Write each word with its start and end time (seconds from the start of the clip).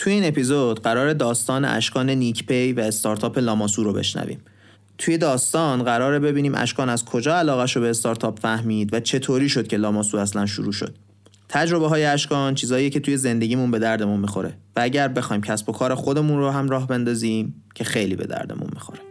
توی 0.00 0.12
این 0.12 0.24
اپیزود 0.24 0.82
قرار 0.82 1.12
داستان 1.12 1.64
اشکان 1.64 2.10
نیکپی 2.10 2.72
و 2.72 2.80
استارتاپ 2.80 3.38
لاماسو 3.38 3.84
رو 3.84 3.92
بشنویم. 3.92 4.40
توی 4.98 5.18
داستان 5.18 5.82
قراره 5.82 6.18
ببینیم 6.18 6.54
اشکان 6.54 6.88
از 6.88 7.04
کجا 7.04 7.36
علاقش 7.36 7.76
رو 7.76 7.82
به 7.82 7.90
استارتاپ 7.90 8.40
فهمید 8.40 8.94
و 8.94 9.00
چطوری 9.00 9.48
شد 9.48 9.66
که 9.66 9.76
لاماسو 9.76 10.16
اصلا 10.16 10.46
شروع 10.46 10.72
شد. 10.72 10.94
تجربه 11.48 11.88
های 11.88 12.04
اشکان 12.04 12.54
چیزایی 12.54 12.90
که 12.90 13.00
توی 13.00 13.16
زندگیمون 13.16 13.70
به 13.70 13.78
دردمون 13.78 14.20
می‌خوره 14.20 14.56
و 14.76 14.80
اگر 14.80 15.08
بخوایم 15.08 15.42
کسب 15.42 15.68
و 15.68 15.72
کار 15.72 15.94
خودمون 15.94 16.38
رو 16.38 16.50
هم 16.50 16.68
راه 16.68 16.86
بندازیم 16.86 17.64
که 17.74 17.84
خیلی 17.84 18.16
به 18.16 18.26
دردمون 18.26 18.68
می‌خوره. 18.72 19.09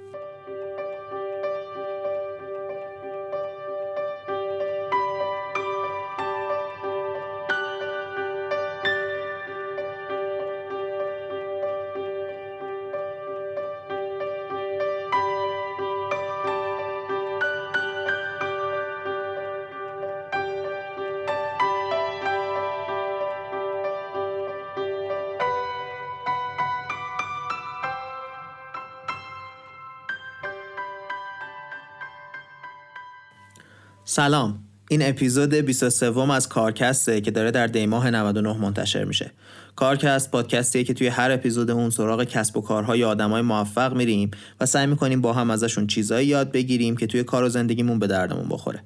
سلام. 34.20 34.59
این 34.90 35.09
اپیزود 35.09 35.54
23 35.54 36.32
از 36.32 36.50
کارکسته 36.50 37.22
که 37.22 37.32
داره 37.32 37.52
در 37.52 37.68
دیماه 37.68 38.09
99 38.09 38.58
منتشر 38.58 39.04
میشه. 39.04 39.32
کارکست 39.76 40.32
پادکستیه 40.32 40.84
که 40.84 40.94
توی 40.94 41.08
هر 41.08 41.32
اپیزود 41.32 41.72
اون 41.72 41.90
سراغ 41.90 42.23
کسب 42.23 42.58
و 42.58 42.62
کارهای 42.62 43.03
آدمای 43.03 43.42
موفق 43.42 43.94
میریم 43.94 44.31
و 44.59 44.66
سعی 44.66 44.88
می‌کنیم 44.88 45.22
با 45.22 45.34
هم 45.34 45.50
ازشون 45.50 45.88
چیزایی 45.88 46.28
یاد 46.28 46.52
بگیریم 46.52 46.98
که 46.98 47.08
توی 47.08 47.23
کار 47.23 47.44
و 47.44 47.50
زندگیمون 47.50 48.00
به 48.00 48.08
دردمون 48.08 48.50
بخوره. 48.50 48.84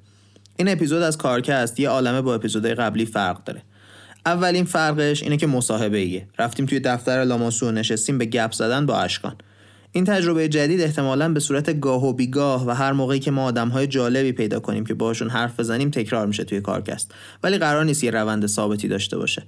این 0.56 0.68
اپیزود 0.68 1.02
از 1.02 1.18
کارکست 1.18 1.80
یه 1.80 1.88
عالمه 1.88 2.20
با 2.20 2.34
اپیزودهای 2.34 2.74
قبلی 2.74 3.06
فرق 3.06 3.44
داره. 3.44 3.62
اولین 4.26 4.64
فرقش 4.64 5.22
اینه 5.22 5.36
که 5.36 5.46
مصاحبه 5.46 5.98
ایه 5.98 6.26
رفتیم 6.38 6.66
توی 6.66 6.80
دفتر 6.80 7.24
لاماسو 7.24 7.72
نشستیم 7.72 8.18
به 8.18 8.24
گپ 8.24 8.52
زدن 8.52 8.86
با 8.86 9.00
اشکان. 9.00 9.36
این 9.96 10.04
تجربه 10.04 10.48
جدید 10.48 10.80
احتمالا 10.80 11.32
به 11.32 11.40
صورت 11.40 11.80
گاه 11.80 12.04
و 12.04 12.12
بیگاه 12.12 12.66
و 12.66 12.70
هر 12.70 12.92
موقعی 12.92 13.18
که 13.18 13.30
ما 13.30 13.44
آدمهای 13.44 13.86
جالبی 13.86 14.32
پیدا 14.32 14.60
کنیم 14.60 14.86
که 14.86 14.94
باشون 14.94 15.30
حرف 15.30 15.60
بزنیم 15.60 15.90
تکرار 15.90 16.26
میشه 16.26 16.44
توی 16.44 16.60
کارکست. 16.60 17.14
ولی 17.42 17.58
قرار 17.58 17.84
نیست 17.84 18.04
یه 18.04 18.10
روند 18.10 18.46
ثابتی 18.46 18.88
داشته 18.88 19.16
باشه. 19.18 19.42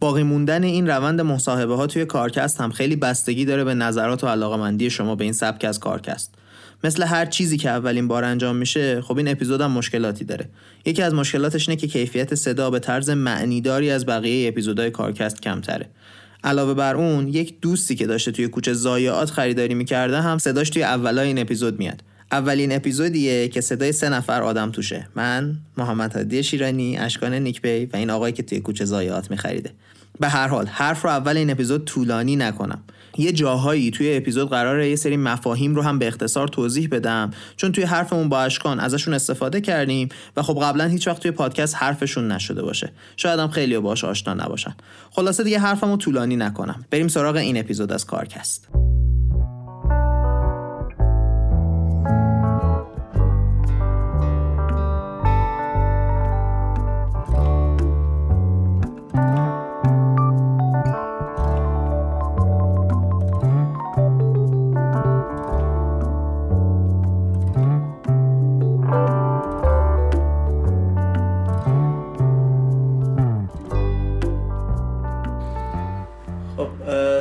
باقی 0.00 0.22
موندن 0.22 0.62
این 0.64 0.86
روند 0.86 1.20
مصاحبه 1.20 1.76
ها 1.76 1.86
توی 1.86 2.04
کارکست 2.04 2.60
هم 2.60 2.70
خیلی 2.70 2.96
بستگی 2.96 3.44
داره 3.44 3.64
به 3.64 3.74
نظرات 3.74 4.24
و 4.24 4.26
علاقمندی 4.26 4.90
شما 4.90 5.14
به 5.14 5.24
این 5.24 5.32
سبک 5.32 5.64
از 5.64 5.80
کارکست. 5.80 6.34
مثل 6.84 7.02
هر 7.02 7.26
چیزی 7.26 7.56
که 7.56 7.70
اولین 7.70 8.08
بار 8.08 8.24
انجام 8.24 8.56
میشه 8.56 9.00
خب 9.00 9.18
این 9.18 9.28
اپیزود 9.28 9.60
هم 9.60 9.70
مشکلاتی 9.70 10.24
داره. 10.24 10.48
یکی 10.84 11.02
از 11.02 11.14
مشکلاتش 11.14 11.68
اینه 11.68 11.80
که 11.80 11.88
کیفیت 11.88 12.34
صدا 12.34 12.70
به 12.70 12.78
طرز 12.78 13.10
معنیداری 13.10 13.90
از 13.90 14.06
بقیه 14.06 14.48
اپیزودهای 14.48 14.90
کارکست 14.90 15.42
کمتره. 15.42 15.88
علاوه 16.44 16.74
بر 16.74 16.96
اون 16.96 17.28
یک 17.28 17.60
دوستی 17.60 17.94
که 17.94 18.06
داشته 18.06 18.32
توی 18.32 18.48
کوچه 18.48 18.72
زایعات 18.72 19.30
خریداری 19.30 19.74
می‌کرده 19.74 20.20
هم 20.20 20.38
صداش 20.38 20.70
توی 20.70 20.82
اولای 20.82 21.26
این 21.26 21.38
اپیزود 21.38 21.78
میاد. 21.78 22.02
اولین 22.32 22.72
اپیزودیه 22.72 23.48
که 23.48 23.60
صدای 23.60 23.92
سه 23.92 24.08
نفر 24.08 24.42
آدم 24.42 24.70
توشه. 24.70 25.08
من 25.14 25.56
محمد 25.76 26.16
هادی 26.16 26.42
شیرانی 26.42 26.98
اشکان 26.98 27.34
نیکبی 27.34 27.86
و 27.86 27.96
این 27.96 28.10
آقایی 28.10 28.32
که 28.32 28.42
توی 28.42 28.60
کوچه 28.60 28.84
زایعات 28.84 29.30
میخریده. 29.30 29.70
به 30.20 30.28
هر 30.28 30.48
حال 30.48 30.66
حرف 30.66 31.02
رو 31.02 31.10
اول 31.10 31.36
این 31.36 31.50
اپیزود 31.50 31.84
طولانی 31.84 32.36
نکنم. 32.36 32.78
یه 33.18 33.32
جاهایی 33.32 33.90
توی 33.90 34.16
اپیزود 34.16 34.50
قراره 34.50 34.90
یه 34.90 34.96
سری 34.96 35.16
مفاهیم 35.16 35.74
رو 35.74 35.82
هم 35.82 35.98
به 35.98 36.08
اختصار 36.08 36.48
توضیح 36.48 36.88
بدم 36.92 37.30
چون 37.56 37.72
توی 37.72 37.84
حرفمون 37.84 38.28
با 38.28 38.40
اشکان 38.40 38.80
ازشون 38.80 39.14
استفاده 39.14 39.60
کردیم 39.60 40.08
و 40.36 40.42
خب 40.42 40.60
قبلا 40.62 40.84
هیچ 40.84 41.08
وقت 41.08 41.22
توی 41.22 41.30
پادکست 41.30 41.76
حرفشون 41.76 42.32
نشده 42.32 42.62
باشه. 42.62 42.92
شاید 43.16 43.40
هم 43.40 43.48
خیلی 43.48 43.78
باش 43.78 44.04
آشنا 44.04 44.34
نباشن. 44.34 44.74
خلاصه 45.10 45.44
دیگه 45.44 45.58
حرفمو 45.58 45.96
طولانی 45.96 46.36
نکنم. 46.36 46.84
بریم 46.90 47.08
سراغ 47.08 47.36
این 47.36 47.56
اپیزود 47.56 47.92
از 47.92 48.06
کارکست. 48.06 48.79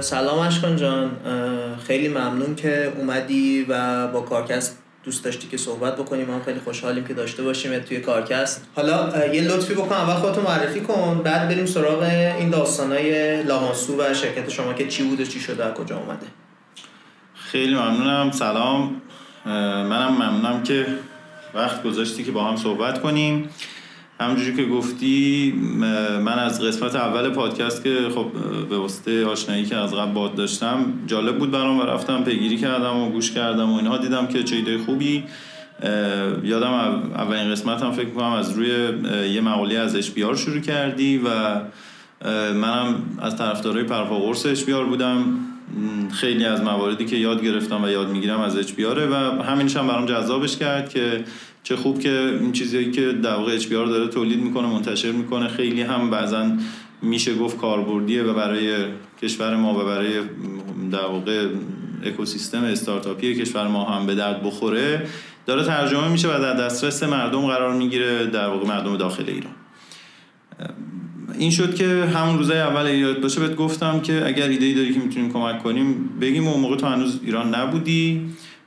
سلام 0.01 0.39
اشکان 0.39 0.75
جان. 0.75 1.11
خیلی 1.87 2.07
ممنون 2.07 2.55
که 2.55 2.93
اومدی 2.97 3.65
و 3.69 4.07
با 4.07 4.21
کارکست 4.21 4.77
دوست 5.03 5.23
داشتی 5.23 5.47
که 5.47 5.57
صحبت 5.57 5.95
بکنیم. 5.95 6.27
ما 6.27 6.41
خیلی 6.45 6.59
خوشحالیم 6.59 7.03
که 7.03 7.13
داشته 7.13 7.43
باشیم 7.43 7.79
توی 7.79 7.99
کارکست. 7.99 8.67
حالا 8.75 9.25
یه 9.33 9.41
لطفی 9.41 9.73
بکن 9.73 9.95
اول 9.95 10.13
خودتو 10.13 10.41
معرفی 10.41 10.79
کن 10.79 11.21
بعد 11.23 11.47
بریم 11.49 11.65
سراغ 11.65 12.03
این 12.39 12.49
داستانای 12.49 13.43
لاماسو 13.43 14.01
و 14.01 14.13
شرکت 14.13 14.49
شما 14.49 14.73
که 14.73 14.87
چی 14.87 15.03
بود 15.03 15.19
و 15.21 15.25
چی 15.25 15.39
شده 15.39 15.73
کجا 15.73 15.97
اومده. 15.97 16.27
خیلی 17.35 17.75
ممنونم 17.75 18.31
سلام. 18.31 19.01
منم 19.45 20.11
ممنونم 20.11 20.63
که 20.63 20.85
وقت 21.53 21.83
گذاشتی 21.83 22.23
که 22.23 22.31
با 22.31 22.43
هم 22.43 22.55
صحبت 22.55 23.01
کنیم. 23.01 23.49
همونجوری 24.19 24.55
که 24.55 24.65
گفتی 24.65 25.51
من 26.21 26.39
از 26.39 26.61
قسمت 26.61 26.95
اول 26.95 27.29
پادکست 27.29 27.83
که 27.83 27.97
خب 28.15 28.25
به 28.69 28.77
واسطه 28.77 29.25
آشنایی 29.25 29.65
که 29.65 29.75
از 29.75 29.93
قبل 29.93 30.11
باد 30.11 30.35
داشتم 30.35 30.93
جالب 31.07 31.37
بود 31.37 31.51
برام 31.51 31.79
و 31.79 31.83
رفتم 31.83 32.23
پیگیری 32.23 32.57
کردم 32.57 32.97
و 32.97 33.09
گوش 33.09 33.31
کردم 33.31 33.71
و 33.71 33.77
اینها 33.77 33.97
دیدم 33.97 34.27
که 34.27 34.43
چه 34.43 34.55
ایده 34.55 34.77
خوبی. 34.77 35.23
یادم 36.43 36.73
اولین 37.15 37.51
قسمت 37.51 37.83
هم 37.83 37.91
فکر 37.91 38.09
کنم 38.09 38.31
از 38.31 38.51
روی 38.51 38.69
یه 39.33 39.41
مقاله 39.41 39.75
از 39.75 39.95
اشبیار 39.95 40.35
شروع 40.35 40.59
کردی 40.59 41.17
و 41.17 41.29
منم 42.53 42.95
از 43.21 43.37
طرفدارای 43.37 43.83
پرپاقرص 43.83 44.45
اشبیار 44.45 44.85
بودم. 44.85 45.23
خیلی 46.11 46.45
از 46.45 46.61
مواردی 46.61 47.05
که 47.05 47.15
یاد 47.15 47.43
گرفتم 47.43 47.83
و 47.83 47.89
یاد 47.89 48.09
می‌گیرم 48.09 48.41
از 48.41 48.57
اشبیاره 48.57 49.07
و 49.07 49.43
همینش 49.43 49.77
هم 49.77 49.87
برام 49.87 50.05
جذابش 50.05 50.57
کرد 50.57 50.89
که 50.89 51.23
چه 51.69 51.75
خوب 51.75 51.99
که 51.99 52.37
این 52.41 52.51
چیزی 52.51 52.91
که 52.91 53.11
در 53.11 53.35
واقع 53.35 53.53
اچ 53.53 53.69
داره 53.69 54.07
تولید 54.07 54.39
می‌کنه 54.41 54.67
منتشر 54.67 55.11
می‌کنه. 55.11 55.47
خیلی 55.47 55.81
هم 55.81 56.09
بعضا 56.09 56.51
میشه 57.01 57.35
گفت 57.35 57.57
کاربردیه 57.57 58.23
و 58.23 58.33
برای 58.33 58.75
کشور 59.21 59.55
ما 59.55 59.79
و 59.79 59.85
برای 59.85 60.11
در 60.91 61.05
واقع 61.05 61.47
اکوسیستم 62.03 62.63
استارتاپی 62.63 63.35
کشور 63.35 63.67
ما 63.67 63.83
هم 63.83 64.05
به 64.05 64.15
درد 64.15 64.43
بخوره. 64.43 65.07
داره 65.45 65.63
ترجمه 65.63 66.07
میشه 66.07 66.27
و 66.27 66.39
در 66.39 66.53
دسترس 66.53 67.03
مردم 67.03 67.41
قرار 67.41 67.73
می‌گیره 67.73 68.25
در 68.25 68.47
واقع 68.47 68.67
مردم 68.67 68.97
داخل 68.97 69.25
ایران. 69.27 69.53
این 71.39 71.51
شد 71.51 71.75
که 71.75 71.87
همون 71.87 72.37
روزای 72.37 72.59
اول 72.59 72.89
یاد 72.89 73.21
باشه 73.21 73.39
بهت 73.39 73.55
گفتم 73.55 73.99
که 73.99 74.27
اگر 74.27 74.47
ایده 74.47 74.65
ای 74.65 74.73
داری 74.73 74.93
که 74.93 74.99
می‌تونیم 74.99 75.33
کمک 75.33 75.63
کنیم 75.63 76.09
بگیم 76.21 76.47
اون 76.47 76.59
موقع 76.59 76.75
تو 76.75 76.85
هنوز 76.87 77.19
ایران 77.23 77.55
نبودی. 77.55 78.21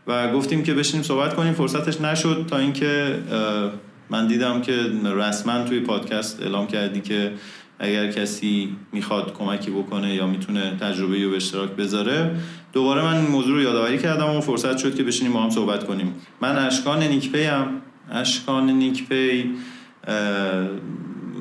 و 0.07 0.33
گفتیم 0.33 0.63
که 0.63 0.75
بشینیم 0.75 1.03
صحبت 1.03 1.35
کنیم. 1.35 1.53
فرصتش 1.53 2.01
نشد 2.01 2.47
تا 2.51 2.59
اینکه 2.59 3.19
من 4.11 4.27
دیدم 4.27 4.63
که 4.63 4.73
رسما 5.05 5.65
توی 5.65 5.81
پادکست 5.81 6.43
اعلام 6.43 6.67
کردی 6.67 7.01
که 7.01 7.33
اگر 7.79 8.13
کسی 8.13 8.77
می‌خواد 8.93 9.33
کمکی 9.33 9.71
بکنه 9.71 10.15
یا 10.15 10.27
می‌تونه 10.27 10.77
تجربه 10.81 11.25
رو 11.25 11.31
به 11.31 11.37
اشتراک 11.37 11.71
بذاره. 11.71 12.37
دوباره 12.73 13.03
من 13.03 13.17
این 13.17 13.27
موضوع 13.27 13.55
رو 13.55 13.63
یادآوری 13.63 13.99
کردم 13.99 14.37
و 14.37 14.41
فرصت 14.41 14.79
شد 14.79 14.95
که 14.95 15.03
بشینیم 15.03 15.33
با 15.33 15.43
هم 15.43 15.51
صحبت 15.51 15.85
کنیم. 15.85 16.15
من 16.41 16.59
اشکان 16.59 17.03
نیکپی 17.03 17.43
هم 17.43 17.69
اشکان 18.11 18.71
نیکپی 18.71 19.51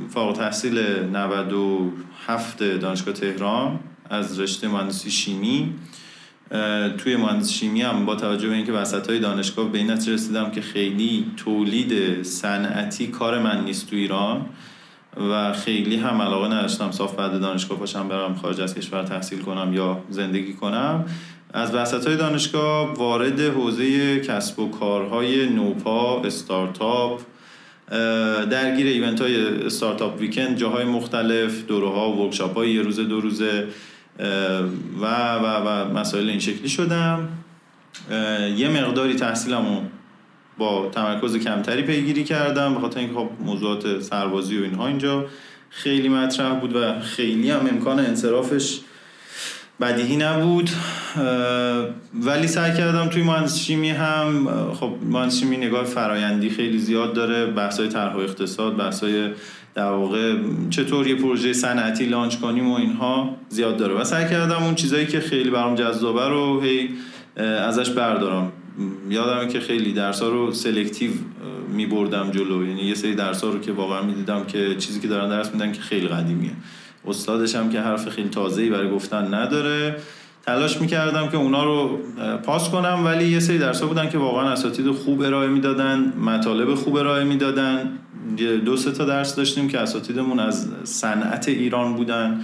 فارغ 0.10 0.36
تحصیل 0.38 0.80
97 1.14 2.64
دانشگاه 2.64 3.14
تهران 3.14 3.80
از 4.10 4.40
رشته 4.40 4.68
مهندسی 4.68 5.12
شیمی. 5.12 5.74
توی 6.98 7.16
مهندس 7.16 7.52
شیمی 7.52 7.82
هم 7.82 8.06
با 8.06 8.16
توجه 8.16 8.48
به 8.48 8.56
اینکه 8.56 8.72
وسط 8.72 9.10
های 9.10 9.20
دانشگاه 9.20 9.70
به 9.70 9.78
این 9.78 9.92
رسیدم 9.92 10.52
که 10.52 10.62
خیلی 10.62 11.26
تولید 11.38 12.24
صنعتی 12.24 13.08
کار 13.08 13.40
من 13.40 13.64
نیست 13.64 13.90
تو 13.90 13.96
ایران 13.96 14.46
و 15.32 15.54
خیلی 15.54 15.96
هم 15.96 16.22
علاقه 16.22 16.48
نداشتم 16.48 16.92
صاف 16.92 17.16
بعد 17.16 17.42
دانشگاه 17.42 17.80
باشم 17.80 18.08
برم 18.08 18.36
خارج 18.36 18.62
از 18.62 18.76
کشور 18.76 19.04
تحصیل 19.04 19.40
کنم 19.40 19.74
یا 19.74 20.04
زندگی 20.10 20.54
کنم. 20.54 21.06
از 21.54 21.76
وسط 21.76 22.08
های 22.08 22.18
دانشگاه 22.18 22.94
وارد 22.94 23.40
حوزه 23.40 24.20
کسب 24.20 24.60
و 24.60 24.70
کارهای 24.70 25.50
نوپا 25.50 26.22
استارتاپ 26.22 27.22
درگیر 28.50 28.88
ایونت 28.88 29.22
های 29.22 29.66
استارتاپ 29.66 30.20
ویکند 30.20 30.58
جاهای 30.58 30.86
مختلف 30.86 31.66
دوره 31.66 31.90
ها 31.90 32.12
ورکشاپ 32.12 32.58
های 32.58 32.72
یه 32.72 32.82
روزه 32.82 33.04
دو 33.04 33.22
روزه. 33.22 33.68
و 35.02 35.06
و 35.36 35.46
و 35.46 35.94
مسائل 35.94 36.30
این 36.30 36.40
شکلی 36.40 36.70
شدم. 36.70 37.30
یه 38.58 38.70
مقداری 38.70 39.16
تحصیلمو 39.16 39.82
با 40.58 40.90
تمرکز 40.90 41.38
کمتری 41.38 41.82
پیگیری 41.82 42.24
کردم 42.24 42.74
به 42.74 42.80
خاطر 42.80 43.00
اینکه 43.00 43.16
خب 43.16 43.30
موضوعات 43.40 44.00
سربازی 44.00 44.58
و 44.58 44.64
اینها 44.64 44.88
اینجا 44.88 45.26
خیلی 45.70 46.10
مطرح 46.10 46.60
بود 46.60 46.76
و 46.76 47.00
خیلی 47.00 47.52
هم 47.52 47.68
امکان 47.68 48.00
انصرافش 48.00 48.80
بدیهی 49.82 50.18
نبود. 50.18 50.70
ولی 52.14 52.48
سعی 52.48 52.78
کردم 52.78 53.08
توی 53.08 53.24
مهندسی 53.24 53.60
شیمی 53.60 53.90
هم 53.90 54.50
خب 54.74 54.94
مهندسی 55.10 55.40
شیمی 55.40 55.58
نگاه 55.58 55.84
فرایندی 55.84 56.50
خیلی 56.50 56.78
زیاد 56.78 57.14
داره 57.14 57.46
بحث‌های 57.46 57.90
طرح 57.90 58.16
و 58.16 58.20
اقتصاد 58.20 58.78
بحث‌های 58.78 59.30
در 59.76 59.92
واقع 59.92 60.36
چطور 60.70 61.08
یه 61.08 61.16
پروژه 61.16 61.54
صنعتی 61.54 62.06
launch 62.06 62.36
کنیم 62.36 62.72
و 62.72 62.76
اینها 62.76 63.36
زیاد 63.50 63.78
داره. 63.78 63.94
و 63.94 64.04
سعی 64.04 64.30
کردم 64.30 64.64
اون 64.64 64.76
چیزایی 64.76 65.08
که 65.08 65.20
خیلی 65.20 65.50
برام 65.50 65.76
جذابه 65.76 66.28
رو 66.28 66.62
هی 66.62 66.90
ازش 67.38 67.90
بردارم. 67.90 68.52
یادمه 69.10 69.48
که 69.48 69.60
خیلی 69.60 69.94
درس 69.94 70.22
ها 70.22 70.30
رو 70.30 70.52
selective 70.52 71.12
می 71.74 71.86
بردم 71.86 72.32
جلو. 72.32 72.68
یعنی 72.68 72.82
یه 72.82 72.94
سری 72.94 73.16
درس 73.16 73.44
ها 73.44 73.50
رو 73.50 73.60
که 73.60 73.72
واقعا 73.72 74.02
می 74.02 74.14
دیدم 74.14 74.44
که 74.44 74.76
چیزی 74.76 75.00
که 75.00 75.08
دارن 75.08 75.30
درس 75.30 75.54
میدن 75.54 75.72
که 75.72 75.82
خیلی 75.82 76.08
قدیمیه. 76.08 76.52
استادش 77.08 77.56
هم 77.56 77.70
که 77.70 77.82
حرف 77.82 78.10
خیلی 78.10 78.30
تازه‌ای 78.30 78.70
برای 78.70 78.90
گفتن 78.90 79.34
نداره. 79.34 79.96
تلاش 80.46 80.82
می‌کردم 80.82 81.28
که 81.28 81.38
اونا 81.38 81.64
رو 81.64 82.00
پاس 82.44 82.70
کنم 82.70 83.02
ولی 83.06 83.28
یه 83.28 83.40
سری 83.40 83.58
درس 83.58 83.82
ها 83.82 83.88
بودن 83.88 84.10
که 84.10 84.18
واقعا 84.18 84.50
اساتید 84.50 84.92
خوب 84.92 85.22
ارائه 85.22 85.48
می‌دادن 85.50 86.14
مطالب 86.26 86.76
خوب 86.76 86.96
ارائه 86.96 87.24
می‌دادن. 87.24 88.00
دو 88.66 88.78
سه 88.78 88.92
تا 88.92 89.06
درس 89.06 89.36
داشتیم 89.36 89.68
که 89.68 89.80
اساتیدمون 89.80 90.40
از 90.40 90.68
صنعت 90.84 91.48
ایران 91.48 91.94
بودن 91.94 92.42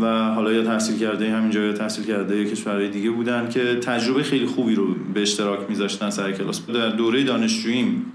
و 0.00 0.06
حالا 0.34 0.52
یا 0.52 0.64
تحصیل 0.64 0.98
کرده 0.98 1.30
همینجا 1.30 1.60
یا 1.60 1.72
تحصیل 1.72 2.04
کرده 2.04 2.44
کشورهای 2.44 2.88
دیگه 2.88 3.10
بودن 3.10 3.48
که 3.48 3.74
تجربه 3.74 4.22
خیلی 4.22 4.46
خوبی 4.46 4.74
رو 4.74 4.94
به 5.14 5.22
اشتراک 5.22 5.60
میذاشتن 5.68 6.10
سر 6.10 6.32
کلاس. 6.32 6.66
در 6.66 6.88
دوره 6.88 7.24
دانشجوییم 7.24 8.06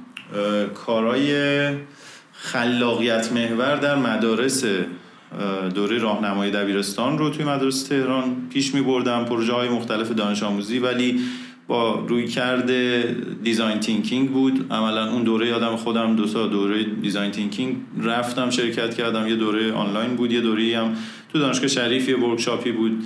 کارای 0.73 1.69
خلاقیت 2.31 3.31
محور 3.31 3.75
در 3.75 3.95
مدارس 3.95 4.63
دوره 5.75 5.97
راهنمای 5.97 6.51
دبیرستان 6.51 7.17
رو 7.17 7.29
توی 7.29 7.45
مدارس 7.45 7.83
تهران 7.83 8.47
پیش 8.49 8.73
می 8.73 8.81
بردم 8.81 9.25
پروژه 9.25 9.53
های 9.53 9.69
مختلف 9.69 10.11
دانش 10.11 10.43
آموزی 10.43 10.79
ولی 10.79 11.19
با 11.67 12.05
روی 12.07 12.27
کرده 12.27 13.15
design 13.43 13.79
thinking 13.79 14.31
بود. 14.31 14.65
عملا 14.71 15.11
اون 15.11 15.23
دوره 15.23 15.47
یادم 15.47 15.75
خودم 15.75 16.15
دو 16.15 16.27
سال 16.27 16.49
دوره 16.49 16.83
design 16.83 17.31
thinking 17.31 17.75
رفتم 18.03 18.49
شرکت 18.49 18.95
کردم. 18.95 19.27
یه 19.27 19.35
دوره 19.35 19.73
آنلاین 19.73 20.15
بود 20.15 20.31
یه 20.31 20.41
دوره 20.41 20.77
هم 20.77 20.95
تو 21.33 21.39
دانشگاه 21.39 21.67
شریف 21.67 22.09
یه 22.09 22.17
workshop 22.17 22.65
ی 22.65 22.71
بود. 22.71 23.03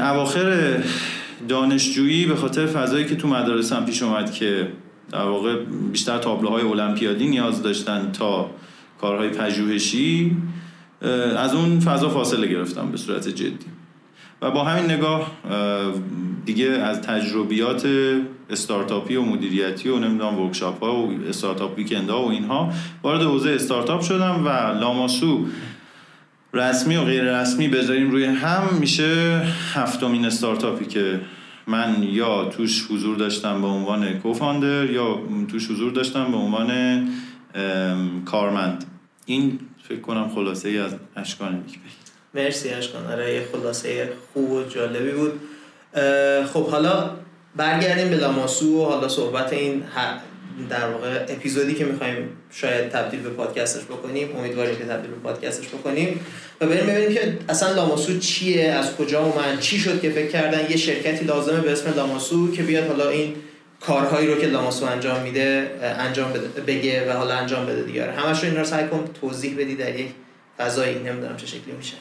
اواخر 0.00 0.76
دانشجویی 1.48 2.26
به 2.26 2.36
خاطر 2.36 2.66
فضایی 2.66 3.04
که 3.04 3.16
تو 3.16 3.28
مدارسم 3.28 3.84
پیش 3.84 4.02
اومد 4.02 4.32
که 4.32 4.68
در 5.12 5.24
واقع 5.24 5.56
بیشتر 5.92 6.18
تابلوهای 6.18 6.62
المپیادی 6.62 7.26
نیاز 7.26 7.62
داشتن 7.62 8.12
تا 8.12 8.50
کارهای 9.00 9.28
پژوهشی 9.28 10.36
از 11.36 11.54
اون 11.54 11.80
فضا 11.80 12.08
فاصله 12.08 12.46
گرفتم 12.46 12.90
به 12.90 12.96
صورت 12.96 13.28
جدی. 13.28 13.75
و 14.42 14.50
با 14.50 14.64
همین 14.64 14.90
نگاه 14.90 15.30
دیگه 16.44 16.66
از 16.66 17.00
تجربیات 17.00 17.88
استارتاپی 18.50 19.16
و 19.16 19.22
مدیریتی 19.22 19.88
و 19.88 19.98
نمی‌دونم 19.98 20.38
ورکشاپ 20.38 20.84
ها 20.84 20.96
و 20.96 21.14
استارتاپ 21.28 21.78
ویکند 21.78 22.10
ها 22.10 22.22
و 22.22 22.30
اینها 22.30 22.72
وارد 23.02 23.22
حوزه 23.22 23.50
استارتاپ 23.50 24.00
شدم 24.00 24.44
و 24.44 24.48
لاماسو 24.80 25.46
رسمی 26.54 26.96
و 26.96 27.04
غیر 27.04 27.40
رسمی 27.40 27.68
بذاریم 27.68 28.10
روی 28.10 28.24
هم. 28.24 28.62
میشه 28.80 29.42
هفتمین 29.72 30.24
استارتاپی 30.24 30.84
که 30.84 31.20
من 31.66 32.02
یا 32.02 32.44
توش 32.44 32.86
حضور 32.90 33.16
داشتم 33.16 33.60
به 33.60 33.66
عنوان 33.66 34.18
کوفاندر 34.18 34.90
یا 34.90 35.18
توش 35.48 35.70
حضور 35.70 35.92
داشتم 35.92 36.30
به 36.30 36.36
عنوان 36.36 36.70
کارمند. 38.24 38.84
این 39.26 39.58
فکر 39.82 40.00
کنم 40.00 40.28
خلاصه 40.34 40.68
ای 40.68 40.78
از 40.78 40.96
اشکان 41.16 41.52
میگه 41.52 41.78
مرسی 42.34 42.68
اشکان. 42.68 43.12
آره 43.12 43.34
یه 43.34 43.42
خلاصه 43.52 44.08
خوب 44.32 44.50
و 44.50 44.62
جالبی 44.62 45.10
بود. 45.10 45.40
خب 46.52 46.68
حالا 46.68 47.10
برگردیم 47.56 48.10
به 48.10 48.16
لاماسو 48.16 48.82
و 48.82 48.84
حالا 48.84 49.08
صحبت 49.08 49.52
این 49.52 49.82
در 50.70 50.88
واقع 50.88 51.26
اپیزودی 51.28 51.74
که 51.74 51.84
می‌خوایم 51.84 52.28
شاید 52.50 52.88
تبدیل 52.88 53.20
به 53.20 53.30
پادکستش 53.30 53.84
بکنیم. 53.84 54.36
امیدواریم 54.36 54.76
که 54.76 54.84
تبدیل 54.84 55.10
به 55.10 55.16
پادکستش 55.16 55.68
بکنیم. 55.68 56.20
و 56.60 56.66
بریم 56.66 56.86
ببینیم 56.86 57.12
که 57.14 57.38
اصلا 57.48 57.72
لاماسو 57.74 58.18
چیه 58.18 58.64
از 58.64 58.96
کجا 58.96 59.24
اومد 59.24 59.60
چی 59.60 59.78
شد 59.78 60.00
که 60.00 60.10
فکر 60.10 60.30
کردن. 60.30 60.70
یه 60.70 60.76
شرکتی 60.76 61.24
لازمه 61.24 61.60
به 61.60 61.72
اسم 61.72 61.94
لاماسو 61.94 62.52
که 62.52 62.62
بیاد 62.62 62.86
حالا 62.86 63.08
این 63.08 63.34
کارهایی 63.80 64.26
رو 64.26 64.40
که 64.40 64.46
لاماسو 64.46 64.86
انجام 64.86 65.22
میده 65.22 65.70
انجام 65.80 66.32
بده 66.32 66.60
بگه 66.60 67.10
و 67.10 67.16
حالا 67.16 67.34
انجام 67.34 67.66
بده 67.66 67.82
دیگه. 67.82 68.10
همش 68.10 68.40
رو 68.40 68.48
این 68.48 68.56
رو 68.56 68.64
سعی 68.64 68.88
کن 68.88 69.08
توضیح 69.20 69.54
بدی 69.58 69.74
در 69.74 70.00
یک 70.00 70.08
فضایی. 70.58 70.94
نمی‌دونم 70.94 71.36
چه 71.36 71.46
شکلی 71.46 71.72
میشه. 71.78 71.94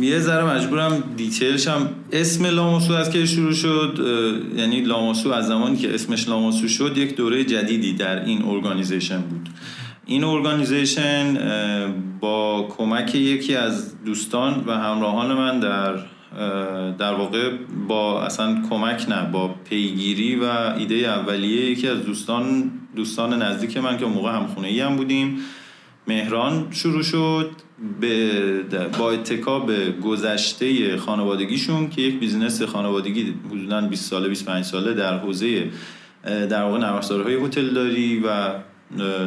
یه 0.00 0.18
ذره 0.18 0.44
مجبورم 0.44 1.02
detail 1.16 1.55
ش 1.55 1.68
هم. 1.68 1.88
اسم 2.12 2.46
لاماسو 2.46 2.92
از 2.92 3.10
که 3.10 3.26
شروع 3.26 3.52
شد؟ 3.52 3.98
یعنی 4.56 4.80
لاماسو 4.80 5.30
از 5.30 5.46
زمانی 5.46 5.76
که 5.76 5.94
اسمش 5.94 6.28
لاماسو 6.28 6.68
شد 6.68 6.98
یک 6.98 7.16
دوره 7.16 7.44
جدیدی 7.44 7.92
در 7.92 8.24
این 8.24 8.42
organization 8.42 9.20
بود. 9.20 9.48
این 10.06 10.24
organization 10.24 11.38
با 12.20 12.68
کمک 12.78 13.14
یکی 13.14 13.54
از 13.54 14.04
دوستان 14.04 14.64
و 14.66 14.72
همراهان 14.72 15.34
من 15.34 15.60
در 15.60 15.94
در 16.98 17.14
واقع 17.14 17.50
با 17.88 18.22
اصلا 18.22 18.62
کمک 18.70 19.08
نه 19.08 19.30
با 19.32 19.54
پیگیری 19.70 20.36
و 20.36 20.44
ایده 20.78 20.94
اولیه 20.94 21.70
یکی 21.70 21.88
از 21.88 22.06
دوستان 22.06 22.70
دوستان 22.96 23.42
نزدیک 23.42 23.76
من 23.76 23.96
که 23.96 24.06
موقع 24.06 24.36
همخونه 24.36 24.68
ای 24.68 24.80
هم 24.80 24.96
بودیم. 24.96 25.38
مهران 26.08 26.66
شروع 26.70 27.02
شد 27.02 27.50
به 28.00 28.30
با 28.98 29.10
اتکا 29.10 29.58
به 29.58 29.90
گذشته 29.90 30.96
خانوادگیشون 30.96 31.90
که 31.90 32.02
یک 32.02 32.18
business 32.18 32.62
خانوادگی 32.62 33.34
حدودا 33.50 33.80
20 33.80 34.10
ساله 34.10 34.28
25 34.28 34.64
ساله 34.64 34.94
در 34.94 35.18
حوزه 35.18 35.70
در 36.24 36.62
واقع 36.62 36.78
نرم 36.78 37.00
هتل 37.44 37.68
داری 37.68 38.20
و 38.20 38.54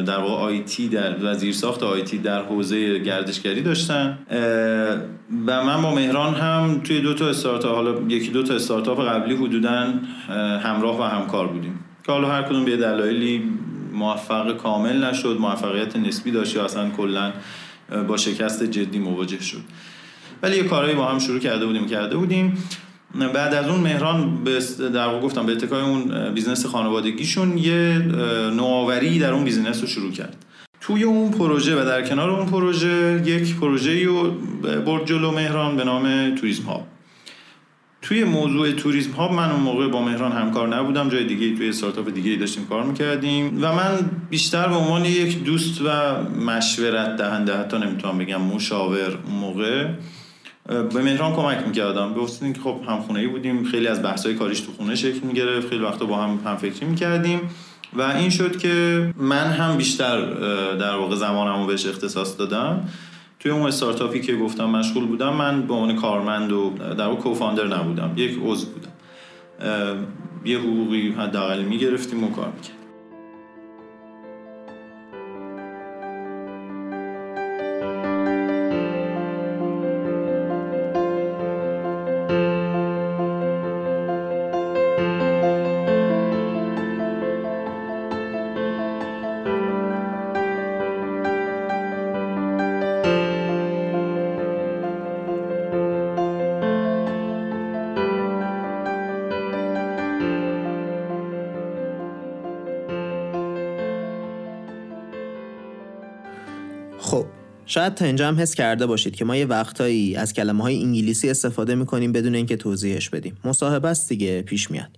در 0.06 0.18
واقع 0.18 0.42
IT 0.42 0.88
در 0.88 1.24
و 1.24 1.52
ساخت 1.52 1.82
IT 1.82 2.18
در 2.18 2.42
حوزه 2.42 2.98
گردشگری 2.98 3.62
داشتن. 3.62 4.18
و 5.46 5.64
من 5.64 5.82
با 5.82 5.94
مهران 5.94 6.34
هم 6.34 6.80
توی 6.84 7.00
دو 7.00 7.14
تا 7.14 7.28
استارتاپ 7.28 7.74
حالا 7.74 8.00
یکی 8.08 8.30
دو 8.30 8.42
تا 8.42 8.54
استارتاپ 8.54 9.00
قبلی 9.00 9.34
حدودا 9.34 9.92
همراه 10.62 11.00
و 11.00 11.02
همکار 11.02 11.46
بودیم. 11.46 11.84
که 12.06 12.12
حالا 12.12 12.28
هر 12.28 12.42
کدوم 12.42 12.64
به 12.64 12.76
دلایلی 12.76 13.42
موفق 13.98 14.56
کامل 14.56 15.04
نشد 15.04 15.36
موفقیت 15.40 15.96
نسبی 15.96 16.30
داشت 16.30 16.56
یا 16.56 16.64
اصلا 16.64 16.90
کلا 16.90 17.32
با 18.08 18.16
شکست 18.16 18.62
جدی 18.62 18.98
مواجه 18.98 19.42
شد. 19.42 19.60
ولی 20.42 20.56
یه 20.56 20.62
کارهایی 20.62 20.96
با 20.96 21.06
هم 21.06 21.18
شروع 21.18 21.38
کرده 21.38 21.66
بودیم 21.66 21.86
کرده 21.86 22.16
بودیم. 22.16 22.58
بعد 23.34 23.54
از 23.54 23.68
اون 23.68 23.80
مهران 23.80 24.44
به 24.44 24.58
در 24.94 25.20
گفتم 25.20 25.46
به 25.46 25.52
اتکای 25.52 25.82
اون 25.82 26.34
business 26.34 26.66
خانوادگیشون 26.66 27.58
یه 27.58 27.98
نوآوری 28.56 29.18
در 29.18 29.32
اون 29.32 29.44
business 29.44 29.80
رو 29.80 29.86
شروع 29.86 30.12
کرد. 30.12 30.36
توی 30.80 31.02
اون 31.02 31.30
پروژه 31.30 31.82
و 31.82 31.84
در 31.84 32.02
کنار 32.02 32.30
اون 32.30 32.46
پروژه 32.46 33.22
یک 33.26 33.56
پروژه 33.56 34.04
رو 34.04 34.30
برد 34.86 35.06
جلو 35.06 35.30
مهران 35.30 35.76
به 35.76 35.84
نام 35.84 36.34
Tourism 36.34 36.62
Hub. 36.62 36.86
توی 38.02 38.24
موضوع 38.24 38.72
توریسم 38.72 39.10
هاب 39.10 39.32
من 39.32 39.50
اون 39.50 39.60
موقع 39.60 39.88
با 39.88 40.02
مهران 40.02 40.32
همکار 40.32 40.76
نبودم 40.76 41.08
جای 41.08 41.24
دیگه 41.24 41.56
توی 41.56 41.68
استارتاپ 41.68 42.10
دیگه 42.14 42.36
داشتیم 42.36 42.66
کار 42.66 42.84
می‌کردیم 42.84 43.58
و 43.62 43.72
من 43.72 44.10
بیشتر 44.30 44.68
به 44.68 44.74
عنوان 44.74 45.04
یک 45.04 45.44
دوست 45.44 45.80
و 45.80 45.88
مشورت 46.46 47.16
دهنده 47.16 47.56
حتی 47.56 47.78
نمی‌تونم 47.78 48.18
بگم 48.18 48.42
مشاور 48.42 49.18
اون 49.26 49.34
موقع 49.40 49.86
به 50.66 51.02
مهران 51.02 51.32
کمک 51.32 51.66
می‌کردم. 51.66 52.14
به 52.14 52.20
واسطه 52.20 52.52
که 52.52 52.60
خب 52.60 52.80
همخونه 52.88 53.20
ای 53.20 53.26
بودیم 53.26 53.64
خیلی 53.64 53.86
از 53.86 54.02
بحث‌های 54.02 54.34
کاریش 54.34 54.60
تو 54.60 54.72
خونه 54.72 54.94
شکل 54.94 55.20
می‌گرفت 55.26 55.68
خیلی 55.68 55.84
وقتا 55.84 56.04
با 56.04 56.16
هم 56.16 56.38
هم 56.44 56.56
فکری 56.56 56.86
می‌کردیم 56.86 57.40
و 57.92 58.02
این 58.02 58.30
شد 58.30 58.58
که 58.58 59.08
من 59.16 59.46
هم 59.46 59.76
بیشتر 59.76 60.20
در 60.74 60.94
واقع 60.94 61.16
زمانمو 61.16 61.66
بهش 61.66 61.86
اختصاص 61.86 62.38
دادم. 62.38 62.88
توی 63.40 63.50
اون 63.50 63.62
استارتاپی 63.62 64.20
که 64.20 64.36
گفتم 64.36 64.70
مشغول 64.70 65.06
بودم 65.06 65.34
من 65.34 65.66
به 65.66 65.74
عنوان 65.74 65.96
کارمند 65.96 66.52
و 66.52 66.70
در 66.98 67.14
کوفاندر 67.14 67.66
نبودم 67.66 68.12
یک 68.16 68.38
عضو 68.44 68.66
بودم. 68.66 68.92
یه 70.44 70.58
حقوقی 70.58 71.10
حداقل 71.18 71.62
می‌گرفتیم 71.62 72.24
و 72.24 72.30
کار 72.30 72.52
می‌کردیم. 72.56 72.77
شاید 107.70 107.94
تا 107.94 108.04
اینجا 108.04 108.28
هم 108.28 108.40
حس 108.40 108.54
کرده 108.54 108.86
باشید 108.86 109.16
که 109.16 109.24
ما 109.24 109.36
یه 109.36 109.46
وقتایی 109.46 110.16
از 110.16 110.32
کلمه 110.32 110.62
های 110.62 110.82
انگلیسی 110.82 111.30
استفاده 111.30 111.74
می‌کنیم 111.74 112.12
بدون 112.12 112.34
اینکه 112.34 112.56
توضیحش 112.56 113.10
بدیم. 113.10 113.36
مصاحبه 113.44 113.88
است 113.88 114.08
دیگه 114.08 114.42
پیش 114.42 114.70
میاد. 114.70 114.88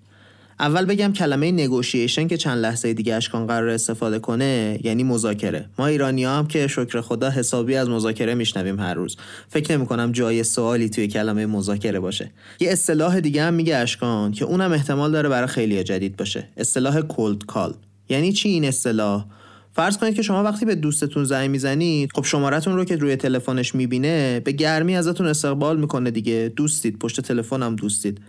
اول 0.60 0.84
بگم 0.84 1.12
کلمه 1.12 1.52
نگوشیشن 1.52 2.28
که 2.28 2.36
چند 2.36 2.58
لحظه 2.58 2.94
دیگه 2.94 3.14
اشکان 3.14 3.46
قرار 3.46 3.68
استفاده 3.68 4.18
کنه 4.18 4.80
یعنی 4.84 5.04
مذاکره. 5.04 5.66
ما 5.78 5.86
ایرانی 5.86 6.24
هم 6.24 6.46
که 6.46 6.66
شکر 6.66 7.00
خدا 7.00 7.30
حسابی 7.30 7.76
از 7.76 7.88
مذاکره 7.88 8.34
میشنویم 8.34 8.80
هر 8.80 8.94
روز. 8.94 9.16
فکر 9.48 9.76
نمی 9.76 9.86
کنم 9.86 10.12
جای 10.12 10.44
سوالی 10.44 10.88
توی 10.88 11.08
کلمه 11.08 11.46
مذاکره 11.46 12.00
باشه. 12.00 12.30
یه 12.60 12.70
اصطلاح 12.70 13.20
دیگه 13.20 13.42
هم 13.42 13.54
میگه 13.54 13.76
اشکان 13.76 14.32
که 14.32 14.44
اونم 14.44 14.72
احتمال 14.72 15.12
داره 15.12 15.28
برای 15.28 15.48
خیلی 15.48 15.84
جدید 15.84 16.16
باشه. 16.16 16.48
اصطلاح 16.56 17.00
کولد 17.00 17.46
کال 17.46 17.74
یعنی 18.08 18.32
چی 18.32 18.48
این 18.48 18.64
اصطلاح؟ 18.64 19.26
فرض 19.72 19.98
کنید 19.98 20.14
که 20.14 20.22
شما 20.22 20.42
وقتی 20.42 20.66
به 20.66 20.74
دوستتون 20.74 21.24
زنگ 21.24 21.50
می‌زنید 21.50 22.10
خب 22.14 22.24
شمارتون 22.24 22.76
رو 22.76 22.84
که 22.84 22.96
روی 22.96 23.16
تلفنش 23.16 23.74
می‌بینه 23.74 24.40
به 24.40 24.52
گرمی 24.52 24.96
ازتون 24.96 25.26
استقبال 25.26 25.80
می‌کنه 25.80 26.10
دیگه. 26.10 26.52
دوستید 26.56 26.98
پشت 26.98 27.20
تلفنم 27.20 27.76
دوستید. 27.76 28.20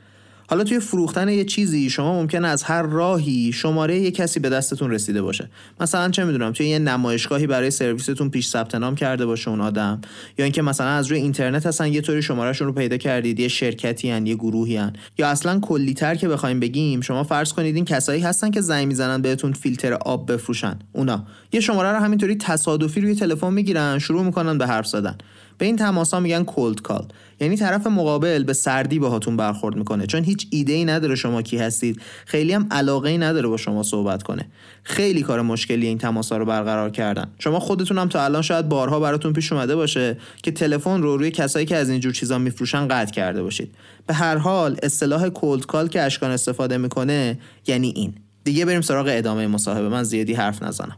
حالا 0.51 0.63
توی 0.63 0.79
فروختن 0.79 1.29
یه 1.29 1.45
چیزی 1.45 1.89
شما 1.89 2.21
ممکنه 2.21 2.47
از 2.47 2.63
هر 2.63 2.81
راهی 2.81 3.51
شماره 3.53 3.99
یه 3.99 4.11
کسی 4.11 4.39
به 4.39 4.49
دستتون 4.49 4.91
رسیده 4.91 5.21
باشه. 5.21 5.49
مثلا 5.79 6.09
چه 6.09 6.23
می‌دونم 6.23 6.51
توی 6.51 6.67
یه 6.67 6.79
نمایشگاهی 6.79 7.47
برای 7.47 7.71
سرویستون 7.71 8.29
پیش 8.29 8.47
ثبت 8.47 8.75
نام 8.75 8.95
کرده 8.95 9.25
باشه 9.25 9.49
اون 9.49 9.61
آدم. 9.61 10.01
یا 10.37 10.45
اینکه 10.45 10.61
مثلا 10.61 10.87
از 10.87 11.07
روی 11.07 11.19
اینترنت 11.19 11.65
هستن 11.65 11.93
یه 11.93 12.01
طوری 12.01 12.21
شمارهشون 12.21 12.67
رو 12.67 12.73
پیدا 12.73 12.97
کردید 12.97 13.39
یه 13.39 13.47
شرکتی 13.47 14.09
هن 14.09 14.27
یه 14.27 14.35
گروهی 14.35 14.77
هن. 14.77 14.93
یا 15.17 15.27
اصلا 15.27 15.59
کلیتر 15.59 16.15
که 16.15 16.27
بخوایم 16.27 16.59
بگیم 16.59 17.01
شما 17.01 17.23
فرض 17.23 17.53
کنید 17.53 17.75
این 17.75 17.85
کسایی 17.85 18.21
هستن 18.21 18.51
که 18.51 18.61
زنگ 18.61 18.87
می‌زنن 18.87 19.21
بهتون 19.21 19.53
فیلتر 19.53 19.93
آب 19.93 20.31
بفروشن. 20.31 20.79
اونا. 20.93 21.25
یه 21.51 21.59
شماره 21.59 21.89
رو 21.89 21.97
همینطوری 21.97 22.35
تصادفی 22.35 23.01
روی 23.01 23.15
تلفن 23.15 23.53
می‌گیرن 23.53 23.99
شروع 23.99 24.23
می‌کنن 24.23 24.57
به 24.57 24.67
حرف 24.67 24.87
زدن. 24.87 25.17
به 25.61 25.67
این 25.67 25.75
تماس 25.75 26.13
ها 26.13 26.19
میگن 26.19 26.43
کولد 26.43 26.81
کال 26.81 27.05
یعنی 27.39 27.57
طرف 27.57 27.87
مقابل 27.87 28.43
به 28.43 28.53
سردی 28.53 28.99
باهاتون 28.99 29.37
برخورد 29.37 29.75
می‌کنه. 29.75 30.07
چون 30.07 30.23
هیچ 30.23 30.47
ایده 30.49 30.73
ای 30.73 30.85
نداره 30.85 31.15
شما 31.15 31.41
کی 31.41 31.57
هستید. 31.57 32.01
خیلی 32.25 32.53
هم 32.53 32.67
علاقه 32.71 33.09
ای 33.09 33.17
نداره 33.17 33.47
با 33.47 33.57
شما 33.57 33.83
صحبت 33.83 34.23
کنه. 34.23 34.45
خیلی 34.83 35.21
کار 35.21 35.41
مشکلی 35.41 35.87
این 35.87 35.97
تماس 35.97 36.31
ها 36.31 36.37
رو 36.37 36.45
برقرار 36.45 36.89
کردن. 36.89 37.27
شما 37.39 37.59
خودتون 37.59 37.97
هم 37.97 38.09
تا 38.09 38.23
الان 38.23 38.41
شاید 38.41 38.69
بارها 38.69 38.99
براتون 38.99 39.33
پیش 39.33 39.53
اومده 39.53 39.75
باشه 39.75 40.17
که 40.43 40.51
تلفن 40.51 41.01
رو 41.01 41.17
روی 41.17 41.31
کسایی 41.31 41.65
که 41.65 41.75
از 41.75 41.89
اینجور 41.89 42.13
چیزا 42.13 42.37
میفروشن 42.37 42.87
قطع 42.87 43.11
کرده 43.11 43.43
باشید. 43.43 43.75
به 44.07 44.13
هر 44.13 44.37
حال 44.37 44.77
اصطلاح 44.83 45.29
کولد 45.29 45.65
کال 45.65 45.87
که 45.87 46.01
اشکان 46.01 46.31
استفاده 46.31 46.77
می‌کنه 46.77 47.39
یعنی 47.67 47.93
این. 47.95 48.13
دیگه 48.43 48.65
بریم 48.65 48.81
سراغ 48.81 49.05
ادامه 49.09 49.47
مصاحبه. 49.47 49.89
من 49.89 50.03
زیادی 50.03 50.33
حرف 50.33 50.63
نزنم. 50.63 50.97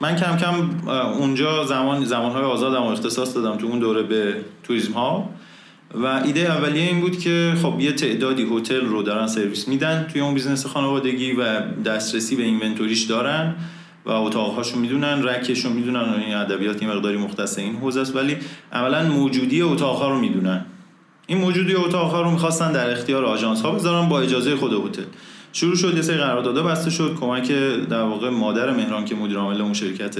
من 0.00 0.16
کم 0.16 0.36
کم 0.36 0.70
اونجا 0.90 1.64
زمان 1.64 2.04
زمانهای 2.04 2.42
آزادم 2.42 2.82
اختصاص 2.82 3.36
دادم 3.36 3.56
تو 3.56 3.66
اون 3.66 3.78
دوره 3.78 4.02
به 4.02 4.34
توریسم 4.62 4.92
ها 4.92 5.30
و 5.94 6.06
ایده 6.24 6.40
اولیه 6.40 6.82
این 6.82 7.00
بود 7.00 7.18
که 7.18 7.54
خب 7.62 7.80
یه 7.80 7.92
تعدادی 7.92 8.46
هتل 8.52 8.86
رو 8.86 9.02
دارن 9.02 9.26
سرویس 9.26 9.68
میدن 9.68 10.06
توی 10.12 10.20
اون 10.20 10.34
business 10.34 10.66
خانوادگی 10.66 11.32
و 11.32 11.60
دسترسی 11.60 12.36
به 12.36 12.42
inventory 12.42 12.91
ش 12.91 13.02
دارن 13.02 13.54
و 14.06 14.10
اتاقهاشو 14.10 14.78
می‌دونن 14.78 15.22
rack 15.22 15.49
شو 15.49 15.70
می‌دونن 15.70 16.14
این 16.26 16.34
ادبیات 16.34 16.82
این 16.82 16.90
مقداری 16.90 17.16
مختص 17.16 17.58
این 17.58 17.76
حوزه 17.76 18.00
است. 18.00 18.16
ولی 18.16 18.36
عملا 18.72 19.02
موجودی 19.02 19.62
اتاقها 19.62 20.10
رو 20.10 20.18
می‌دونن. 20.18 20.64
این 21.26 21.38
موجودی 21.38 21.74
اتاقها 21.74 22.22
رو 22.22 22.30
می‌خواستن 22.30 22.72
در 22.72 22.90
اختیار 22.90 23.24
آژانس 23.24 23.62
ها 23.62 23.70
بذارن 23.70 24.08
با 24.08 24.20
اجازه 24.20 24.56
خود 24.56 24.72
هتل. 24.72 25.02
شروع 25.52 25.76
شد 25.76 25.96
یه 25.96 26.02
سری 26.02 26.16
قراردادها 26.16 26.62
بسته 26.62 26.90
شد. 26.90 27.16
کمک 27.20 27.52
در 27.88 28.02
واقع 28.02 28.30
مادر 28.30 28.70
مهران 28.70 29.04
که 29.04 29.14
مدیر 29.14 29.36
عامل 29.36 29.60
اون 29.60 29.74
شرکت 29.74 30.16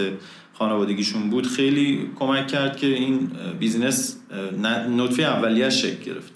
خانوادگیشون 0.54 1.30
بود 1.30 1.47
خیلی 1.47 2.11
کمک 2.18 2.47
کرد 2.47 2.76
که 2.76 2.87
این 2.87 3.30
business 3.58 4.16
نطفه 4.97 5.23
اولیش 5.23 5.75
شکل 5.75 6.04
گرفت. 6.04 6.32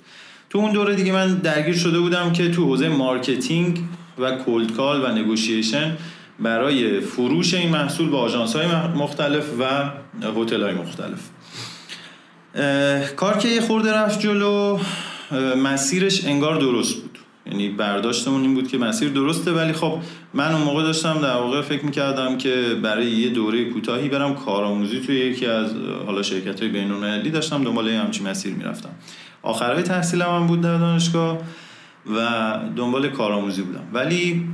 تو 0.51 0.59
اون 0.59 0.73
دوره 0.73 0.95
دیگه 0.95 1.13
من 1.13 1.35
درگیر 1.35 1.75
شده 1.75 2.01
بودم 2.01 2.33
که 2.33 2.51
تو 2.51 2.65
حوزه 2.65 2.89
marketing 2.89 3.81
و 4.19 4.33
cold 4.37 4.73
call 4.73 5.05
و 5.05 5.09
negotiation 5.09 5.97
برای 6.41 7.01
فروش 7.01 7.55
این 7.55 7.71
محصول 7.71 8.09
با 8.09 8.19
آژانس 8.19 8.57
های 8.57 8.67
مختلف 8.97 9.45
و 9.61 9.91
هتل 10.37 10.63
های 10.63 10.75
مختلف 10.75 11.21
کار 13.17 13.39
که 13.39 13.49
یه 13.49 13.61
خورده 13.61 13.93
رفت 13.93 14.21
جلو 14.21 14.79
مسیرش 15.57 16.25
انگار 16.25 16.61
درست 16.61 16.95
بود. 16.95 17.12
یعنی 17.47 17.69
برداشتمون 17.69 18.43
این 18.43 18.55
بود 18.55 18.69
که 18.69 18.79
مسیر 18.79 19.09
درسته 19.09 19.53
ولی 19.53 19.73
خب 19.73 19.99
من 20.35 20.53
اون 20.53 20.63
موقع 20.63 20.83
داشتم 20.83 21.19
در 21.23 21.37
واقع 21.37 21.61
فکر 21.61 21.85
می‌کردم 21.85 22.39
که 22.39 22.77
برای 22.83 23.11
یه 23.11 23.29
دوره 23.29 23.65
کوتاهی 23.65 24.09
برم 24.09 24.35
کارآموزی 24.35 25.01
توی 25.01 25.17
یکی 25.17 25.47
از 25.47 25.71
حالا 26.07 26.23
شرکت 26.23 26.61
های 26.61 26.69
بین 26.69 27.31
داشتم 27.31 27.65
دنبال 27.65 27.89
همچین 27.89 28.29
مسیر 28.29 28.55
می‌رفتم. 28.55 28.91
آخرهای 29.43 29.83
تحصیلم 29.83 30.27
هم 30.27 30.47
بود 30.47 30.61
در 30.61 30.79
دانشگاه 30.79 31.39
و 32.17 32.21
دنبال 32.77 33.09
کارآموزی 33.09 33.63
بودم. 33.63 33.85
ولی 33.93 34.47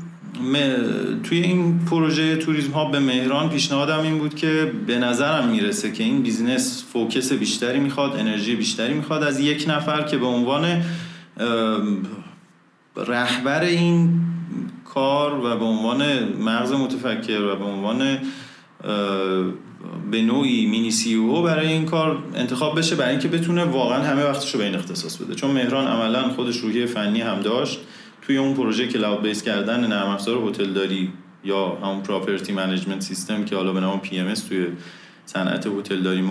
توی 1.22 1.40
این 1.40 1.80
پروژه 1.90 2.36
توریسم 2.36 2.72
ها 2.72 2.84
به 2.84 3.00
مهران 3.00 3.48
پیشنهادم 3.48 4.02
این 4.02 4.18
بود 4.18 4.34
که 4.34 4.72
به 4.86 4.98
نظرم 4.98 5.48
می‌رسه 5.48 5.92
که 5.92 6.04
این 6.04 6.22
business 6.22 6.84
focus 6.92 7.32
بیشتری 7.32 7.80
می‌خواد 7.80 8.16
انرژی 8.16 8.56
بیشتری 8.56 8.94
می‌خواد 8.94 9.22
از 9.22 9.40
یک 9.40 9.64
نفر 9.68 10.02
که 10.02 10.16
به 10.18 10.26
عنوان 10.26 10.82
رهبر 13.06 13.60
این 13.60 14.20
کار 14.84 15.44
و 15.44 15.58
به 15.58 15.64
عنوان 15.64 16.24
مغز 16.24 16.72
متفکر 16.72 17.40
و 17.42 17.56
به 17.56 17.64
عنوان 17.64 18.18
به 20.10 20.22
نوعی 20.22 20.66
mini 20.66 20.90
CEO 20.90 21.42
برای 21.42 21.68
این 21.68 21.84
کار 21.84 22.22
انتخاب 22.34 22.78
بشه 22.78 22.96
برای 22.96 23.10
اینکه 23.10 23.28
بتونه 23.28 23.64
واقعا 23.64 24.02
همه 24.02 24.24
وقتش 24.24 24.54
رو 24.54 24.58
به 24.58 24.66
این 24.66 24.74
اختصاص 24.74 25.16
بده. 25.16 25.34
چون 25.34 25.50
مهران 25.50 25.86
عملا 25.86 26.28
خودش 26.28 26.56
روحیه 26.56 26.86
فنی 26.86 27.20
هم 27.20 27.40
داشت. 27.40 27.80
توی 28.22 28.36
اون 28.36 28.54
پروژه 28.54 28.86
cloud 28.86 29.22
base 29.22 29.42
کردن 29.42 29.86
نرم 29.86 30.08
افزار 30.08 30.48
هتل 30.48 30.72
داری 30.72 31.12
یا 31.44 31.78
همون 31.82 32.02
property 32.02 32.52
management 32.52 33.00
system 33.00 33.44
که 33.44 33.56
حالا 33.56 33.72
به 33.72 33.80
نام 33.80 34.00
PMS 34.00 34.34
توی 34.34 34.66
صنعت 35.26 35.66
هتل 35.66 36.02
داری 36.02 36.30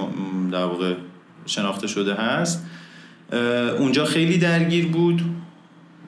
در 0.51 0.65
واقع 0.65 0.93
شناخته 1.45 1.87
شده 1.87 2.13
هست 2.13 2.65
اونجا 3.79 4.05
خیلی 4.05 4.37
درگیر 4.37 4.87
بود. 4.87 5.21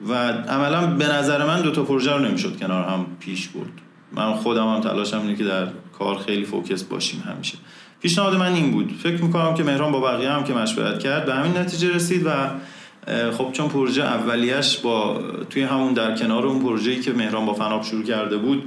و 0.07 0.13
عملا 0.31 0.87
به 0.87 1.07
نظر 1.07 1.45
من 1.45 1.61
دو 1.61 1.71
تا 1.71 1.83
پروژه 1.83 2.13
رو 2.13 2.19
نمی‌شد 2.19 2.59
کنار 2.59 2.83
هم 2.83 3.05
پیش 3.19 3.47
برد. 3.47 3.71
من 4.11 4.33
خودم 4.33 4.67
هم 4.67 4.81
تلاشم 4.81 5.21
اینه 5.21 5.35
که 5.35 5.43
در 5.43 5.67
کار 5.99 6.17
خیلی 6.17 6.45
focus 6.45 6.83
باشیم 6.83 7.23
همیشه. 7.27 7.57
پیشنهاد 8.01 8.35
من 8.35 8.53
این 8.53 8.71
بود. 8.71 8.95
فکر 9.03 9.23
می‌کنم 9.23 9.53
که 9.53 9.63
مهران 9.63 9.91
با 9.91 9.99
بقیه 10.01 10.29
هم 10.29 10.43
که 10.43 10.53
مشورت 10.53 10.99
کرد 10.99 11.25
به 11.25 11.33
همین 11.33 11.57
نتیجه 11.57 11.95
رسید 11.95 12.25
و 12.25 12.29
خب 13.31 13.51
چون 13.51 13.67
پروژه 13.67 14.03
اولیش 14.03 14.77
با 14.77 15.21
توی 15.49 15.63
همون 15.63 15.93
در 15.93 16.15
کنار 16.15 16.45
اون 16.45 16.59
پروژه‌ای 16.59 16.99
که 16.99 17.13
مهران 17.13 17.45
با 17.45 17.53
فناب 17.53 17.83
شروع 17.83 18.03
کرده 18.03 18.37
بود 18.37 18.63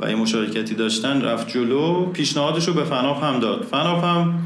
و 0.00 0.10
یه 0.10 0.16
مشارکتی 0.16 0.74
داشتن 0.74 1.22
رفت 1.22 1.48
جلو. 1.48 2.06
پیشنهادش 2.06 2.68
رو 2.68 2.74
به 2.74 2.84
فناب 2.84 3.22
هم 3.22 3.40
داد. 3.40 3.62
فناب 3.62 4.04
هم 4.04 4.38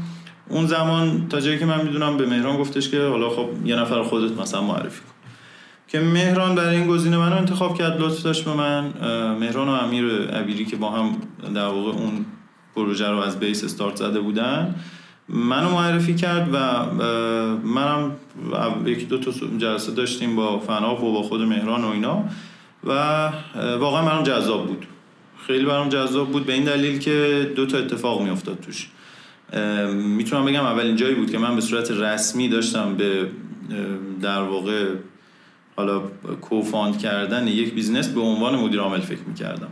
اون 0.49 0.67
زمان 0.67 1.27
تا 1.29 1.39
جایی 1.39 1.59
که 1.59 1.65
من 1.65 1.81
می‌دونم 1.81 2.17
به 2.17 2.25
مهران 2.25 2.57
گفتش 2.57 2.89
که 2.89 3.01
حالا 3.01 3.29
خب 3.29 3.49
یه 3.65 3.75
نفر 3.75 4.03
خودت 4.03 4.39
مثلا 4.39 4.61
معرفی 4.61 5.01
که 5.91 5.99
مهران 5.99 6.55
برای 6.55 6.75
این 6.75 6.87
گزینه 6.87 7.17
منو 7.17 7.35
انتخاب 7.35 7.77
کرد 7.77 8.01
لطف 8.01 8.23
داشت 8.23 8.45
به 8.45 8.53
من. 8.53 8.93
مهران 9.39 9.67
و 9.67 9.71
امیر 9.71 10.05
عبیری 10.27 10.65
که 10.65 10.75
با 10.75 10.89
هم 10.89 11.15
در 11.55 11.65
واقع 11.65 11.91
اون 11.91 12.25
پروژه 12.75 13.09
رو 13.09 13.17
از 13.17 13.39
بیس 13.39 13.63
استارت 13.63 13.95
زده 13.95 14.19
بودن 14.19 14.75
منو 15.29 15.69
معرفی 15.69 16.15
کرد 16.15 16.49
و 16.53 16.85
منم 17.63 18.11
یکی 18.85 19.05
دو 19.05 19.17
تا 19.17 19.31
جلسه 19.57 19.91
داشتیم 19.91 20.35
با 20.35 20.59
فناف 20.59 21.03
و 21.03 21.13
با 21.13 21.23
خود 21.23 21.41
مهران 21.41 21.83
و 21.83 21.87
اینا 21.87 22.23
و 22.83 22.91
واقعا 23.79 24.05
برام 24.05 24.23
جذاب 24.23 24.67
بود. 24.67 24.85
خیلی 25.47 25.65
برام 25.65 25.89
جذاب 25.89 26.31
بود 26.31 26.45
به 26.45 26.53
این 26.53 26.63
دلیل 26.63 26.99
که 26.99 27.51
دو 27.55 27.65
تا 27.65 27.77
اتفاق 27.77 28.21
میافتاد 28.21 28.59
توش. 28.59 28.89
می‌تونم 29.93 30.45
بگم 30.45 30.65
اولین 30.65 30.95
جایی 30.95 31.15
بود 31.15 31.31
که 31.31 31.37
من 31.37 31.55
به 31.55 31.61
صورت 31.61 31.91
رسمی 31.91 32.49
داشتم 32.49 32.95
به 32.95 33.27
در 34.21 34.41
واقع 34.41 34.85
حالا 35.75 35.99
co-found 36.41 36.99
کردن 36.99 37.47
یک 37.47 37.73
business 37.73 38.07
به 38.07 38.21
عنوان 38.21 38.55
مدیر 38.55 38.79
عامل 38.79 38.99
فکر 38.99 39.21
می‌کردم. 39.27 39.69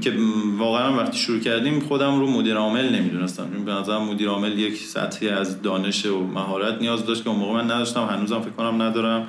که 0.00 0.12
واقعا 0.58 0.96
وقتی 0.96 1.18
شروع 1.18 1.40
کردیم 1.40 1.80
خودم 1.80 2.20
رو 2.20 2.30
مدیر 2.30 2.56
عامل 2.56 2.94
نمی‌دونستم. 2.94 3.46
به 3.64 3.72
نظر 3.72 3.98
مدیر 3.98 4.28
عامل 4.28 4.58
یک 4.58 4.76
سطحی 4.76 5.28
از 5.28 5.62
دانش 5.62 6.06
و 6.06 6.26
مهارت 6.26 6.80
نیاز 6.80 7.06
داشت 7.06 7.24
که 7.24 7.30
اون 7.30 7.38
موقع 7.38 7.52
من 7.52 7.64
نداشتم. 7.64 8.06
هنوزم 8.06 8.40
فکر 8.40 8.50
کنم 8.50 8.82
ندارم. 8.82 9.28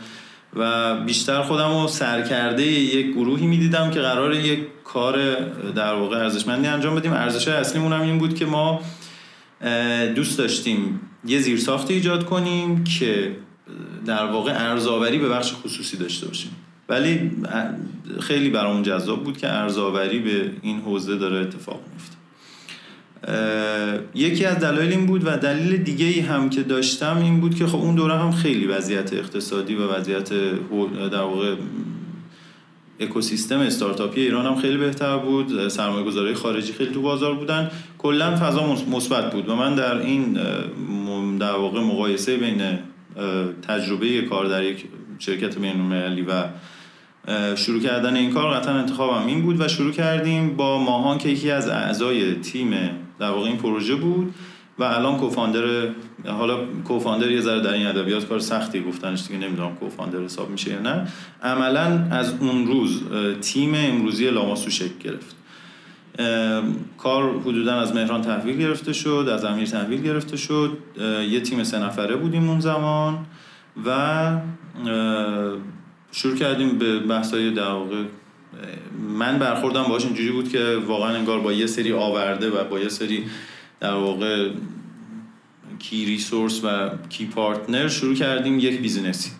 و 0.55 0.95
بیشتر 1.05 1.41
خودم 1.41 1.81
رو 1.81 1.87
سرکرده 1.87 2.63
یک 2.63 3.07
گروهی 3.07 3.47
می‌دیدم 3.47 3.91
که 3.91 3.99
قرار 3.99 4.35
یک 4.35 4.59
کار 4.83 5.35
در 5.75 5.93
واقع 5.93 6.17
ارزشمندی 6.17 6.67
انجام 6.67 6.95
بدیم. 6.95 7.13
ارزش 7.13 7.47
اصلیمون 7.47 7.93
هم 7.93 8.01
این 8.01 8.17
بود 8.17 8.35
که 8.35 8.45
ما 8.45 8.81
دوست 10.15 10.37
داشتیم 10.37 10.99
یه 11.25 11.39
زیرساختی 11.39 11.93
ایجاد 11.93 12.25
کنیم 12.25 12.83
که 12.83 13.35
در 14.05 14.25
واقع 14.25 14.51
ارزاوری 14.51 15.17
به 15.17 15.29
بخش 15.29 15.53
خصوصی 15.53 15.97
داشته 15.97 16.27
باشیم. 16.27 16.51
ولی 16.89 17.31
خیلی 18.19 18.49
برامون 18.49 18.83
جذاب 18.83 19.23
بود 19.23 19.37
که 19.37 19.53
ارزاوری 19.53 20.19
به 20.19 20.51
این 20.61 20.79
حوزه 20.79 21.17
داره 21.17 21.37
اتفاق 21.37 21.79
میفته 21.93 22.17
یکی 24.15 24.45
از 24.45 24.59
دلایل 24.59 24.91
این 24.91 25.05
بود 25.05 25.21
و 25.25 25.37
دلیل 25.37 25.77
دیگه 25.77 26.05
ای 26.05 26.19
هم 26.19 26.49
که 26.49 26.63
داشتم 26.63 27.17
این 27.17 27.39
بود 27.39 27.55
که 27.55 27.67
خب 27.67 27.75
اون 27.75 27.95
دوره 27.95 28.17
هم 28.17 28.31
خیلی 28.31 28.67
وضعیت 28.67 29.13
اقتصادی 29.13 29.75
و 29.75 29.87
وضعیت 29.87 30.29
در 31.11 31.21
واقع 31.21 31.55
اکوسیستم 32.99 33.59
استارتاپی 33.59 34.21
ایران 34.21 34.45
هم 34.45 34.55
خیلی 34.55 34.77
بهتر 34.77 35.17
بود. 35.17 35.67
سرمایه 35.67 36.05
گذاری 36.05 36.33
خارجی 36.33 36.73
خیلی 36.73 36.93
تو 36.93 37.01
بازار 37.01 37.35
بودن. 37.35 37.71
کلا 37.97 38.35
فضا 38.35 38.75
مثبت 38.91 39.33
بود 39.33 39.49
و 39.49 39.55
من 39.55 39.75
در 39.75 39.97
این 39.97 40.33
در 41.37 41.53
واقع 41.53 41.81
مقایسه 41.81 42.37
بین 42.37 42.61
تجربه 43.67 44.21
کار 44.21 44.45
در 44.45 44.63
یک 44.63 44.85
شرکت 45.19 45.57
بین‌المللی 45.57 46.21
و 46.21 46.43
شروع 47.55 47.81
کردن 47.81 48.15
این 48.15 48.31
کار 48.31 48.53
قطعا 48.53 48.73
انتخابم 48.73 49.27
این 49.27 49.41
بود 49.41 49.61
و 49.61 49.67
شروع 49.67 49.91
کردیم 49.91 50.55
با 50.55 50.77
ماهان 50.83 51.17
که 51.17 51.29
یکی 51.29 51.51
از 51.51 51.67
اعضای 51.67 52.35
تیم 52.35 52.71
در 53.19 53.29
واقع 53.31 53.47
این 53.47 53.57
پروژه 53.57 53.95
بود 53.95 54.33
و 54.79 54.83
الان 54.83 55.17
کوفاندر 55.17 55.63
حالا 56.25 56.57
کوفاندر 56.87 57.31
یه 57.31 57.41
ذره 57.41 57.61
در 57.61 57.73
این 57.73 57.87
ادبیات 57.87 58.25
کار 58.25 58.39
سختی 58.39 58.83
گفتنش 58.83 59.27
دیگه 59.27 59.39
نمی‌دونم 59.39 59.75
کوفاندر 59.75 60.19
حساب 60.19 60.49
میشه 60.49 60.71
یا 60.71 60.79
نه. 60.79 61.07
عملا 61.43 62.07
از 62.11 62.33
اون 62.39 62.67
روز 62.67 63.01
تیم 63.41 63.73
امروزی 63.75 64.29
لاماسو 64.29 64.69
شکل 64.69 64.97
گرفت. 65.03 65.35
کار 66.97 67.39
حدودا 67.39 67.81
از 67.81 67.95
مهران 67.95 68.21
تحویل 68.21 68.57
گرفته 68.57 68.93
شد 68.93 69.29
از 69.33 69.45
امیر 69.45 69.65
تحویل 69.65 70.01
گرفته 70.01 70.37
شد. 70.37 70.77
یه 71.29 71.41
تیم 71.41 71.63
سه 71.63 71.79
نفره 71.79 72.15
بودیم 72.15 72.49
اون 72.49 72.59
زمان 72.59 73.25
و 73.85 74.37
شروع 76.11 76.35
کردیم 76.35 76.77
به 76.77 76.99
بحثای 76.99 77.51
در 77.51 77.71
واقع 77.71 78.03
من 79.17 79.39
برخوردم 79.39 79.83
باش 79.83 80.05
اینجوری 80.05 80.31
بود 80.31 80.49
که 80.49 80.77
واقعا 80.87 81.15
انگار 81.15 81.39
با 81.39 81.53
یه 81.53 81.67
سری 81.67 81.93
آورده 81.93 82.49
و 82.49 82.63
با 82.63 82.79
یه 82.79 82.89
سری 82.89 83.25
در 83.79 83.93
واقع 83.93 84.49
key 85.79 86.05
resource 86.05 86.63
و 86.63 86.89
key 87.09 87.25
partner 87.25 87.88
شروع 87.87 88.15
کردیم 88.15 88.59
یک 88.59 88.81
business 88.81 89.21
ی. 89.21 89.31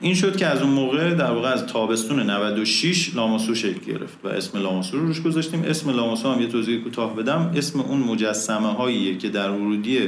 این 0.00 0.14
شد 0.14 0.36
که 0.36 0.46
از 0.46 0.62
اون 0.62 0.70
موقع 0.70 1.14
در 1.14 1.30
واقع 1.30 1.48
از 1.48 1.66
تابستون 1.66 2.30
96 2.30 3.14
لاماسو 3.14 3.54
شکل 3.54 3.92
گرفت 3.92 4.18
و 4.24 4.28
اسم 4.28 4.58
لاماسو 4.58 4.98
رو 4.98 5.06
روش 5.06 5.22
گذاشتیم. 5.22 5.62
اسم 5.62 5.90
لاماسو 5.90 6.32
هم 6.32 6.40
یه 6.40 6.46
توضیح 6.46 6.82
کوتاه 6.82 7.16
بدم. 7.16 7.52
اسم 7.56 7.80
اون 7.80 8.00
مجسمه 8.00 8.68
هاییه 8.68 9.18
که 9.18 9.28
در 9.28 9.50
ورودی 9.50 9.98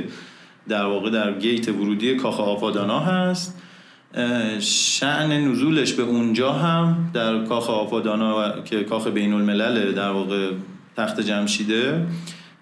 در 0.68 0.84
واقع 0.84 1.10
در 1.10 1.38
گیت 1.38 1.68
ورودی 1.68 2.16
کاخ 2.16 2.40
آپادانا 2.40 3.00
هست. 3.00 3.58
شعن 4.60 5.32
نزولش 5.32 5.92
به 5.92 6.02
اونجا 6.02 6.52
هم 6.52 7.10
در 7.14 7.44
کاخ 7.44 7.70
آپادانا 7.70 8.60
که 8.60 8.84
کاخ 8.84 9.06
بین 9.06 9.32
الملل 9.32 9.92
در 9.92 10.10
واقع 10.10 10.50
تخت 10.96 11.20
جمشیده. 11.20 12.06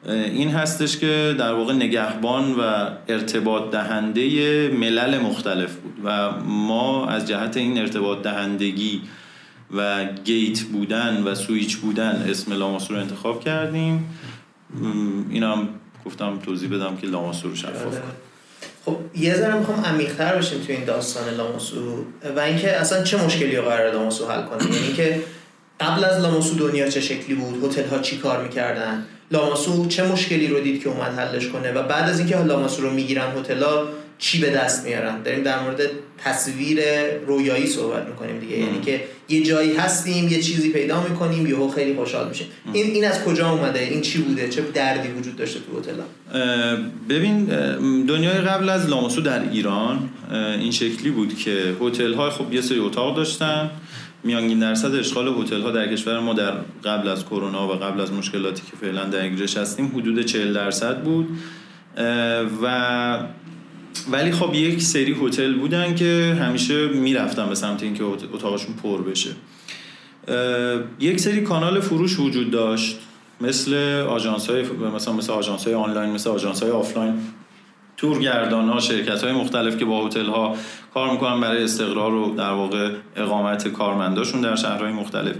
این 0.06 0.50
هستش 0.50 0.96
که 0.96 1.34
در 1.38 1.52
واقع 1.52 1.72
نگهبان 1.72 2.52
و 2.52 2.90
ارتباط 3.08 3.70
دهنده 3.70 4.68
ملل 4.68 5.18
مختلف 5.18 5.74
بود 5.74 5.94
و 6.04 6.30
ما 6.42 7.06
از 7.06 7.28
جهت 7.28 7.56
این 7.56 7.78
ارتباط 7.78 8.22
دهندگی 8.22 9.02
و 9.76 10.04
گیت 10.24 10.60
بودن 10.60 11.22
و 11.22 11.34
سویچ 11.34 11.76
بودن 11.76 12.26
اسم 12.30 12.52
لاماسو 12.52 12.94
رو 12.94 13.00
انتخاب 13.00 13.44
کردیم. 13.44 14.14
اینم 15.30 15.68
گفتم 16.06 16.38
توضیح 16.38 16.68
بدم 16.68 16.96
که 16.96 17.06
لاماسو 17.06 17.48
رو 17.48 17.54
شفاف 17.54 17.82
بله. 17.82 17.90
کنم 17.90 18.02
خب 18.84 18.96
یه 19.16 19.34
ذره 19.34 19.58
می‌خوام 19.58 19.84
عمیق‌تر 19.84 20.36
بشیم 20.36 20.58
تو 20.58 20.72
این 20.72 20.84
داستان 20.84 21.34
لاماسو 21.34 22.04
و 22.36 22.40
اینکه 22.40 22.76
اصلا 22.76 23.02
چه 23.02 23.24
مشکلی 23.24 23.56
رو 23.56 23.62
قرار 23.62 23.92
لاماسو 23.92 24.28
حل 24.28 24.42
کنه؟ 24.42 24.74
یعنی 24.76 24.92
که 24.92 25.22
قبل 25.80 26.04
از 26.04 26.22
لاماسو 26.22 26.54
دنیا 26.54 26.88
چه 26.88 27.00
شکلی 27.00 27.34
بود؟ 27.34 27.64
هتل 27.64 27.88
ها 27.88 27.98
چی 27.98 28.16
کار 28.16 28.44
می‌کردن؟ 28.44 29.04
لاماسو 29.30 29.86
چه 29.86 30.02
مشکلی 30.02 30.46
رو 30.46 30.60
دید 30.60 30.82
که 30.82 30.88
اومد 30.88 31.18
حلش 31.18 31.48
کنه 31.48 31.72
و 31.72 31.82
بعد 31.82 32.10
از 32.10 32.18
اینکه 32.18 32.38
لاماسو 32.38 32.82
رو 32.82 32.90
می‌گیرن 32.90 33.36
هتل‌ها 33.38 33.88
چی 34.18 34.40
به 34.40 34.50
دست 34.50 34.84
میارن؟ 34.84 35.22
داریم 35.22 35.42
در 35.42 35.62
مورد 35.62 35.80
تصویر 36.24 36.80
رویایی 37.26 37.66
صحبت 37.66 38.06
می‌کنیم 38.06 38.40
دیگه. 38.40 38.58
یعنی 38.58 38.80
که 38.80 39.00
یه 39.28 39.42
جایی 39.42 39.76
هستیم 39.76 40.28
یه 40.28 40.42
چیزی 40.42 40.70
پیدا 40.70 41.02
می‌کنیم 41.08 41.46
یهو 41.46 41.68
خیلی 41.68 41.94
خوشحال 41.94 42.28
میشه 42.28 42.44
این 42.72 42.86
این 42.86 43.04
از 43.04 43.24
کجا 43.24 43.50
اومده؟ 43.50 43.78
این 43.78 44.00
چی 44.00 44.18
بوده؟ 44.18 44.48
چه 44.48 44.62
دردی 44.74 45.08
وجود 45.08 45.36
داشته 45.36 45.60
تو 45.60 45.78
هتل 45.78 46.00
ببین 47.08 47.44
دنیای 48.04 48.38
قبل 48.38 48.68
از 48.68 48.88
لاماسو 48.88 49.20
در 49.20 49.50
ایران 49.50 50.08
این 50.60 50.72
شکلی 50.72 51.10
بود 51.10 51.38
که 51.38 51.76
هتل 51.80 52.14
های 52.14 52.30
خب 52.30 52.52
یه 52.52 52.60
سری 52.60 52.78
اتاق 52.78 53.16
داشتن. 53.16 53.70
میانگین 54.24 54.58
درصد 54.58 54.94
اشغال 54.94 55.28
هتل 55.28 55.60
ها 55.60 55.70
در 55.70 55.92
کشور 55.92 56.20
ما 56.20 56.34
در 56.34 56.52
قبل 56.84 57.08
از 57.08 57.24
کرونا 57.24 57.68
و 57.68 57.70
قبل 57.70 58.00
از 58.00 58.12
مشکلاتی 58.12 58.62
که 58.70 58.76
فعلا 58.76 59.04
درگیرش 59.04 59.56
هستیم 59.56 59.86
حدود 59.86 60.22
40 60.22 60.52
درصد 60.52 61.02
بود. 61.02 61.28
و 62.62 63.18
ولی 64.12 64.32
خب 64.32 64.54
یک 64.54 64.82
سری 64.82 65.16
هتل 65.22 65.54
بودن 65.54 65.94
که 65.94 66.36
همیشه 66.40 66.88
می‌رفتن 66.88 67.48
به 67.48 67.54
سمت 67.54 67.82
اینکه 67.82 68.04
اتاقشون 68.04 68.74
پر 68.74 69.02
بشه. 69.02 69.30
یک 71.00 71.20
سری 71.20 71.40
کانال 71.40 71.80
فروش 71.80 72.18
وجود 72.18 72.50
داشت 72.50 72.98
مثل 73.40 73.74
آژانس 74.08 74.50
های 74.50 74.62
مثلا 74.94 75.14
مثل 75.14 75.32
آژانس 75.32 75.64
های 75.64 75.74
آنلاین 75.74 76.10
مثل 76.10 76.30
آژانس 76.30 76.62
های 76.62 76.72
آفلاین. 76.72 77.14
تورگردان 77.98 78.68
ها 78.68 78.80
شرکت 78.80 79.24
های 79.24 79.32
مختلف 79.32 79.76
که 79.76 79.84
با 79.84 80.06
هتل 80.06 80.26
ها 80.26 80.54
کار 80.94 81.10
می‌کنن 81.10 81.40
برای 81.40 81.64
استقرار 81.64 82.14
و 82.14 82.34
در 82.34 82.50
واقع 82.50 82.92
اقامت 83.16 83.68
کارمنداشون 83.68 84.40
در 84.40 84.56
شهرهای 84.56 84.92
مختلف. 84.92 85.36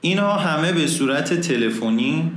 اینا 0.00 0.32
همه 0.32 0.72
به 0.72 0.86
صورت 0.86 1.40
تلفنی 1.40 2.30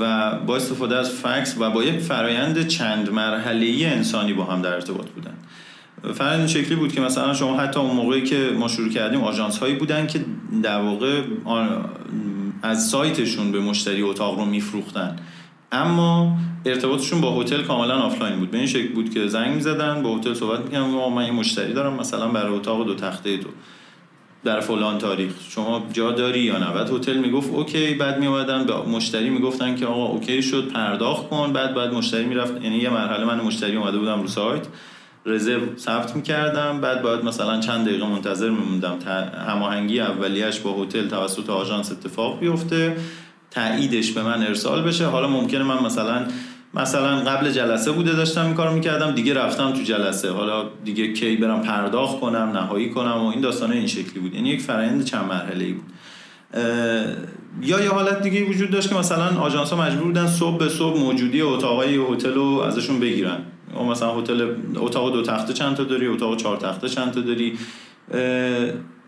و 0.00 0.32
با 0.38 0.56
استفاده 0.56 0.96
از 0.96 1.10
فکس 1.10 1.56
و 1.60 1.70
با 1.70 1.84
یک 1.84 2.00
فرایند 2.00 2.66
چند 2.66 3.10
مرحله 3.10 3.86
انسانی 3.86 4.32
با 4.32 4.44
هم 4.44 4.62
در 4.62 4.74
ارتباط 4.74 5.06
بودن. 5.06 5.34
فرایند 6.14 6.46
شکلی 6.46 6.74
بود 6.74 6.92
که 6.92 7.00
مثلا 7.00 7.34
شما 7.34 7.56
حتی 7.56 7.80
اون 7.80 7.96
موقعی 7.96 8.22
که 8.22 8.50
ما 8.58 8.68
شروع 8.68 8.88
کردیم 8.88 9.20
آژانس 9.20 9.58
هایی 9.58 9.74
بودن 9.74 10.06
که 10.06 10.20
در 10.62 10.80
واقع 10.80 11.22
از 12.62 12.88
سایتشون 12.88 13.52
به 13.52 13.60
مشتری 13.60 14.02
اتاق 14.02 14.38
رو 14.38 14.44
میفروختن. 14.44 15.16
اما 15.72 16.36
ارتباطشون 16.66 17.20
با 17.20 17.40
هتل 17.40 17.62
کاملا 17.62 17.94
آفلاین 17.94 18.38
بود. 18.38 18.50
به 18.50 18.58
این 18.58 18.66
شکل 18.66 18.92
بود 18.92 19.14
که 19.14 19.26
زنگ 19.26 19.54
می‌زدن 19.54 20.02
با 20.02 20.16
هتل 20.16 20.34
صحبت 20.34 20.60
می‌کردن 20.60 20.86
من 20.86 21.24
یه 21.24 21.32
مشتری 21.32 21.72
دارم 21.72 21.94
مثلا 21.94 22.28
برای 22.28 22.54
اتاق 22.54 22.86
دو 22.86 22.94
تخته 22.94 23.38
تو 23.38 23.48
در 24.44 24.60
فلان 24.60 24.98
تاریخ. 24.98 25.32
شما 25.48 25.86
جا 25.92 26.12
داری 26.12 26.40
یا 26.40 26.58
نه؟ 26.58 26.72
بعد 26.72 26.90
هتل 26.90 27.16
می‌گفت 27.18 27.50
okay. 27.50 27.94
بعد 27.94 28.18
میومدن 28.18 28.64
به 28.64 28.76
مشتری 28.76 29.30
می‌گفتن 29.30 29.74
که 29.74 29.86
آقا 29.86 30.06
okay 30.06 30.42
شد 30.42 30.68
پرداخت 30.68 31.28
کن. 31.28 31.52
بعد 31.52 31.74
بعد 31.74 31.94
مشتری 31.94 32.24
می‌رفت. 32.24 32.62
یعنی 32.62 32.76
یه 32.76 32.90
مرحله 32.90 33.24
من 33.24 33.40
مشتری 33.40 33.76
اومده 33.76 33.98
بودم 33.98 34.20
رو 34.20 34.28
سایت 34.28 34.66
رزرو 35.26 35.76
ثبت 35.76 36.16
می‌کردم. 36.16 36.80
بعد 36.80 37.02
باید 37.02 37.24
مثلا 37.24 37.60
چند 37.60 37.86
دقیقه 37.86 38.06
منتظر 38.06 38.50
میموندم. 38.50 38.98
هماهنگی 39.48 40.00
اولیش 40.00 40.60
با 40.60 40.82
هتل 40.82 41.08
توسط 41.08 41.50
آژانس 41.50 41.92
اتفاق 41.92 42.40
بیفته. 42.40 42.96
تاییدش 43.50 44.12
به 44.12 44.22
من 44.22 44.46
ارسال 44.46 44.82
بشه. 44.82 45.06
حالا 45.06 45.28
ممکنه 45.28 45.62
من 45.62 45.84
مثلا 45.84 46.26
مثلا 46.74 47.16
قبل 47.16 47.50
جلسه 47.50 47.92
بوده 47.92 48.12
داشتم 48.12 48.44
این 48.44 48.54
کارو 48.54 48.74
می‌کردم 48.74 49.10
دیگه 49.10 49.34
رفتم 49.34 49.72
تو 49.72 49.82
جلسه. 49.82 50.30
حالا 50.30 50.64
دیگه 50.84 51.12
کی 51.12 51.36
برم 51.36 51.62
پرداخت 51.62 52.20
کنم 52.20 52.50
نهایی 52.54 52.90
کنم 52.90 53.24
و 53.24 53.26
این 53.26 53.40
داستانه 53.40 53.76
این 53.76 53.86
شکلی 53.86 54.20
بود. 54.20 54.34
یعنی 54.34 54.48
یک 54.48 54.60
فرآیند 54.60 55.04
چند 55.04 55.24
مرحله 55.24 55.64
ای 55.64 55.72
بود 55.72 55.84
یا 57.62 57.80
یه 57.80 57.90
حالت 57.90 58.22
دیگه 58.22 58.44
وجود 58.44 58.70
داشت 58.70 58.88
که 58.88 58.94
مثلا 58.94 59.40
آژانس 59.40 59.70
ها 59.70 59.82
مجبور 59.82 60.04
بودن 60.04 60.26
صبح 60.26 60.58
به 60.58 60.68
صبح 60.68 60.98
موجودی 60.98 61.42
اتاقای 61.42 61.96
هتل 61.96 62.34
رو 62.34 62.42
ازشون 62.42 63.00
بگیرن. 63.00 63.38
او 63.74 63.84
مثلا 63.84 64.20
هتل 64.20 64.54
اتاق 64.76 65.12
دو 65.12 65.22
تخته 65.22 65.52
چند 65.52 65.76
تا 65.76 65.84
داری 65.84 66.06
اتاق 66.06 66.36
چهار 66.36 66.56
تخته 66.56 66.88
چند 66.88 67.12
تا 67.12 67.20
داری. 67.20 67.58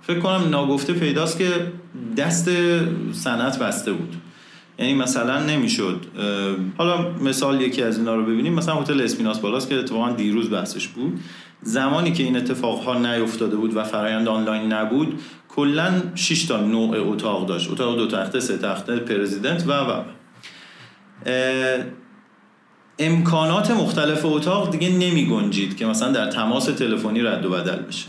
فکر 0.02 0.18
کنم 0.22 0.48
ناگفته 0.50 0.92
پیداست 0.92 1.38
که 1.38 1.46
دست 2.16 2.50
صنعت 3.12 3.58
بسته 3.58 3.92
بود. 3.92 4.14
یعنی 4.80 4.94
مثلا 4.94 5.44
نمی‌شد. 5.44 6.00
حالا 6.78 7.10
مثال 7.10 7.60
یکی 7.60 7.82
از 7.82 7.98
اینا 7.98 8.14
رو 8.14 8.24
ببینیم. 8.24 8.54
مثلا 8.54 8.74
هتل 8.74 9.00
اسپیناس 9.00 9.38
بالاست 9.38 9.68
که 9.68 9.74
اتفاقا 9.74 10.10
دیروز 10.10 10.50
بحثش 10.50 10.88
بود. 10.88 11.20
زمانی 11.62 12.12
که 12.12 12.22
این 12.22 12.36
اتفاقها 12.36 12.98
نیفتاده 12.98 13.56
بود 13.56 13.76
و 13.76 13.84
فرایند 13.84 14.28
آنلاین 14.28 14.72
نبود 14.72 15.20
کلا 15.48 15.92
6 16.14 16.44
تا 16.44 16.60
نوع 16.60 17.10
اتاق 17.12 17.46
داشت. 17.46 17.70
اتاق 17.70 17.96
دو 17.96 18.06
تخته 18.06 18.40
سه 18.40 18.58
تخته 18.58 18.96
پرزیدنت 18.96 19.64
و 19.66 19.72
و 19.72 20.02
امکانات 22.98 23.70
مختلف 23.70 24.24
اتاق 24.24 24.70
دیگه 24.70 24.88
نمی 24.88 25.26
گنجید 25.26 25.76
که 25.76 25.86
مثلا 25.86 26.12
در 26.12 26.30
تماس 26.30 26.64
تلفنی 26.64 27.22
رد 27.22 27.46
و 27.46 27.50
بدل 27.50 27.76
بشه. 27.76 28.06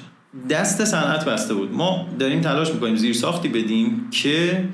دست 0.50 0.86
صنعت 0.86 1.26
بسته 1.26 1.54
بود. 1.54 1.72
ما 1.74 2.08
داریم 2.20 2.42
تلاش 2.42 2.72
می‌کنیم 2.72 2.96
زیر 2.96 3.14
ساختی 3.14 3.48
بدیم 3.48 4.10
که 4.12 4.66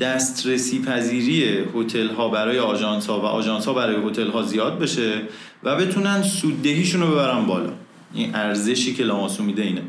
دسترسی 0.00 0.82
پذیری 0.82 1.64
هتل 1.74 2.08
ها 2.08 2.28
برای 2.28 2.58
آژانس 2.58 3.06
ها 3.06 3.20
و 3.20 3.24
آژانس 3.24 3.66
ها 3.66 3.72
برای 3.72 3.96
هتل 4.08 4.30
ها 4.30 4.42
زیاد 4.42 4.78
بشه 4.78 5.22
و 5.64 5.76
بتونن 5.76 6.22
سوددهیشون 6.22 7.00
رو 7.00 7.06
ببرن 7.06 7.46
بالا. 7.46 7.72
این 8.14 8.34
ارزشی 8.34 8.94
که 8.94 9.04
لاماسو 9.04 9.42
میده 9.42 9.62
اینه. 9.62 9.82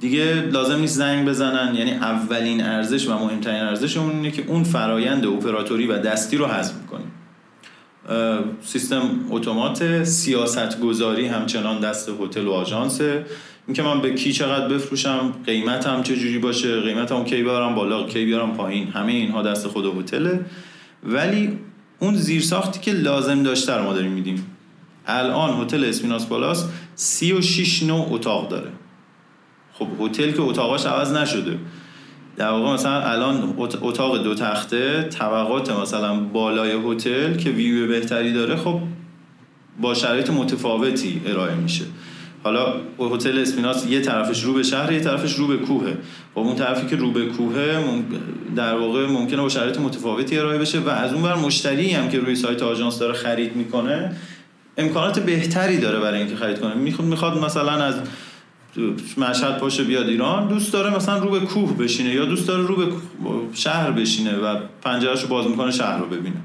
دیگه 0.00 0.34
لازم 0.34 0.78
نیست 0.78 0.96
زنگ 0.96 1.28
بزنن 1.28 1.74
یعنی 1.74 1.90
اولین 1.90 2.62
ارزش 2.64 3.08
و 3.08 3.18
مهمترین 3.18 3.60
ارزش 3.60 3.96
اون 3.96 4.10
اینه 4.10 4.30
که 4.30 4.44
اون 4.46 4.64
فرایند 4.64 5.26
اپراتوری 5.26 5.86
و 5.86 5.98
دستی 5.98 6.36
رو 6.36 6.46
حذف 6.46 6.74
می‌کنیم 6.74 7.12
سیستم 8.62 9.02
اتومات 9.30 10.04
سیاست 10.04 10.80
گذاری 10.80 11.26
همچنان 11.26 11.80
دست 11.80 12.10
هتل 12.20 12.46
و 12.46 12.52
آژانسه. 12.52 13.24
اینکه 13.66 13.82
من 13.82 14.00
به 14.00 14.14
کی 14.14 14.32
چقدر 14.32 14.68
بفروشم 14.68 15.32
قیمتم 15.46 16.02
چه 16.02 16.16
جوری 16.16 16.38
باشه 16.38 16.80
قیمتم 16.80 17.24
کی 17.24 17.42
بیارم 17.42 17.74
بالا 17.74 18.06
کی 18.06 18.24
بیارم 18.24 18.54
پایین 18.54 18.88
همه 18.88 19.12
اینها 19.12 19.42
دست 19.42 19.66
خود 19.66 19.98
هتله 19.98 20.40
ولی 21.04 21.58
اون 22.00 22.14
زیرساختی 22.14 22.80
که 22.80 22.92
لازم 22.92 23.42
داشته 23.42 23.74
رو 23.74 23.84
ما 23.84 23.92
داریم 23.92 24.12
میدیم. 24.12 24.46
الان 25.06 25.62
هتل 25.62 25.84
اسپیناس 25.84 26.26
پالاس 26.26 26.68
36 26.94 27.82
نوع 27.82 28.06
اتاق 28.10 28.48
داره. 28.48 28.70
خب 29.72 29.86
هتل 30.00 30.30
که 30.30 30.42
اتاقاش 30.42 30.86
عوض 30.86 31.12
نشده. 31.12 31.58
در 32.36 32.50
واقع 32.50 32.72
مثلا 32.74 33.00
الان 33.00 33.54
اتاق 33.58 34.22
دو 34.22 34.34
تخته 34.34 35.02
طبقات 35.02 35.70
مثلا 35.70 36.20
بالای 36.20 36.72
هتل 36.86 37.36
که 37.36 37.50
ویو 37.50 37.88
بهتری 37.88 38.32
داره 38.32 38.56
خب 38.56 38.80
با 39.80 39.94
شرایط 39.94 40.30
متفاوتی 40.30 41.22
ارائه 41.26 41.54
میشه. 41.54 41.84
حالا 42.42 42.74
هتل 42.98 43.38
اسپیناس 43.38 43.86
یه 43.86 44.00
طرفش 44.00 44.44
رو 44.44 44.52
به 44.52 44.62
شهر 44.62 44.92
یه 44.92 45.00
طرفش 45.00 45.34
رو 45.34 45.46
به 45.46 45.56
کوهه. 45.56 45.98
خب 46.34 46.38
اون 46.38 46.56
طرفی 46.56 46.86
که 46.86 46.96
رو 46.96 47.10
به 47.10 47.26
کوهه 47.26 47.84
در 48.56 48.74
واقع 48.74 49.06
ممکنه 49.06 49.40
با 49.40 49.48
شرایط 49.48 49.78
متفاوتی 49.80 50.38
ارائه 50.38 50.58
بشه 50.58 50.80
و 50.80 50.88
از 50.88 51.12
اون 51.12 51.22
بر 51.22 51.34
مشتری 51.34 51.90
هم 51.90 52.08
که 52.08 52.18
روی 52.18 52.36
سایت 52.36 52.62
آژانس 52.62 52.98
داره 52.98 53.12
خرید 53.12 53.56
می‌کنه 53.56 54.16
امکانات 54.76 55.18
بهتری 55.18 55.78
داره 55.78 56.00
برای 56.00 56.18
اینکه 56.18 56.36
خرید 56.36 56.60
کنه. 56.60 56.74
می‌خواد 57.02 57.44
مثلا 57.44 57.72
از 57.72 57.94
مشهد 59.16 59.58
پاشه 59.58 59.84
بیاد 59.84 60.08
ایران 60.08 60.48
دوست 60.48 60.72
داره 60.72 60.96
مثلا 60.96 61.18
رو 61.18 61.30
به 61.30 61.40
کوه 61.40 61.76
بشینه 61.76 62.14
یا 62.14 62.24
دوست 62.24 62.48
داره 62.48 62.62
رو 62.62 62.76
به 62.76 62.86
شهر 63.54 63.90
بشینه 63.90 64.36
و 64.36 64.56
پنجرهشو 64.82 65.28
باز 65.28 65.46
می‌کنه 65.46 65.70
شهر 65.70 65.98
رو 65.98 66.06
ببینه. 66.06 66.36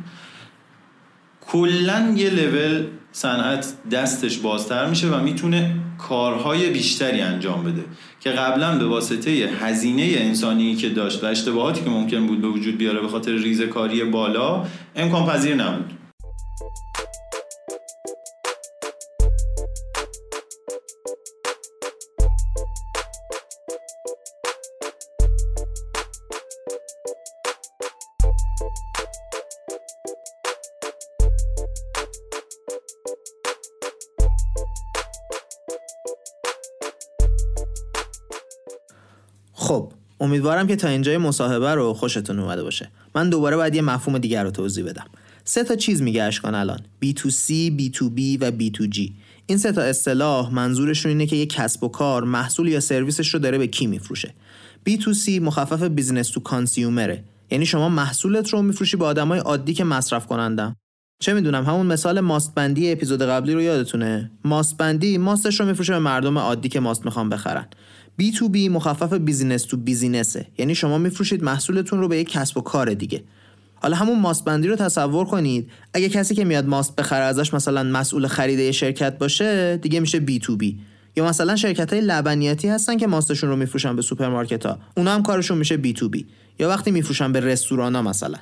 کلا 1.47 2.13
یه 2.17 2.29
لول 2.29 2.83
صنعت 3.11 3.73
دستش 3.91 4.37
بازتر 4.37 4.89
میشه 4.89 5.07
و 5.07 5.23
می‌تونه 5.23 5.75
کارهای 5.97 6.69
بیشتری 6.69 7.21
انجام 7.21 7.63
بده 7.63 7.85
که 8.19 8.29
قبلا 8.29 8.77
به 8.77 8.85
واسطه 8.85 9.31
هزینه 9.31 10.15
انسانی 10.17 10.75
که 10.75 10.89
داشت 10.89 11.23
و 11.23 11.27
اشتباهاتی 11.27 11.83
که 11.83 11.89
ممکن 11.89 12.27
بود 12.27 12.41
به 12.41 12.47
وجود 12.47 12.77
بیاره 12.77 13.01
به 13.01 13.07
خاطر 13.07 13.31
ریزکاری 13.31 14.03
بالا 14.03 14.65
امکان 14.95 15.25
پذیر 15.25 15.55
نبود. 15.55 15.91
امیدوارم 40.25 40.67
که 40.67 40.75
تا 40.75 40.87
اینجای 40.87 41.17
مصاحبه 41.17 41.73
رو 41.73 41.93
خوشتون 41.93 42.39
اومده 42.39 42.63
باشه. 42.63 42.89
من 43.15 43.29
دوباره 43.29 43.55
باید 43.55 43.75
یه 43.75 43.81
مفهوم 43.81 44.17
دیگر 44.17 44.43
رو 44.43 44.51
توضیح 44.51 44.85
بدم. 44.85 45.05
سه 45.43 45.63
تا 45.63 45.75
چیز 45.75 46.01
میگه 46.01 46.23
اشکان 46.23 46.55
الان. 46.55 46.79
B2C, 47.05 47.51
B2B 47.79 48.37
و 48.41 48.51
B2G 48.51 49.11
این 49.45 49.57
سه 49.57 49.71
تا 49.71 49.81
اصطلاح 49.81 50.53
منظورشون 50.53 51.09
اینه 51.09 51.25
که 51.25 51.35
یه 51.35 51.45
کسب 51.45 51.83
و 51.83 51.87
کار 51.87 52.23
محصول 52.23 52.67
یا 52.67 52.79
سرویسش 52.79 53.33
رو 53.33 53.39
داره 53.39 53.57
به 53.57 53.67
کی 53.67 53.87
میفروشه. 53.87 54.33
B2C 54.89 55.29
مخفف 55.29 55.83
business 55.83 56.29
to 56.29 56.39
consumer 56.39 57.07
ه. 57.07 57.23
یعنی 57.51 57.65
شما 57.65 57.89
محصولت 57.89 58.49
رو 58.49 58.61
میفروشی 58.61 58.97
به 58.97 59.05
آدمای 59.05 59.39
عادی 59.39 59.73
که 59.73 59.83
مصرف 59.83 60.27
کنندم 60.27 60.75
چه 61.21 61.33
می‌دونم 61.33 61.65
همون 61.65 61.85
مثال 61.85 62.19
ماستبندی 62.19 62.91
اپیزود 62.91 63.21
قبلی 63.21 63.53
رو 63.53 63.61
یادتونه؟ 63.61 64.31
ماستبندی 64.45 65.17
ماستش 65.17 65.59
رو 65.59 65.65
میفروشه 65.65 65.93
به 65.93 65.99
مردم 65.99 66.37
عادی 66.37 66.69
که 66.69 66.79
ماست 66.79 67.05
می‌خوان 67.05 67.29
بخرن. 67.29 67.67
B2B 68.21 68.69
مخفف 68.69 69.13
business 69.13 69.63
to 69.63 69.77
business 69.77 70.33
ه. 70.33 70.47
یعنی 70.57 70.75
شما 70.75 70.97
میفروشید 70.97 71.43
محصولتون 71.43 71.99
رو 71.99 72.07
به 72.07 72.17
یک 72.17 72.29
کسب 72.29 72.57
و 72.57 72.61
کار 72.61 72.93
دیگه. 72.93 73.23
حالا 73.75 73.95
همون 73.95 74.19
ماست 74.19 74.45
بندی 74.45 74.67
رو 74.67 74.75
تصور 74.75 75.25
کنید. 75.25 75.69
اگه 75.93 76.09
کسی 76.09 76.35
که 76.35 76.45
میاد 76.45 76.65
ماست 76.65 76.95
بخره 76.95 77.23
ازش 77.23 77.53
مثلا 77.53 77.83
مسئول 77.83 78.27
خرید 78.27 78.71
شرکت 78.71 79.17
باشه 79.17 79.77
دیگه 79.77 79.99
میشه 79.99 80.25
B2B 80.25 80.73
یا 81.15 81.25
مثلا 81.25 81.55
شرکت 81.55 81.93
های 81.93 82.01
لبنیاتی 82.01 82.67
هستن 82.67 82.97
که 82.97 83.07
ماستشون 83.07 83.49
رو 83.49 83.55
میفروشن 83.55 83.95
به 83.95 84.01
سوپرمارکت 84.01 84.65
ها 84.65 84.79
اونا 84.97 85.11
هم 85.11 85.23
کارشون 85.23 85.57
میشه 85.57 85.81
B2B 85.83 86.23
یا 86.59 86.69
وقتی 86.69 86.91
میفروشن 86.91 87.31
به 87.31 87.39
رستوران 87.39 87.95
ها 87.95 88.01
مثلا. 88.01 88.37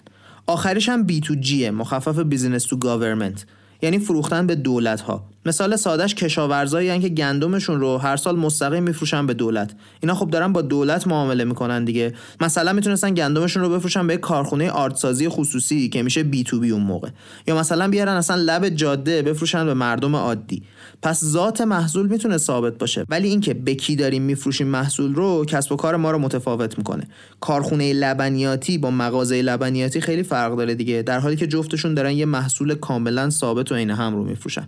آخرش 0.47 0.89
هم 0.89 1.07
B2G 1.07 1.51
مخفف 1.53 2.19
business 2.19 2.63
to 2.63 2.78
government. 2.78 3.45
یعنی 3.81 3.99
فروختن 3.99 4.47
به 4.47 4.55
دولت 4.55 5.01
ها 5.01 5.25
مثال 5.45 5.75
سادهش 5.75 6.15
کشاورزایی 6.15 6.99
که 6.99 7.10
گندمشون 7.10 7.79
رو 7.79 7.97
هر 7.97 8.17
سال 8.17 8.36
مستقیم 8.36 8.84
میفروشن 8.84 9.27
به 9.27 9.34
دولت. 9.34 9.71
اینا 10.01 10.15
خب 10.15 10.29
دارن 10.29 10.53
با 10.53 10.62
دولت 10.62 11.08
معامله 11.08 11.43
می‌کنن 11.43 11.86
دیگه. 11.86 12.13
مثلا 12.41 12.73
می‌تونستن 12.73 13.13
گندمشون 13.13 13.63
رو 13.63 13.69
بفروشن 13.69 14.08
به 14.08 14.17
کارخونه 14.17 14.69
آرتسازی 14.69 15.29
خصوصی 15.29 15.89
که 15.89 16.03
میشه 16.03 16.23
بی 16.23 16.43
تو 16.43 16.60
بی 16.60 16.71
اون 16.71 16.82
موقع. 16.82 17.10
یا 17.47 17.60
مثلا 17.60 17.88
بیارن 17.88 18.13
اصلا 18.13 18.36
لب 18.36 18.69
جاده 18.69 19.21
بفروشن 19.21 19.65
به 19.65 19.73
مردم 19.73 20.15
عادی. 20.15 20.63
پس 21.01 21.23
ذات 21.23 21.62
محصول 21.62 22.08
می‌تونه 22.08 22.38
ثابت 22.38 22.77
باشه. 22.77 23.06
ولی 23.10 23.27
اینکه 23.27 23.53
به 23.53 23.75
کی 23.75 23.95
داریم 23.95 24.21
میفروشیم 24.21 24.67
محصول 24.67 25.15
رو 25.15 25.45
کسب 25.45 25.71
و 25.71 25.75
کار 25.75 25.95
ما 25.95 26.12
رو 26.12 26.19
متفاوت 26.19 26.77
می‌کنه. 26.77 27.08
کارخونه 27.39 27.93
لبنیاتی 27.93 28.77
با 28.77 28.91
مغازه 28.91 29.41
لبنیاتی 29.41 30.01
خیلی 30.01 30.23
فرق 30.23 30.56
داره 30.56 30.75
دیگه. 30.75 31.01
در 31.01 31.19
حالی 31.19 31.36
که 31.36 31.47
جفتشون 31.47 31.93
دارن 31.93 32.12
یه 32.12 32.25
محصول 32.25 32.75
کاملا 32.75 33.29
ثابت 33.29 33.71
و 33.71 33.75
عین 33.75 33.89
هم 33.89 34.15
رو 34.15 34.23
میفروشن. 34.23 34.67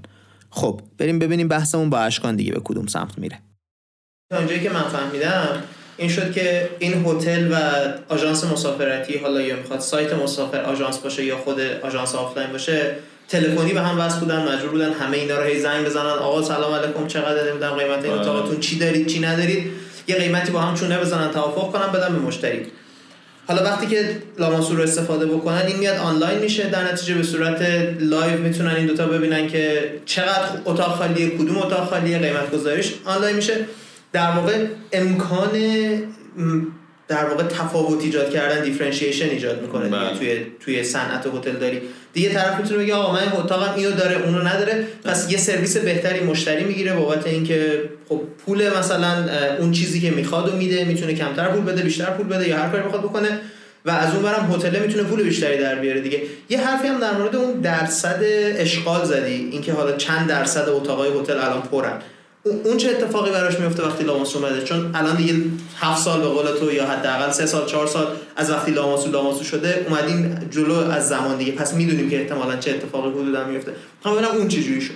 خب 0.55 0.81
بریم 0.97 1.19
ببینیم 1.19 1.47
بحثمون 1.47 1.89
با 1.89 1.99
اشکان 1.99 2.35
دیگه 2.35 2.51
به 2.51 2.61
کدوم 2.63 2.87
سمت 2.87 3.17
میره. 3.17 3.39
تا 4.31 4.37
اونجایی 4.37 4.63
که 4.63 4.69
من 4.69 4.83
فهمیدم 4.83 5.63
این 5.97 6.09
شد 6.09 6.31
که 6.31 6.69
این 6.79 7.05
هتل 7.05 7.51
و 7.51 7.55
آژانس 8.13 8.43
مسافرتی 8.43 9.17
حالا 9.17 9.41
یا 9.41 9.55
می‌خواد 9.55 9.79
سایت 9.79 10.13
مسافر 10.13 10.61
آژانس 10.61 10.97
باشه 10.97 11.25
یا 11.25 11.37
خود 11.37 11.59
آژانس 11.59 12.15
آفلاین 12.15 12.51
باشه 12.51 12.95
تلفنی 13.27 13.73
به 13.73 13.81
هم 13.81 13.99
وصل 13.99 14.19
بودن 14.19 14.53
مجبور 14.53 14.69
بودن 14.69 14.93
همه 14.93 15.17
اینا 15.17 15.37
رو 15.37 15.43
هی 15.43 15.59
زنگ 15.59 15.85
بزنن 15.85 16.05
آقا 16.05 16.41
سلام 16.41 16.73
علیکم 16.73 17.07
چقدر 17.07 17.49
نمی‌دونم 17.49 17.73
قیمت 17.73 18.03
این 18.03 18.13
اتاقتون 18.13 18.59
چی 18.59 18.79
دارید 18.79 19.07
چی 19.07 19.19
ندارید؟ 19.19 19.71
یه 20.07 20.15
قیمتی 20.15 20.51
با 20.51 20.61
هم 20.61 20.75
چونه 20.75 20.99
بزنن 20.99 21.31
توافق 21.31 21.71
کنن 21.71 21.91
بدن 21.91 22.13
به 22.13 22.19
مشتری. 22.19 22.65
حالا 23.47 23.63
وقتی 23.63 23.87
که 23.87 24.17
لاماسو 24.39 24.77
رو 24.77 24.83
استفاده 24.83 25.25
بکنن 25.25 25.61
این 25.67 25.77
میاد 25.77 25.97
آنلاین 25.97 26.39
میشه. 26.39 26.69
در 26.69 26.91
نتیجه 26.91 27.15
به 27.15 27.23
صورت 27.23 27.61
live 27.99 28.39
می‌تونن 28.39 28.75
این 28.75 28.85
دوتا 28.85 29.05
ببینن 29.07 29.47
که 29.47 29.93
چقدر 30.05 30.45
اتاق 30.65 30.95
خالیه 30.95 31.29
کدوم 31.29 31.57
اتاق 31.57 31.89
خالیه 31.89 32.19
قیمت 32.19 32.51
گذاریش 32.51 32.93
آنلاین 33.05 33.35
میشه. 33.35 33.65
در 34.13 34.31
واقع 34.31 34.65
امکان 34.91 35.51
در 37.07 37.25
واقع 37.25 37.43
تفاوت 37.43 38.03
ایجاد 38.03 38.29
کردن 38.29 38.63
differentiation 38.63 39.29
ایجاد 39.29 39.61
می‌کنه 39.61 39.89
بله. 39.89 40.17
توی 40.19 40.45
توی 40.59 40.83
صنعت 40.83 41.27
هتل 41.27 41.51
داری. 41.51 41.81
دیگه 42.13 42.29
طرف 42.29 42.59
می‌تونه 42.59 42.83
بگه 42.83 42.93
آقا 42.93 43.13
من 43.13 43.33
اتاقم 43.37 43.73
اینو 43.75 43.91
داره 43.91 44.25
اونو 44.25 44.47
نداره. 44.47 44.87
پس 45.03 45.31
یه 45.31 45.37
سرویس 45.37 45.77
بهتری 45.77 46.19
مشتری 46.19 46.63
می‌گیره 46.63 46.93
بابت 46.93 47.27
اینکه 47.27 47.81
خب 48.09 48.21
پول 48.45 48.77
مثلا 48.77 49.25
اون 49.59 49.71
چیزی 49.71 50.01
که 50.01 50.11
می‌خواد 50.11 50.53
و 50.53 50.55
میده 50.55 50.83
می‌تونه 50.83 51.13
کمتر 51.13 51.47
پول 51.47 51.61
بده 51.61 51.81
بیشتر 51.81 52.05
پول 52.05 52.27
بده 52.27 52.49
یا 52.49 52.57
هر 52.57 52.69
کاری 52.69 52.83
بخواد 52.83 53.01
بکنه 53.01 53.39
و 53.85 53.91
از 53.91 54.13
اون 54.13 54.23
برم 54.23 54.53
هتل 54.55 54.79
می‌تونه 54.79 55.03
پول 55.03 55.23
بیشتری 55.23 55.57
در 55.57 55.75
بیاره 55.75 56.01
دیگه. 56.01 56.21
یه 56.49 56.67
حرفی 56.67 56.87
هم 56.87 56.99
در 56.99 57.13
مورد 57.13 57.35
اون 57.35 57.61
درصد 57.61 58.19
اشغال 58.57 59.05
زدی 59.05 59.49
اینکه 59.51 59.73
حالا 59.73 59.91
چند 59.91 60.29
درصد 60.29 60.69
اتاقای 60.69 61.09
هتل 61.19 61.37
الان 61.37 61.61
پرن. 61.61 62.01
اون 62.45 62.77
چه 62.77 62.89
اتفاقی 62.89 63.31
براش 63.31 63.59
میفته 63.59 63.83
وقتی 63.83 64.03
لاماسو 64.03 64.39
اومده؟ 64.39 64.63
چون 64.63 64.91
الان 64.93 65.15
دیگه 65.15 65.33
هفت 65.77 66.01
سال 66.01 66.21
به 66.21 66.27
قول 66.27 66.45
تو 66.59 66.73
یا 66.73 66.87
حداقل 66.87 67.31
سه 67.31 67.45
سال 67.45 67.65
چهار 67.65 67.87
سال 67.87 68.07
از 68.35 68.51
وقتی 68.51 68.71
لاماسو 68.71 69.11
لاماسو 69.11 69.43
شده 69.43 69.85
اومدیم 69.89 70.39
جلو 70.51 70.73
از 70.73 71.09
زمان 71.09 71.37
دیگه. 71.37 71.51
پس 71.51 71.73
می‌دونیم 71.73 72.09
که 72.09 72.21
احتمالا 72.21 72.55
چه 72.55 72.71
اتفاقی 72.71 73.09
حدودا 73.09 73.47
میفته 73.47 73.71
می‌خوام 73.97 74.15
ببینم 74.15 74.31
اون 74.37 74.47
چه 74.47 74.61
جوری 74.61 74.81
شد. 74.81 74.93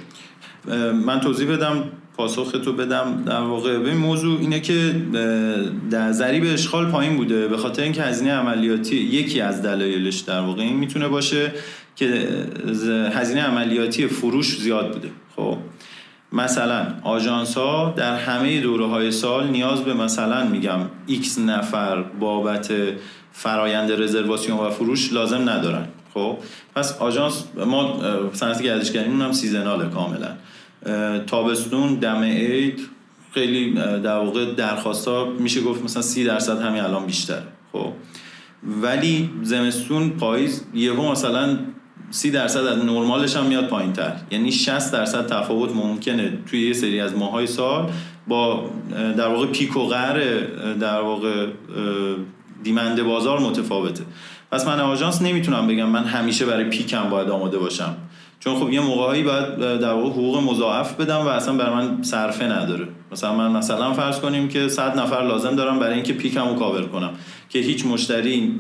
من 1.06 1.20
توضیح 1.20 1.52
بدم 1.52 1.84
پاسخ 2.18 2.52
تو 2.52 2.74
بدم. 2.74 3.24
در 3.26 3.42
واقع 3.42 3.78
به 3.78 3.94
موضوع 3.94 4.40
اینه 4.40 4.60
که 4.60 4.96
در 5.92 6.12
ضریب 6.12 6.44
اشغال 6.54 6.92
پایین 6.92 7.18
بوده. 7.18 7.48
به 7.48 7.58
خاطر 7.58 7.82
اینکه 7.84 8.02
هزینه 8.02 8.32
عملیاتی 8.32 8.96
یکی 8.96 9.42
از 9.42 9.62
دلایلش 9.62 10.20
در 10.20 10.40
واقع 10.40 10.62
این 10.62 10.78
می‌تونه 10.78 11.08
باشه 11.08 11.52
که 11.96 12.28
هزینه 13.14 13.42
عملیاتی 13.42 14.08
فروش 14.08 14.60
زیاد 14.60 14.94
بوده. 14.94 15.10
خب؟ 15.36 15.58
مثلا 16.32 16.88
آژانس 17.04 17.58
ها 17.58 17.94
در 17.98 18.16
همه 18.16 18.62
دوره 18.62 18.86
های 18.86 19.12
سال 19.12 19.48
نیاز 19.48 19.82
به 19.82 19.94
مثلا 19.94 20.46
میگم 20.46 20.80
x 21.10 21.38
نفر 21.38 22.02
بابت 22.02 22.74
فرایند 23.32 23.92
رزرواسیون 23.92 24.58
و 24.58 24.70
فروش 24.70 25.14
لازم 25.14 25.50
ندارن. 25.50 25.88
خب؟ 26.14 26.38
پس 26.76 26.98
آژانس 26.98 27.44
ما 27.66 28.00
صنعت 28.34 28.62
گردشگری 28.62 29.12
هم 29.12 29.32
سیزناله 29.32 29.90
کاملا. 29.90 30.36
تابستون 31.28 31.96
دم 31.96 32.24
عید 32.24 32.80
خیلی 33.34 33.74
در 33.74 34.18
واقع 34.18 34.54
درخواست 34.54 35.08
ها 35.08 35.26
میشه 35.26 35.62
گفت 35.62 35.84
مثلا 35.84 36.02
سی 36.02 36.24
درصد 36.24 36.62
همین 36.62 36.82
الان 36.82 37.06
بیشتر 37.06 37.42
خب؟ 37.74 37.94
ولی 38.82 39.30
زمستون 39.44 40.10
پاییز 40.10 40.64
یهو 40.74 41.12
مثلا 41.12 41.60
سی 42.12 42.32
درصد 42.32 42.66
از 42.66 42.86
نرمالش 42.86 43.36
هم 43.36 43.46
میاد 43.46 43.68
پایین 43.68 43.94
تر 43.94 44.14
یعنی 44.32 44.52
60 44.52 44.94
درصد 44.94 45.28
تفاوت 45.28 45.76
ممکنه 45.76 46.34
توی 46.50 46.68
یه 46.68 46.74
سری 46.74 47.00
از 47.00 47.16
ماهای 47.18 47.48
سال 47.48 47.92
با 48.28 48.70
در 49.18 49.28
واقع 49.28 49.46
پیک 49.46 49.78
و 49.78 49.86
غر 49.88 50.20
در 50.80 51.02
واقع 51.02 51.48
دیمنده 52.64 53.04
بازار 53.04 53.40
متفاوته. 53.40 54.04
پس 54.52 54.68
من 54.68 54.80
آژانس 54.80 55.22
نمی‌تونم 55.22 55.68
بگم 55.68 55.90
من 55.90 56.04
همیشه 56.04 56.46
برای 56.46 56.64
پیکم 56.64 57.10
باید 57.10 57.30
آماده 57.30 57.58
باشم. 57.58 57.96
چون 58.40 58.56
خب 58.56 58.70
یه 58.70 58.80
موقعی 58.80 59.24
باید 59.24 59.56
در 59.58 59.94
واقع 59.94 60.10
حقوق 60.10 60.44
مضاعف 60.44 60.94
بدم 60.94 61.18
و 61.18 61.28
اصلا 61.28 61.54
برای 61.54 61.76
من 61.76 62.04
صرفه 62.04 62.46
نداره. 62.46 62.88
مثلا 63.12 63.36
من 63.36 63.52
مثلا 63.52 63.94
فرض 63.94 64.20
کنیم 64.20 64.48
که 64.48 64.68
100 64.68 65.00
نفر 65.00 65.22
لازم 65.22 65.56
دارم 65.56 65.80
برای 65.80 65.94
اینکه 65.94 66.14
پیکمو 66.14 66.56
کاور 66.56 66.82
کنم. 66.82 67.10
که 67.50 67.60
هیچ 67.60 67.86
مشتری 67.86 68.54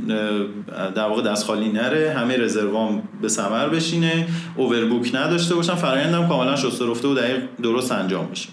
در 0.96 1.08
واقع 1.08 1.22
دست 1.22 1.46
خالی 1.46 1.70
نره 1.70 2.14
همه 2.18 2.38
رزروام 2.38 3.04
به 3.22 3.28
ثمر 3.28 3.70
بشینه 3.70 4.28
اووربوک 4.56 5.16
نداشته 5.16 5.56
باشم 5.56 5.76
فرایندم 5.76 6.28
کاملا 6.28 6.56
شسته 6.56 6.86
رفته 6.86 7.08
و 7.08 7.14
دقیق 7.14 7.42
درست 7.64 7.92
انجام 7.92 8.28
بشه. 8.32 8.50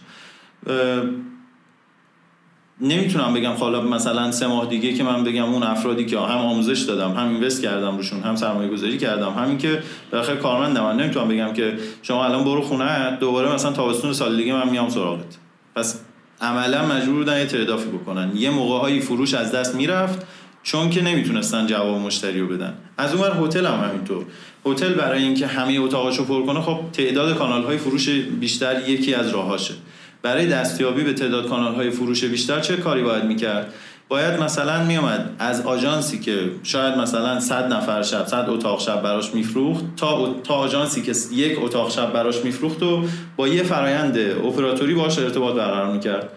نمی‌تونم 2.81 3.35
بگم 3.35 3.53
حالا 3.53 3.81
مثلا 3.81 4.31
سه 4.31 4.47
ماه 4.47 4.67
دیگه 4.67 4.93
که 4.93 5.03
من 5.03 5.25
بگم 5.25 5.45
اون 5.45 5.63
افرادی 5.63 6.05
که 6.05 6.19
هم 6.19 6.39
آموزش 6.39 6.81
دادم 6.81 7.13
هم 7.13 7.29
اینوست 7.29 7.63
کردم 7.63 7.97
روشون 7.97 8.21
هم 8.21 8.37
سرمایه 8.37 8.71
گذاری 8.71 8.99
کردم 8.99 9.33
همین 9.33 9.59
که 9.59 9.83
بالاخره 10.13 10.37
کارمندم. 10.37 10.83
من 10.83 10.97
نمی‌تونم 10.97 11.29
بگم 11.29 11.53
که 11.53 11.79
شما 12.03 12.25
الان 12.25 12.45
برو 12.45 12.63
خونه 12.63 13.17
دوباره 13.21 13.55
مثلا 13.55 13.73
تابستون 13.73 14.13
سال 14.13 14.37
دیگه 14.37 14.53
من 14.53 14.69
میام 14.69 14.89
سراغت. 14.89 15.37
پس 15.77 16.01
عملا 16.41 16.87
مجبور 16.87 17.15
بودن 17.15 17.39
یه 17.39 17.47
تردافی 17.47 17.89
بکنن. 17.89 18.31
یه 18.35 18.51
موقع 18.51 19.01
فروش 19.01 19.35
از 19.35 19.53
دست 19.53 19.75
می‌رفت 19.75 20.27
چون 20.63 20.91
که 20.91 21.03
نمی‌تونستن 21.03 21.67
جواب 21.67 22.01
مشتری 22.01 22.41
رو 22.41 22.47
بدن. 22.47 22.75
از 22.99 23.15
اون 23.15 23.47
هتل 23.47 23.67
هم 23.67 23.89
همینطور. 23.89 24.25
هتل 24.67 24.93
برای 24.93 25.23
اینکه 25.23 25.47
همه 25.47 25.79
اتاقاشو 25.81 26.25
پر 26.25 26.47
کنه 26.47 26.61
خب 26.61 26.79
تعداد 26.93 27.37
کانال 27.37 27.65
های 27.65 27.79
فروش 27.79 28.09
بیشتر 28.09 28.89
یکی 28.89 29.15
از 29.15 29.31
راهاشه 29.31 29.75
برای 30.27 30.47
دستیابی 30.47 31.03
به 31.03 31.13
تعداد 31.13 31.49
کانال 31.49 31.75
های 31.75 31.91
فروش 31.91 32.25
بیشتر 32.25 32.61
چه 32.61 32.77
کاری 32.77 33.03
باید 33.03 33.25
می‌کرد؟ 33.25 33.73
باید 34.09 34.41
مثلا 34.41 34.85
میومد 34.85 35.31
از 35.39 35.67
آژانسی 35.67 36.19
که 36.19 36.51
شاید 36.63 36.99
مثلا 36.99 37.41
100 37.41 37.73
نفر 37.73 38.03
شب 38.03 38.27
100 38.27 38.47
اتاق 38.49 38.81
شب 38.81 39.03
براش 39.03 39.35
میفروخت 39.35 39.85
تا 39.97 40.35
تا 40.45 40.55
آژانسی 40.55 41.03
که 41.03 41.13
یک 41.33 41.59
اتاق 41.63 41.91
شب 41.91 42.13
براش 42.13 42.45
میفروخت 42.45 42.83
و 42.83 43.05
با 43.37 43.49
یه 43.49 43.63
فرایند 43.63 44.19
اپراتوری 44.19 44.95
باش 44.95 45.19
ارتباط 45.19 45.55
برقرار 45.55 45.93
می‌کرد. 45.93 46.29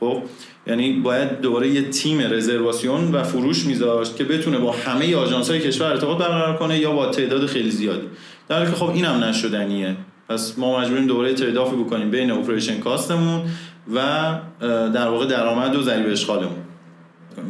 خب 0.00 0.22
یعنی 0.66 0.92
باید 0.92 1.40
دوباره 1.40 1.68
یه 1.68 1.82
تیم 1.82 2.20
رزرواسیون 2.20 3.14
و 3.14 3.22
فروش 3.22 3.66
میذاشت 3.66 4.16
که 4.16 4.24
بتونه 4.24 4.58
با 4.58 4.72
همه 4.72 5.16
آژانس 5.16 5.50
های 5.50 5.60
کشور 5.60 5.86
ارتباط 5.86 6.18
برقرار 6.18 6.56
کنه 6.56 6.78
یا 6.78 6.92
با 6.92 7.06
تعداد 7.06 7.46
خیلی 7.46 7.70
زیادی 7.70 8.06
در 8.48 8.66
که 8.66 8.72
خب 8.72 8.90
اینم 8.90 9.24
نشدنیه. 9.24 9.96
پس 10.28 10.58
ما 10.58 10.80
مجبوریم 10.80 11.06
دوباره 11.06 11.34
تردافی 11.34 11.76
بکنیم 11.76 12.10
بین 12.10 12.30
اپریشن 12.30 12.78
کاستمون 12.78 13.42
و 13.94 14.00
در 14.94 15.08
واقع 15.08 15.26
درآمد 15.26 15.76
و 15.76 15.82
ضریب 15.82 16.06
اشغالمون. 16.10 16.66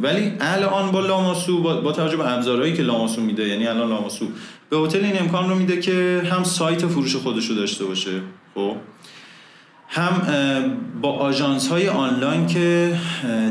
ولی 0.01 0.33
الان 0.39 0.91
با 0.91 0.99
لاماسو 0.99 1.61
با, 1.61 1.91
توجه 1.91 2.17
به 2.17 2.33
ابزارهایی 2.33 2.73
که 2.73 2.83
لاماسو 2.83 3.21
میده 3.21 3.47
یعنی 3.47 3.67
الان 3.67 3.89
لاماسو 3.89 4.25
به 4.69 4.77
هتل 4.77 5.03
این 5.03 5.19
امکان 5.19 5.49
رو 5.49 5.55
میده 5.55 5.79
که 5.79 6.21
هم 6.31 6.43
سایت 6.43 6.85
فروش 6.85 7.15
خودش 7.15 7.45
رو 7.45 7.55
داشته 7.55 7.85
باشه 7.85 8.21
خب؟ 8.55 8.75
هم 9.89 10.21
با 11.01 11.11
آژانس 11.11 11.67
های 11.67 11.87
آنلاین 11.87 12.47
که 12.47 12.95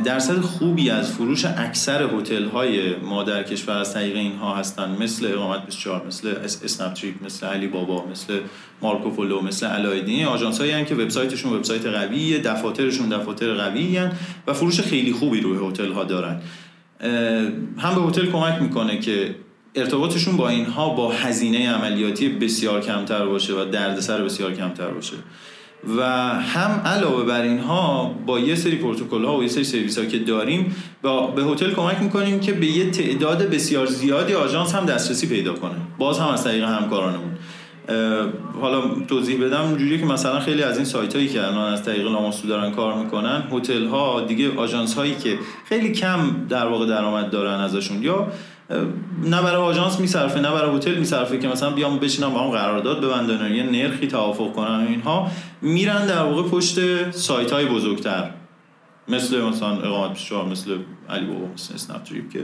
درصد 0.05 0.41
خوبی 0.41 0.91
از 0.91 1.13
فروش 1.13 1.45
اکثر 1.45 2.03
هتل 2.03 2.45
های 2.45 2.97
ما 2.97 3.23
در 3.23 3.43
کشور 3.43 3.79
از 3.79 3.95
طریق 3.95 4.17
اینها 4.17 4.57
هستن. 4.57 4.97
مثل 5.01 5.27
اقامت 5.27 5.65
24 5.67 6.07
مثل 6.07 6.35
اسنپ 6.65 6.93
تریپ 6.93 7.25
مثل 7.25 7.47
علی 7.47 7.67
بابا 7.67 8.07
مثل 8.11 8.41
مارکو 8.83 9.11
پولو 9.11 9.43
مثل 9.43 9.67
علایدین 9.67 10.27
آژانس 10.27 10.61
هایی 10.61 10.85
که 10.85 10.95
وبسایتشون 10.95 11.53
وبسایت 11.53 11.87
قویه 11.87 12.39
دفاترشون 12.39 13.09
دفاتر 13.09 13.55
قوی 13.55 14.01
و 14.47 14.53
فروش 14.53 14.81
خیلی 14.81 15.13
خوبی 15.13 15.41
روی 15.41 15.69
هتل 15.69 15.93
ها 15.93 16.05
دارن 16.05 16.41
هم 17.79 17.95
به 17.95 18.01
هتل 18.09 18.27
کمک 18.27 18.63
می‌کنه 18.63 18.99
که 18.99 19.35
ارتباطشون 19.75 20.37
با 20.37 20.49
اینها 20.49 20.89
با 20.89 21.13
هزینه 21.13 21.71
عملیاتی 21.71 22.29
بسیار 22.29 22.81
کمتر 22.81 23.27
باشه 23.27 23.55
و 23.55 23.65
دردسر 23.65 24.23
بسیار 24.23 24.55
کمتر 24.55 24.89
باشه. 24.89 25.17
و 25.99 26.03
هم 26.35 26.81
علاوه 26.85 27.25
بر 27.25 27.43
اینها 27.43 28.15
با 28.27 28.39
یه 28.41 28.55
سری 28.55 28.77
پروتکل 28.77 29.25
ها 29.25 29.37
و 29.37 29.43
یه 29.43 29.49
سری 29.49 29.65
سرویس 29.65 29.99
ها 29.99 30.05
که 30.05 30.19
داریم 30.19 30.77
با 31.03 31.27
به 31.27 31.45
هتل 31.45 31.71
کمک 31.71 32.03
می‌کنیم 32.03 32.41
که 32.41 32.53
به 32.53 32.67
یه 32.67 32.91
تعداد 32.91 33.43
بسیار 33.43 33.87
زیادی 33.87 34.35
آژانس 34.35 34.75
هم 34.75 34.87
دسترسی 34.87 35.27
پیدا 35.27 35.53
کنه. 35.53 35.75
باز 35.99 36.19
هم 36.19 36.29
از 36.29 36.45
طریق 36.45 36.65
همکارانمون. 36.65 37.31
حالا 38.61 38.81
توضیح 39.09 39.45
بدم. 39.45 39.77
جوری 39.77 39.99
که 39.99 40.07
مثلا 40.07 40.41
خیلی 40.41 40.63
از 40.63 40.77
این 40.77 40.85
سایت 40.85 41.15
هایی 41.15 41.29
که 41.29 41.47
الان 41.47 41.73
از 41.73 41.85
طریق 41.85 42.05
لاماسو 42.05 42.49
دارن 42.49 42.71
کار 42.71 42.95
می‌کنن 42.95 43.43
هتل 43.53 43.87
ها 43.87 44.21
دیگه 44.21 44.57
آژانس 44.57 44.95
هایی 44.95 45.15
که 45.15 45.39
خیلی 45.69 45.93
کم 45.93 46.19
در 46.49 46.67
واقع 46.67 46.87
درآمد 46.87 47.31
دارن 47.31 47.61
ازشون 47.61 48.03
یا 48.03 48.29
نه 49.25 49.43
برای 49.43 49.57
آژانس 49.57 50.01
میصرفه 50.01 50.41
نه 50.41 50.51
برای 50.51 50.77
هتل 50.77 50.95
میصرفه 50.95 51.39
که 51.39 51.49
مثلا 51.49 51.71
بیام 51.71 51.99
بشینم 51.99 52.33
با 52.33 52.41
هم 52.43 52.51
قرارداد 52.51 53.05
ببندن 53.05 53.55
یه 53.55 53.63
نرخی 53.63 54.07
توافق 54.07 54.53
کنن 54.53 54.87
اینها. 54.89 55.31
میرن 55.63 56.07
در 56.07 56.23
واقع 56.23 56.43
پشت 56.49 57.11
سایت 57.11 57.51
های 57.51 57.67
بزرگتر. 57.67 58.31
مثل 59.09 59.41
مثلا 59.41 59.81
اقامت 59.81 60.13
24 60.13 60.49
مثل 60.49 60.77
علی 61.11 61.27
بابا 61.27 61.47
مثل 61.55 61.75
اسنپ 61.75 62.03
تریپ 62.03 62.31
که 62.31 62.41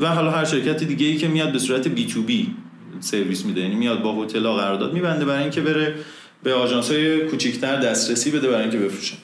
و 0.00 0.06
حالا 0.06 0.30
هر 0.30 0.44
شرکت 0.44 0.84
دیگه 0.84 1.06
ای 1.06 1.16
که 1.16 1.28
میاد 1.28 1.52
به 1.52 1.58
صورت 1.58 1.88
بی 1.88 2.06
تو 2.06 2.22
بی 2.22 2.54
سرویس 3.00 3.44
میده. 3.44 3.60
یعنی 3.60 3.74
میاد 3.74 4.02
با 4.02 4.24
هتل 4.24 4.46
ها 4.46 4.56
قرارداد 4.56 4.92
میبنده 4.92 5.24
برای 5.24 5.42
اینکه 5.42 5.60
بره 5.60 5.94
به 6.42 6.54
آژانس 6.54 6.90
های 6.90 7.20
کوچیکتر 7.20 7.76
دسترسی 7.76 8.30
بده 8.30 8.48
برای 8.48 8.62
اینکه 8.62 8.78
بفروشن 8.78 9.16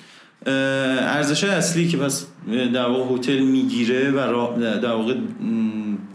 ارزش 0.46 1.44
اصلی 1.44 1.88
که 1.88 1.96
پس 1.96 2.26
در 2.74 2.86
واقع 2.86 3.14
هتل 3.14 3.38
می‌گیره 3.38 4.10
و 4.10 4.20
در 4.80 4.92
واقع 4.92 5.14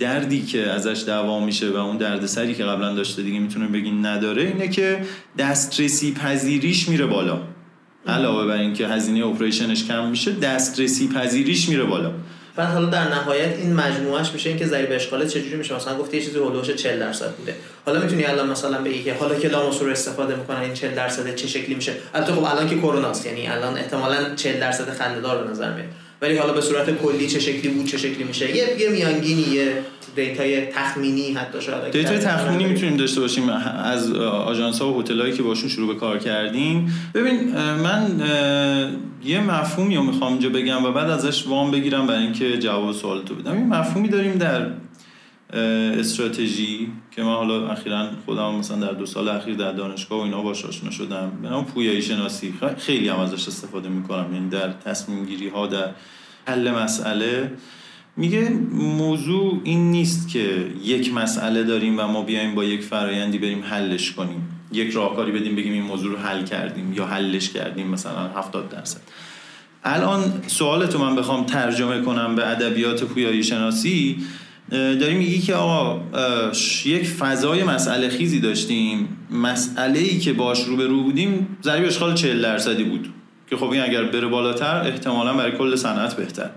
دردی 0.01 0.41
که 0.41 0.69
ازش 0.69 1.03
دعوا 1.07 1.45
میشه 1.45 1.69
و 1.69 1.75
اون 1.75 1.97
دردسری 1.97 2.55
که 2.55 2.63
قبلا 2.63 2.93
داشته 2.93 3.21
دیگه 3.21 3.39
می‌تونه 3.39 3.67
بگین 3.67 4.05
نداره 4.05 4.43
اینه 4.43 4.67
که 4.67 5.05
دسترسی 5.37 6.13
پذیریش 6.13 6.89
میره 6.89 7.05
بالا. 7.05 7.39
علاوه 8.07 8.47
بر 8.47 8.57
اینکه 8.57 8.87
هزینه 8.87 9.25
اپریشنش 9.25 9.85
کم 9.85 10.07
میشه 10.07 10.31
دسترسی 10.31 11.07
پذیریش 11.07 11.69
میره 11.69 11.83
بالا. 11.83 12.11
بعد 12.55 12.67
حالا 12.67 12.85
در 12.85 13.09
نهایت 13.09 13.57
این 13.57 13.73
مجموعش 13.73 14.31
میشه 14.31 14.49
اینکه 14.49 14.65
ضریب 14.65 14.89
اشغال 14.91 15.27
چجوری 15.27 15.55
میشه؟ 15.55 15.75
مثلا 15.75 15.97
گفتی 15.97 16.17
یه 16.17 16.23
چیزی 16.23 16.37
هولوش 16.37 16.69
40 16.69 16.99
درصد 16.99 17.31
بوده. 17.31 17.55
حالا 17.85 17.99
می‌تونی 17.99 18.23
الان 18.25 18.49
مثلا 18.49 18.81
بگی 18.81 19.03
که 19.03 19.13
حالا 19.13 19.35
که 19.35 19.47
لاموس 19.47 19.81
رو 19.81 19.89
استفاده 19.89 20.35
می‌کنن 20.35 20.59
این 20.59 20.73
40 20.73 20.95
درصد 20.95 21.35
چه 21.35 21.47
شکلی 21.47 21.75
میشه؟ 21.75 21.93
البته 22.13 22.33
خب 22.33 22.43
الان 22.43 22.69
که 22.69 22.77
کرونا 22.77 23.11
یعنی 23.25 23.47
الان 23.47 23.77
احتمالاً 23.77 24.35
40 24.35 24.59
درصد 24.59 24.89
خنده‌دار 24.89 25.43
به 25.43 25.51
نظر 25.51 25.73
میاد. 25.73 25.87
ولی 26.21 26.37
حالا 26.37 26.53
به 26.53 26.61
صورت 26.61 26.97
کلی 26.97 27.27
چه 27.27 27.39
شکلی 27.39 27.71
بود 27.71 27.85
چه 27.85 27.97
شکلی 27.97 28.23
میشه؟ 28.23 28.57
یه 28.57 28.81
یه 28.81 28.89
میانگینی 28.89 29.41
یه 29.41 29.73
دیتای 30.15 30.65
تخمینی 30.65 31.33
حتی 31.33 31.61
شاید 31.61 31.91
دیتای 31.91 32.17
تخمینی 32.17 32.65
می‌تونیم 32.65 32.97
داشته 32.97 33.21
باشیم. 33.21 33.49
از 33.49 34.11
آژانس 34.13 34.81
ها 34.81 34.93
و 34.93 35.01
هتلایی 35.01 35.33
که 35.33 35.43
باشون 35.43 35.69
شروع 35.69 35.93
به 35.93 35.99
کار 35.99 36.19
کردیم. 36.19 36.93
ببین 37.13 37.55
من 37.55 38.21
یه 39.25 39.39
مفهومی 39.39 39.95
رو 39.95 40.03
می‌خوام 40.03 40.31
اینجا 40.31 40.49
بگم 40.49 40.85
و 40.85 40.91
بعد 40.91 41.09
ازش 41.09 41.47
وام 41.47 41.71
بگیرم 41.71 42.07
برای 42.07 42.23
اینکه 42.23 42.57
جواب 42.57 42.91
سوال 42.91 43.23
تو 43.23 43.35
بدم. 43.35 43.51
این 43.51 43.67
مفهومی 43.67 44.09
داریم 44.09 44.33
در 44.33 44.67
استراتژی 45.53 46.91
که 47.15 47.23
من 47.23 47.35
حالا 47.35 47.67
اخیرا 47.67 48.07
خودم 48.25 48.55
مثلا 48.55 48.77
در 48.77 48.93
دو 48.93 49.05
سال 49.05 49.29
اخیر 49.29 49.55
در 49.55 49.71
دانشگاه 49.71 50.19
و 50.19 50.21
اینا 50.21 50.41
باش 50.41 50.65
آشنا 50.65 50.91
شدم. 50.91 51.31
به 51.41 51.49
نام 51.49 51.65
پویایی 51.65 52.01
شناسی. 52.01 52.53
خیلی 52.77 53.09
هم 53.09 53.19
ازش 53.19 53.47
استفاده 53.47 53.89
می‌کنم. 53.89 54.33
یعنی 54.33 54.49
در 54.49 54.69
تصمیم 54.71 55.25
گیری 55.25 55.49
ها 55.49 55.67
در 55.67 55.89
حل 56.47 56.71
مسئله. 56.71 57.51
میگه 58.17 58.49
موضوع 58.73 59.61
این 59.63 59.91
نیست 59.91 60.29
که 60.29 60.67
یک 60.83 61.13
مسئله 61.13 61.63
داریم 61.63 61.99
و 61.99 62.07
ما 62.07 62.21
بیایم 62.21 62.55
با 62.55 62.63
یک 62.63 62.81
فرایندی 62.81 63.37
بریم 63.37 63.63
حلش 63.63 64.11
کنیم. 64.11 64.59
یک 64.71 64.91
راهکاری 64.91 65.31
بدیم 65.31 65.55
بگیم 65.55 65.73
این 65.73 65.83
موضوع 65.83 66.11
رو 66.11 66.17
حل 66.17 66.43
کردیم 66.43 66.93
یا 66.93 67.05
حلش 67.05 67.49
کردیم 67.49 67.87
مثلا 67.87 68.27
70 68.27 68.69
درصد. 68.69 69.01
الان 69.83 70.43
سوالتو 70.47 70.99
من 70.99 71.15
بخوام 71.15 71.45
ترجمه 71.45 72.01
کنم 72.01 72.35
به 72.35 72.49
ادبیات 72.49 73.03
پویایی 73.03 73.43
شناسی. 73.43 74.17
داریم 74.71 75.17
میگی 75.17 75.39
که 75.39 75.55
آقا 75.55 76.01
یک 76.85 77.07
فضای 77.07 77.63
مسئله 77.63 78.09
خیزی 78.09 78.39
داشتیم. 78.39 79.17
مسئله 79.31 79.99
ای 79.99 80.19
که 80.19 80.33
باش 80.33 80.63
رو 80.63 80.77
به 80.77 80.87
رو 80.87 81.03
بودیم 81.03 81.57
ضریب 81.63 81.85
اشغال 81.85 82.13
40 82.13 82.41
درصدی 82.41 82.83
بود. 82.83 83.09
که 83.49 83.57
خب 83.57 83.69
این 83.69 83.81
اگر 83.81 84.03
بره 84.03 84.27
بالاتر 84.27 84.81
احتمالا 84.81 85.33
برای 85.33 85.51
کل 85.51 85.75
صنعت 85.75 86.15
بهتر. 86.15 86.49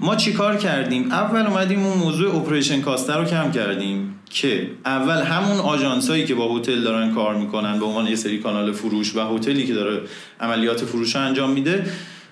ما 0.00 0.16
چیکار 0.16 0.56
کردیم؟ 0.56 1.12
اول 1.12 1.46
اومدیم 1.46 1.86
اون 1.86 1.98
موضوع 1.98 2.36
operation 2.36 2.80
cost 2.80 3.18
رو 3.18 3.24
کم 3.24 3.52
کردیم 3.52 4.14
که 4.30 4.70
اول 4.84 5.22
همون 5.22 5.56
آژانسایی 5.56 6.24
که 6.24 6.34
با 6.34 6.56
هتل 6.56 6.82
دارن 6.82 7.14
کار 7.14 7.34
می‌کنن 7.34 7.78
به 7.78 7.84
عنوان 7.84 8.06
یه 8.06 8.16
سری 8.16 8.38
کانال 8.38 8.72
فروش 8.72 9.16
و 9.16 9.20
هتلی 9.20 9.66
که 9.66 9.74
داره 9.74 10.00
عملیات 10.40 10.84
فروش 10.84 11.16
انجام 11.16 11.50
میده 11.50 11.86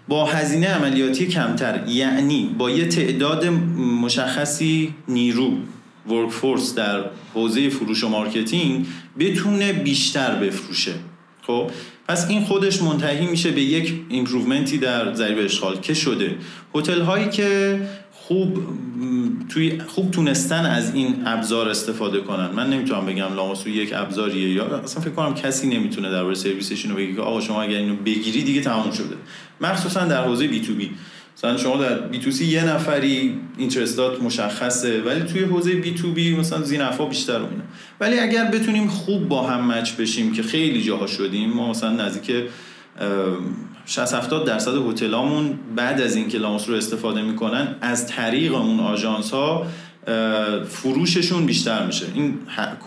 با 0.09 0.27
هزینه 0.27 0.67
عملیاتی 0.67 1.27
کمتر. 1.27 1.89
یعنی 1.89 2.55
با 2.59 2.71
یه 2.71 2.89
تعداد 2.89 3.47
مشخصی 4.03 4.95
نیرو 5.09 5.53
workforce 6.09 6.75
در 6.75 7.05
حوزه 7.35 7.69
فروش 7.69 8.05
و 8.05 8.09
مارکتینگ 8.09 8.87
بتونه 9.19 9.73
بیشتر 9.73 10.35
بفروشه. 10.35 10.93
خب؟ 11.43 11.71
پس 12.09 12.29
این 12.29 12.45
خودش 12.45 12.83
منتهی 12.83 13.27
میشه 13.27 13.51
به 13.51 13.61
یک 13.61 13.95
improvement 14.09 14.73
ی 14.73 14.79
در 14.79 15.15
ضریب 15.15 15.39
اشغال 15.39 15.81
که 15.81 15.95
شده. 15.95 16.35
هتل 16.75 17.01
هایی 17.01 17.29
که 17.29 17.81
خوب 18.27 18.59
توی 19.49 19.81
خوب 19.87 20.11
تونستن 20.11 20.67
از 20.67 20.95
این 20.95 21.23
ابزار 21.27 21.69
استفاده 21.69 22.21
کنن. 22.21 22.51
من 22.51 22.71
نمی‌تونم 22.71 23.07
بگم 23.07 23.35
لاماسو 23.35 23.69
یک 23.69 23.93
ابزاریه 23.95 24.51
یا 24.51 24.65
اصلا 24.65 25.03
فکر 25.03 25.11
کنم 25.11 25.35
کسی 25.35 25.69
نمی‌تونه 25.69 26.11
درباره 26.11 26.35
سرویسش 26.35 26.85
اینو 26.85 26.97
بگه 26.97 27.15
که 27.15 27.21
آقا 27.21 27.41
شما 27.41 27.63
اگر 27.63 27.77
اینو 27.77 27.97
بگیری 27.97 28.43
دیگه 28.43 28.61
تمام 28.61 28.91
شده. 28.91 29.17
مخصوصا 29.61 30.05
در 30.05 30.25
حوزه 30.25 30.49
B2B. 30.49 30.91
مثلا 31.37 31.57
شما 31.57 31.77
در 31.77 31.99
B2C 31.99 32.45
یه 32.47 32.65
نفری 32.65 33.39
interest 33.59 34.16
ات 34.16 34.23
مشخصه 34.23 35.03
ولی 35.03 35.21
توی 35.21 35.45
حوزه 35.45 35.75
B2B 35.75 36.37
مثلا 36.37 36.63
ذینفعا 36.63 37.07
بیشتر 37.07 37.43
و 37.43 37.47
ولی 38.01 38.19
اگر 38.19 38.45
بتونیم 38.45 38.89
خوب 38.89 39.29
با 39.29 39.47
هم 39.47 39.73
مچ 39.73 39.93
بشیم 39.93 40.33
که 40.33 40.43
خیلی 40.43 40.83
جاها 40.83 41.07
شدیم 41.07 41.51
ما 41.51 41.71
مثلا 41.71 41.91
نزدیک 41.91 42.33
60 43.87 44.15
70 44.15 44.45
درصد 44.47 44.75
هتلامون 44.91 45.59
بعد 45.77 46.01
از 46.01 46.17
اینکه 46.17 46.39
لامس 46.39 46.69
رو 46.69 46.75
استفاده 46.75 47.23
می‌کنن 47.23 47.75
از 47.81 48.07
طریق 48.07 48.55
اون 48.55 48.81
آژانس 48.81 49.31
ها 49.31 49.67
فروششون 50.69 51.47
بیشتر 51.47 51.87
میشه. 51.87 52.07
این 52.15 52.39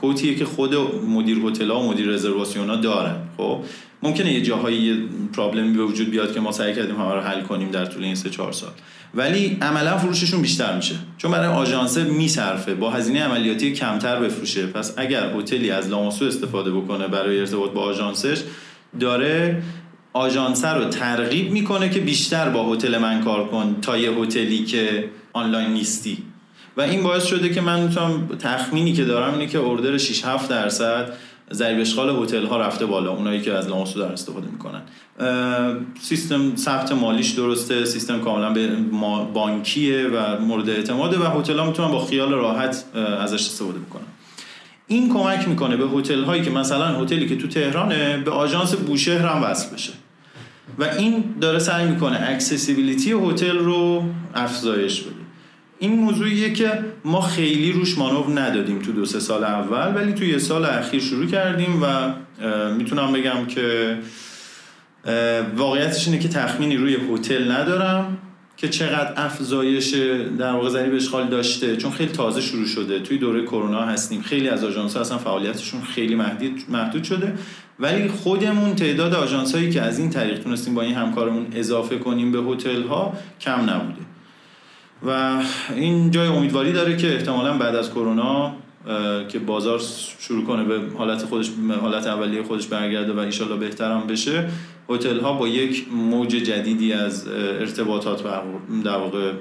کوتیه 0.01 0.35
که 0.35 0.45
خود 0.45 0.75
مدیر 1.07 1.37
هتل 1.45 1.71
و 1.71 1.89
مدیر 1.89 2.07
رزرواسیون 2.07 2.69
ها 2.69 2.75
دارن. 2.75 3.15
خب 3.37 3.59
ممکنه 4.03 4.33
یه 4.33 4.41
جاهایی 4.41 4.77
یه 4.77 4.95
پرابلمی 5.33 5.77
به 5.77 5.83
وجود 5.83 6.09
بیاد 6.09 6.33
که 6.33 6.39
ما 6.39 6.51
سعی 6.51 6.75
کردیم 6.75 6.95
همه 6.95 7.13
رو 7.13 7.19
حل 7.19 7.41
کنیم 7.41 7.71
در 7.71 7.85
طول 7.85 8.03
این 8.03 8.15
سه 8.15 8.29
چهار 8.29 8.51
سال. 8.51 8.71
ولی 9.15 9.57
عملا 9.61 9.97
فروششون 9.97 10.41
بیشتر 10.41 10.75
میشه. 10.75 10.95
چون 11.17 11.31
برای 11.31 11.47
آژانس 11.47 11.97
میصرفه 11.97 12.75
با 12.75 12.89
هزینه 12.91 13.23
عملیاتی 13.23 13.73
کمتر 13.73 14.19
بفروشه. 14.19 14.67
پس 14.67 14.93
اگر 14.97 15.33
هتلی 15.35 15.71
از 15.71 15.89
لاماسو 15.89 16.25
استفاده 16.25 16.71
بکنه 16.71 17.07
برای 17.07 17.39
ارتباط 17.39 17.71
با 17.71 17.81
آژانسش 17.81 18.41
داره 18.99 19.61
آژانس 20.13 20.65
رو 20.65 20.85
ترغیب 20.85 21.51
می‌کنه 21.51 21.89
که 21.89 21.99
بیشتر 21.99 22.49
با 22.49 22.73
هتل 22.73 22.97
من 22.97 23.23
کار 23.23 23.47
کن 23.47 23.75
تا 23.81 23.97
یه 23.97 24.11
هتلی 24.11 24.65
که 24.65 25.09
آنلاین 25.33 25.69
نیستی. 25.69 26.17
و 26.77 26.81
این 26.81 27.03
باعث 27.03 27.25
شده 27.25 27.49
که 27.49 27.61
من 27.61 27.79
می‌تونم 27.79 28.27
تخمینی 28.27 28.93
که 28.93 29.05
دارم 29.05 29.33
اینه 29.33 29.47
که 29.47 29.59
اردر 29.59 29.97
6 29.97 30.25
7 30.25 30.49
درصد 30.49 31.13
ضریب 31.53 31.81
اشغال 31.81 32.23
هتل 32.23 32.45
ها 32.45 32.57
رفته 32.57 32.85
بالا 32.85 33.11
اونایی 33.11 33.41
که 33.41 33.53
از 33.53 33.67
لاماسو 33.67 33.99
دارن 33.99 34.11
استفاده 34.11 34.47
می‌کنن. 34.47 34.81
سیستم 36.01 36.55
ثبت 36.55 36.91
مالیش 36.91 37.31
درسته 37.31 37.85
سیستم 37.85 38.19
کاملا 38.19 38.49
به 38.49 38.69
بانکیه 39.33 40.07
و 40.07 40.41
مورد 40.41 40.69
اعتماده 40.69 41.19
و 41.19 41.39
هتل 41.39 41.59
ها 41.59 41.65
می‌تونن 41.65 41.91
با 41.91 42.05
خیال 42.05 42.33
راحت 42.33 42.83
ازش 43.19 43.41
استفاده 43.41 43.79
بکنن. 43.79 44.03
این 44.91 45.13
کمک 45.13 45.47
می‌کنه 45.47 45.77
به 45.77 45.87
هتل 45.87 46.23
هایی 46.23 46.41
که 46.41 46.49
مثلا 46.49 47.01
هتلی 47.01 47.27
که 47.27 47.35
تو 47.35 47.47
تهرانه 47.47 48.17
به 48.17 48.31
آژانس 48.31 48.75
بوشهر 48.75 49.25
هم 49.25 49.43
وصل 49.43 49.73
بشه. 49.73 49.93
و 50.79 50.83
این 50.83 51.23
داره 51.41 51.59
سعی 51.59 51.85
می‌کنه 51.85 52.19
accessibility 52.29 53.11
هتل 53.11 53.57
رو 53.57 54.03
افزایش 54.35 55.01
بده. 55.01 55.15
این 55.79 55.99
موضوعیه 55.99 56.53
که 56.53 56.79
ما 57.05 57.21
خیلی 57.21 57.71
روش 57.71 57.97
مانور 57.97 58.41
ندادیم 58.41 58.79
تو 58.79 58.91
دو 58.91 59.05
سه 59.05 59.19
سال 59.19 59.43
اول 59.43 59.95
ولی 59.95 60.13
تو 60.13 60.25
یه 60.25 60.37
سال 60.37 60.65
اخیر 60.65 61.01
شروع 61.01 61.25
کردیم 61.25 61.83
و 61.83 62.13
می‌تونم 62.77 63.11
بگم 63.11 63.45
که 63.45 63.97
واقعیتش 65.57 66.07
اینه 66.07 66.19
که 66.19 66.27
تخمینی 66.27 66.77
روی 66.77 66.97
هتل 67.13 67.51
ندارم. 67.51 68.17
که 68.61 68.69
چقدر 68.69 69.13
افزایش 69.17 69.93
در 70.39 70.51
واقع 70.51 70.69
ضریب 70.69 70.95
اشغال 70.95 71.27
داشته. 71.27 71.77
چون 71.77 71.91
خیلی 71.91 72.11
تازه 72.11 72.41
شروع 72.41 72.65
شده. 72.65 72.99
توی 72.99 73.17
دوره 73.17 73.43
کرونا 73.43 73.81
هستیم. 73.81 74.21
خیلی 74.21 74.49
از 74.49 74.63
آژانس 74.63 74.97
اصلا 74.97 75.17
فعالیتشون 75.17 75.81
خیلی 75.81 76.15
محدود 76.69 77.03
شده. 77.03 77.33
ولی 77.79 78.07
خودمون 78.07 78.75
تعداد 78.75 79.13
آژانس 79.13 79.55
هایی 79.55 79.69
که 79.69 79.81
از 79.81 79.99
این 79.99 80.09
طریق 80.09 80.43
تونستیم 80.43 80.75
با 80.75 80.81
این 80.81 80.95
همکارمون 80.95 81.47
اضافه 81.53 81.97
کنیم 81.97 82.31
به 82.31 82.39
هتل 82.39 82.83
ها 82.83 83.13
کم 83.41 83.69
نبوده. 83.69 84.01
و 85.07 85.41
این 85.75 86.11
جای 86.11 86.27
امیدواری 86.27 86.71
داره 86.71 86.97
که 86.97 87.15
احتمالا 87.15 87.57
بعد 87.57 87.75
از 87.75 87.89
کرونا 87.89 88.55
که 89.29 89.39
بازار 89.39 89.81
شروع 90.19 90.45
کنه 90.45 90.63
به 90.63 90.81
حالت 90.97 91.25
خودش 91.25 91.49
حالت 91.81 92.07
اولیه 92.07 92.43
خودش 92.43 92.67
برگرده 92.67 93.13
و 93.13 93.19
ایشالله 93.19 93.55
بهترم 93.55 94.07
بشه 94.07 94.49
هتل 94.89 95.19
ها 95.19 95.33
با 95.33 95.47
یک 95.47 95.85
موج 95.91 96.29
جدیدی 96.29 96.93
از 96.93 97.27
ارتباطات 97.27 98.23
در 98.85 98.97
واقع 98.97 99.31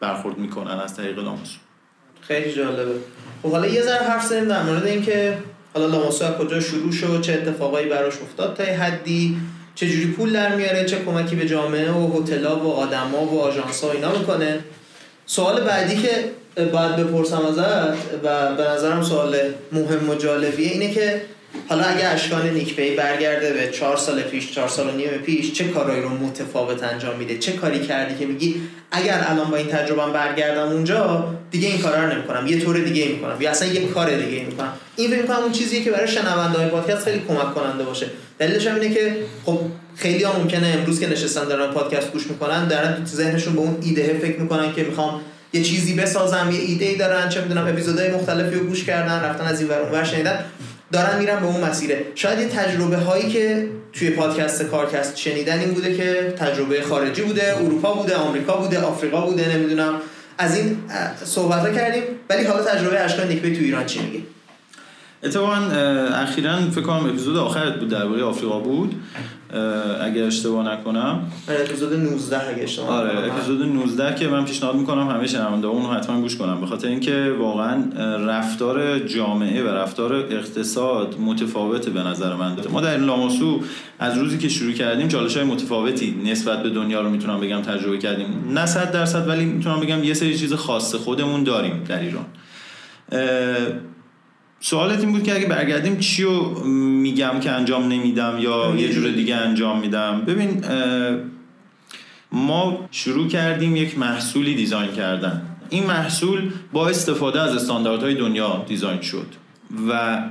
برخورد 0.00 0.38
می‌کنن 0.38 0.80
از 0.80 0.96
طریق 0.96 1.18
لاماسو. 1.18 1.58
خیلی 2.20 2.52
جالبه. 2.52 2.92
خب 3.42 3.50
حالا 3.50 3.66
یه 3.66 3.82
ذره 3.82 4.04
حرف 4.04 4.26
زدیم 4.26 4.48
در 4.48 4.62
مورد 4.62 4.86
اینکه 4.86 5.38
حالا 5.74 5.86
لاماسو 5.86 6.24
از 6.24 6.34
کجا 6.34 6.60
شروع 6.60 6.92
شد 6.92 7.20
چه 7.20 7.32
اتفاقایی 7.32 7.88
براش 7.88 8.14
افتاد 8.22 8.54
تا 8.54 8.64
حدی 8.64 9.36
چه 9.74 9.88
جوری 9.88 10.06
پول 10.06 10.32
در 10.32 10.56
میاره 10.56 10.84
چه 10.84 11.04
کمکی 11.04 11.36
به 11.36 11.46
جامعه 11.46 11.90
و 11.92 12.22
هتل‌ها 12.22 12.56
و 12.56 12.72
آدما 12.72 13.24
و 13.24 13.40
آژانس‌ها 13.40 13.92
اینا 13.92 14.18
می‌کنه. 14.18 14.58
سوال 15.26 15.60
بعدی 15.60 16.02
که 16.02 16.30
باید 16.72 16.96
بپرسم 16.96 17.46
ازت 17.46 17.96
و 18.24 18.54
به 18.56 18.62
نظرم 18.62 19.02
سوال 19.02 19.36
مهم 19.72 20.10
و 20.10 20.14
جالبیه 20.14 20.68
اینه 20.68 20.90
که 20.90 21.22
حالا 21.68 21.84
اگه 21.84 22.08
اشکان 22.08 22.48
نیکپی 22.48 22.94
برگرده 22.96 23.52
به 23.52 23.68
چهار 23.68 23.96
سال 23.96 24.22
پیش 24.22 24.52
چهار 24.52 24.68
سال 24.68 24.88
و 24.88 24.90
نیم 24.90 25.08
پیش 25.08 25.52
چه 25.52 25.64
کارایی 25.64 26.02
رو 26.02 26.08
متفاوت 26.08 26.82
انجام 26.82 27.16
میده؟ 27.16 27.38
چه 27.38 27.52
کاری 27.52 27.80
کردی 27.80 28.18
که 28.18 28.26
میگی 28.26 28.60
اگر 28.90 29.24
الان 29.28 29.50
با 29.50 29.56
این 29.56 29.66
تجربه 29.66 30.12
برگردم 30.12 30.68
اونجا 30.68 31.34
دیگه 31.50 31.68
این 31.68 31.78
کارا 31.78 32.04
رو 32.04 32.12
نمی‌کنم. 32.12 32.46
یه 32.46 32.60
طور 32.60 32.78
دیگه 32.78 33.08
می‌کنم. 33.08 33.36
یا 33.40 33.50
اصلا 33.50 33.68
یه 33.68 33.86
کار 33.86 34.16
دیگه 34.16 34.44
می‌کنم. 34.44 34.72
این 34.96 35.10
فکر 35.10 35.22
کنم 35.22 35.36
اون 35.36 35.52
چیزیه 35.52 35.82
که 35.82 35.90
برای 35.90 36.08
شنونده 36.08 36.58
های 36.58 36.68
پادکست 36.68 37.04
خیلی 37.04 37.22
کمک 37.28 37.54
کننده 37.54 37.84
باشه. 37.84 38.06
دلیلش 38.38 38.66
هم 38.66 38.80
اینه 38.80 38.94
که 38.94 39.16
خب 39.44 39.60
خیلی 39.96 40.24
ها 40.24 40.38
ممکنه 40.38 40.66
امروز 40.66 41.00
که 41.00 41.08
نشستن 41.08 41.44
دارن 41.44 41.72
پادکست 41.72 42.12
گوش 42.12 42.26
می‌کنن 42.26 42.68
دارن 42.68 42.94
تو 42.94 43.16
ذهنشون 43.16 43.52
به 43.52 43.60
اون 43.60 43.76
ایده 43.82 44.18
فکر 44.22 44.40
می‌کنن 44.40 44.72
که 44.74 44.84
می‌خوام 44.84 45.20
یه 45.52 45.62
چیزی 45.62 45.94
بسازم 45.94 46.50
یه 46.52 46.60
ایده 46.60 46.84
ای 46.84 46.96
دارن 46.96 47.28
چه 47.28 47.40
می‌دونم 47.40 47.68
اپیزودهای 47.68 48.10
مختلفی 48.10 48.54
رو 48.54 48.66
گوش 48.66 48.84
کردن 48.84 49.20
رفتن 49.20 49.44
از 49.44 49.60
این 49.60 49.68
ور 49.68 49.80
اونور 49.80 50.04
شنیدن. 50.04 50.44
دارن 50.92 51.18
میرن 51.18 51.40
به 51.40 51.46
اون 51.46 51.60
مسیره. 51.60 52.04
شاید 52.14 52.38
یه 52.38 52.48
تجربه 52.48 52.96
هایی 52.96 53.30
که 53.30 53.68
توی 53.92 54.10
پادکست 54.10 54.62
کارکست 54.62 55.16
شنیدن 55.16 55.58
این 55.58 55.74
بوده 55.74 55.96
که 55.96 56.34
تجربه 56.38 56.82
خارجی 56.82 57.22
بوده 57.22 57.56
اروپا 57.56 57.94
بوده 57.94 58.16
آمریکا 58.16 58.56
بوده 58.56 58.80
آفریقا 58.80 59.20
بوده 59.20 59.56
نمی‌دونم. 59.56 59.94
از 60.38 60.56
این 60.56 60.76
صحبت 61.24 61.74
کردیم 61.74 62.02
ولی 62.30 62.44
حالا 62.44 62.62
تجربه 62.62 63.00
اشکان 63.00 63.28
نیکبی 63.28 63.56
تو 63.56 63.62
ایران 63.62 63.86
چی 63.86 64.00
میگه؟ 64.00 64.20
اتفاقا 65.22 65.54
اخیرا 66.14 66.70
فکر 66.70 66.80
کنم 66.80 67.06
اپیزود 67.06 67.36
آخرت 67.36 67.74
بود 67.74 67.88
درباره 67.88 68.22
آفریقا 68.22 68.58
بود. 68.58 68.94
اگر 70.00 70.24
اشتباه 70.24 70.72
نکنم. 70.72 71.32
آره، 71.48 71.60
اپیزود 71.60 71.92
19 71.92 72.48
اگه 72.48 72.62
اشتباه 72.62 72.90
آره 72.90 73.32
اپیزود 73.32 73.62
19 73.62 74.14
که 74.14 74.28
من 74.28 74.44
پیشنهاد 74.44 74.76
می‌کنم 74.76 75.08
همه 75.08 75.26
شنونده 75.26 75.66
اون 75.66 75.96
حتما 75.96 76.20
گوش 76.20 76.36
کنم 76.36 76.60
به 76.60 76.66
خاطر 76.66 76.88
اینکه 76.88 77.34
واقعا 77.38 77.82
رفتار 78.26 78.98
جامعه 78.98 79.64
و 79.64 79.68
رفتار 79.68 80.14
اقتصاد 80.14 81.14
متفاوته 81.20 81.90
به 81.90 82.00
نظر 82.02 82.34
من 82.34 82.56
ما 82.72 82.80
در 82.80 82.96
لاماسو 82.96 83.60
از 83.98 84.18
روزی 84.18 84.38
که 84.38 84.48
شروع 84.48 84.72
کردیم 84.72 85.08
چالش 85.08 85.36
های 85.36 85.46
متفاوتی 85.46 86.22
نسبت 86.24 86.62
به 86.62 86.70
دنیا 86.70 87.00
رو 87.00 87.10
می‌تونم 87.10 87.40
بگم 87.40 87.62
تجربه 87.62 87.98
کردیم. 87.98 88.26
نه 88.54 88.66
صد 88.66 88.92
درصد 88.92 89.28
ولی 89.28 89.44
می‌تونم 89.44 89.80
بگم 89.80 90.04
یه 90.04 90.14
سری 90.14 90.38
چیز 90.38 90.52
خاص 90.52 90.94
خودمون 90.94 91.44
داریم 91.44 91.84
در 91.88 92.00
ایران. 92.00 92.24
سوالت 94.60 95.00
این 95.00 95.12
بود 95.12 95.22
که 95.22 95.34
اگه 95.34 95.46
برگردیم 95.46 95.98
چی 95.98 96.22
رو 96.22 96.64
میگم 97.02 97.40
که 97.40 97.50
انجام 97.50 97.88
نمیدم 97.88 98.38
یا 98.40 98.74
یه 98.76 98.92
جور 98.92 99.10
دیگه 99.10 99.36
انجام 99.36 99.80
میدم؟ 99.80 100.22
ببین 100.26 100.64
ما 102.32 102.88
شروع 102.90 103.28
کردیم 103.28 103.76
یک 103.76 103.98
محصولی 103.98 104.54
دیزاین 104.54 104.92
کردن. 104.92 105.42
این 105.70 105.86
محصول 105.86 106.50
با 106.72 106.88
استفاده 106.88 107.40
از 107.40 107.54
استانداردهای 107.54 108.14
دنیا 108.14 108.64
دیزاین 108.68 109.00
شد 109.00 109.26
و 109.88 110.22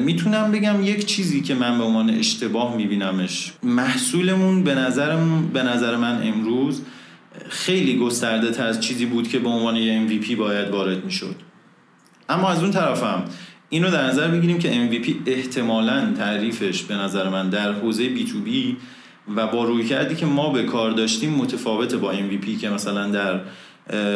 می‌تونم 0.00 0.52
بگم 0.52 0.84
یک 0.84 1.06
چیزی 1.06 1.40
که 1.40 1.54
من 1.54 1.78
به 1.78 1.84
عنوان 1.84 2.10
اشتباه 2.10 2.76
میبینمش. 2.76 3.52
محصولمون 3.62 4.64
به 4.64 4.74
نظر 4.74 5.16
به 5.52 5.62
نظر 5.62 5.96
من 5.96 6.22
امروز 6.22 6.82
خیلی 7.48 7.96
گسترده 7.96 8.50
تر 8.50 8.66
از 8.66 8.80
چیزی 8.80 9.06
بود 9.06 9.28
که 9.28 9.38
به 9.38 9.48
عنوان 9.48 9.76
یه 9.76 10.08
MVP 10.08 10.34
باید 10.34 10.68
وارد 10.68 11.04
می‌شد. 11.04 11.36
اما 12.28 12.48
از 12.48 12.62
اون 12.62 12.70
طرفم 12.70 13.24
اینو 13.68 13.90
در 13.90 14.06
نظر 14.06 14.28
بگیریم 14.28 14.58
که 14.58 14.88
MVP 14.88 15.10
احتمالا 15.26 16.12
تعریفش 16.18 16.82
به 16.82 16.94
نظر 16.94 17.28
من 17.28 17.50
در 17.50 17.72
حوزه 17.72 18.16
B2B 18.16 18.76
و 19.36 19.46
با 19.46 19.64
رویکردی 19.64 20.14
که 20.14 20.26
ما 20.26 20.50
به 20.50 20.62
کار 20.62 20.90
داشتیم 20.90 21.30
متفاوت 21.30 21.94
با 21.94 22.14
MVP 22.14 22.60
که 22.60 22.68
مثلا 22.68 23.08
در 23.08 23.40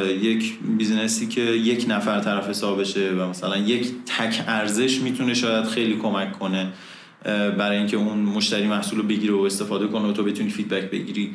یک 0.09 0.59
business 0.78 1.21
ی 1.21 1.26
که 1.26 1.40
یک 1.40 1.86
نفر 1.88 2.20
طرف 2.20 2.48
حسابشه 2.48 3.11
و 3.11 3.28
مثلا 3.28 3.57
یک 3.57 3.88
تک 4.18 4.44
ارزش 4.46 5.01
می‌تونه 5.01 5.34
شاید 5.34 5.64
خیلی 5.64 5.96
کمک 5.96 6.38
کنه 6.38 6.72
برای 7.59 7.78
اینکه 7.78 7.96
اون 7.96 8.18
مشتری 8.18 8.66
محصول 8.66 8.98
رو 8.98 9.05
بگیره 9.05 9.34
و 9.34 9.40
استفاده 9.40 9.86
کنه 9.86 10.09
و 10.09 10.12
تو 10.12 10.24
بتونی 10.24 10.51
feedback 10.50 10.90
بگیری. 10.90 11.34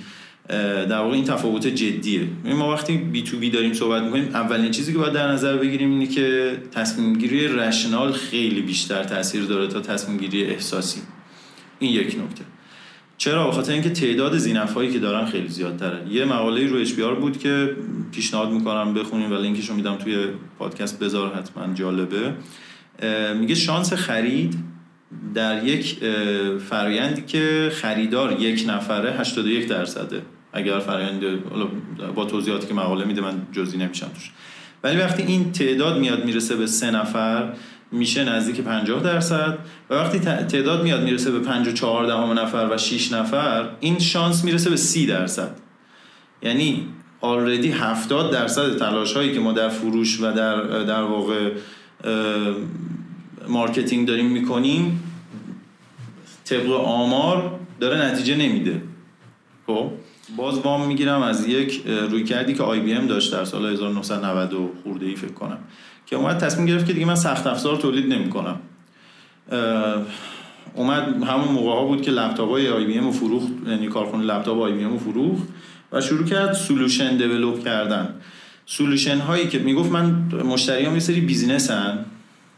در 0.49 0.97
واقع 0.97 1.13
این 1.13 1.23
تفاوت 1.23 1.67
جدیه. 1.67 2.27
ما 2.45 2.73
وقتی 2.73 2.97
B2B 2.97 3.49
داریم 3.49 3.73
صحبت 3.73 4.03
می‌کنیم 4.03 4.29
اولین 4.33 4.71
چیزی 4.71 4.91
که 4.93 4.97
باید 4.97 5.13
در 5.13 5.31
نظر 5.31 5.57
بگیریم 5.57 5.91
اینه 5.91 6.07
که 6.07 6.57
تصمیم 6.71 7.13
گیری 7.13 7.47
rational 7.47 8.11
خیلی 8.11 8.61
بیشتر 8.61 9.03
تاثیر 9.03 9.43
داره 9.43 9.67
تا 9.67 9.79
تصمیم 9.79 10.17
گیری 10.17 10.43
احساسی. 10.43 11.01
این 11.79 11.93
یک 11.93 12.07
نکته. 12.07 12.43
چرا؟ 13.17 13.47
بخاطر 13.47 13.73
اینکه 13.73 13.89
تعداد 13.89 14.37
ذینفعایی 14.38 14.91
که 14.91 14.99
دارن 14.99 15.25
خیلی 15.25 15.47
زیادتره. 15.47 16.07
یه 16.11 16.25
مقاله 16.25 16.67
رو 16.67 16.77
اچ 16.77 16.93
بود 16.93 17.39
که 17.39 17.75
پیشنهاد 18.11 18.51
می‌کنم 18.51 18.93
بخونیم 18.93 19.31
و 19.31 19.35
لینکش 19.35 19.69
رو 19.69 19.75
میدم 19.75 19.95
توی 19.95 20.27
پادکست. 20.59 20.99
بذار 20.99 21.35
حتما 21.35 21.73
جالبه. 21.73 22.33
میگه 23.39 23.55
شانس 23.55 23.93
خرید 23.93 24.55
در 25.33 25.67
یک 25.67 25.97
فرایندی 26.69 27.21
که 27.21 27.71
خریدار 27.73 28.41
یک 28.41 28.65
نفره 28.67 29.11
81 29.11 29.67
درصده. 29.67 30.21
اگر 30.56 30.80
فرایند 30.80 31.22
با 32.16 32.26
توضیحاتی 32.26 32.68
که 32.68 32.74
مقاله 32.74 33.06
میده 33.06 33.22
من 33.22 33.41
جزئی 33.51 33.80
نمیشم 33.80 34.08
توش. 34.08 34.32
ولی 34.84 34.97
وقتی 34.97 35.24
این 35.24 35.51
تعداد 35.51 35.99
میاد 35.99 36.26
می‌رسه 36.26 36.56
به 36.56 36.68
سه 36.68 36.91
نفر 36.91 37.53
میشه 37.91 38.24
نزدیک 38.24 38.62
50 38.62 39.03
درصد. 39.03 39.58
و 39.89 39.93
وقتی 39.93 40.20
تعداد 40.20 40.84
میاد 40.84 41.03
می‌رسه 41.03 41.32
به 41.32 41.39
54 41.39 42.06
دهم 42.06 42.39
نفر 42.39 42.70
و 42.72 42.78
6 42.78 43.12
نفر 43.12 43.70
این 43.80 43.99
شانس 43.99 44.43
می‌رسه 44.43 44.70
به 44.70 44.76
30 44.76 45.06
درصد. 45.06 45.51
یعنی 46.43 46.88
آلردی 47.22 47.72
70 47.72 48.32
درصد 48.32 48.78
تلاش 48.78 49.14
هایی 49.14 49.34
که 49.34 49.39
ما 49.39 49.51
در 49.51 49.70
فروش 49.70 50.22
و 50.22 50.32
در 50.32 50.84
در 50.84 51.03
واقع 51.03 51.51
مارکتینگ 53.47 54.08
داریم 54.08 54.26
می‌کنیم 54.26 55.03
طبق 56.45 56.72
آمار 56.72 57.60
داره 57.80 58.06
نتیجه 58.06 58.36
نمیده. 58.36 58.82
خب؟ 59.68 59.91
باز 60.38 60.59
وام 60.59 60.88
می‌گیرم 60.88 61.21
از 61.21 61.47
یک 61.47 61.84
رویکردی 62.09 62.53
که 62.53 62.63
IBM 62.63 63.07
داشت 63.07 63.32
در 63.32 63.45
سال 63.45 63.65
1990 63.65 64.71
خورده 64.84 65.05
ای 65.05 65.15
فکر 65.15 65.32
کنم. 65.32 65.57
که 66.05 66.15
اومد 66.15 66.38
تصمیم 66.38 66.65
گرفت 66.65 66.88
که 66.88 66.93
دیگه 66.93 67.05
من 67.05 67.15
سخت 67.15 67.47
افزار 67.47 67.78
تولید 67.78 68.13
نمی‌کنم. 68.13 68.59
اومد 70.73 71.23
همون 71.23 71.47
موقع 71.47 71.71
ها 71.71 71.86
بود 71.86 72.01
که 72.01 72.11
لپتاپ 72.11 72.49
های 72.49 72.69
IBM 72.69 73.11
فروخت 73.11 73.47
یعنی 73.67 73.88
کارخونه 73.88 74.23
لپتاپ 74.23 74.61
IBM 74.61 74.97
فروخت 74.97 75.43
و 75.91 76.01
شروع 76.01 76.26
کرد 76.26 76.53
solution 76.53 77.17
develop 77.17 77.63
کردن. 77.63 78.15
solution 78.65 79.17
هایی 79.17 79.47
که 79.47 79.59
می‌گفت 79.59 79.91
من 79.91 80.05
مشتریام 80.45 80.93
یه 80.93 80.99
سری 80.99 81.21
business 81.21 81.71
هن 81.71 82.05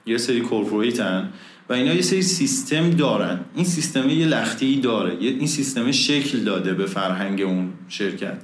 یه 0.05 0.17
سری 0.17 0.41
corporate 0.41 0.99
هن 0.99 1.29
و 1.69 1.73
اینا 1.73 1.93
یه 1.93 2.01
سری 2.01 2.21
سیستم 2.21 2.89
دارن. 2.89 3.39
این 3.55 3.65
سیستم 3.65 4.09
یه 4.09 4.25
لختی 4.25 4.79
داره. 4.79 5.17
این 5.19 5.47
سیستم 5.47 5.91
شکل 5.91 6.39
داده 6.39 6.73
به 6.73 6.85
فرهنگ 6.85 7.41
اون 7.41 7.69
شرکت. 7.89 8.37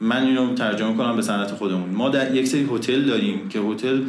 من 0.00 0.24
اینو 0.24 0.54
ترجمه 0.54 0.96
کنم 0.96 1.16
به 1.16 1.22
صنعت 1.22 1.50
خودمون. 1.50 1.90
ما 1.90 2.08
در 2.08 2.34
یک 2.34 2.46
سری 2.46 2.68
هتل 2.72 3.02
داریم 3.02 3.48
که 3.48 3.58
هتل 3.58 4.00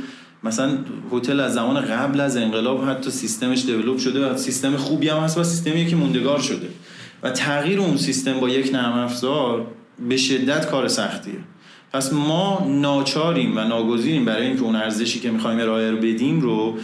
مثلا 0.44 0.78
هتل 1.12 1.40
از 1.40 1.54
زمان 1.54 1.82
قبل 1.82 2.20
از 2.20 2.38
انقلاب 2.38 2.90
حتی 2.90 3.12
سیستمش 3.12 3.66
develop 3.66 3.98
شده 3.98 4.30
و 4.30 4.38
سیستم 4.38 4.78
خوبی 4.78 5.10
هم 5.10 5.18
هست 5.18 5.38
و 5.38 5.44
سیستمی 5.44 5.88
که 5.88 5.96
موندگار 5.96 6.40
شده. 6.40 6.68
و 7.24 7.30
تغییر 7.30 7.80
اون 7.80 7.98
سیستم 7.98 8.40
با 8.40 8.50
یک 8.50 8.74
نرم 8.74 8.98
افزار 8.98 9.68
به 10.10 10.18
شدت 10.18 10.70
کار 10.70 10.88
سختیه. 10.88 11.40
پس 11.94 12.14
ما 12.14 12.68
ناچاریم 12.70 13.58
و 13.58 13.60
ناگزیریم 13.60 14.26
برای 14.26 14.48
اینکه 14.48 14.64
اون 14.64 14.76
ارزشی 14.76 15.20
که 15.20 15.32
می‌خوایم 15.32 15.60
ارائه 15.60 15.92
بدیم 15.92 16.42
رو 16.42 16.78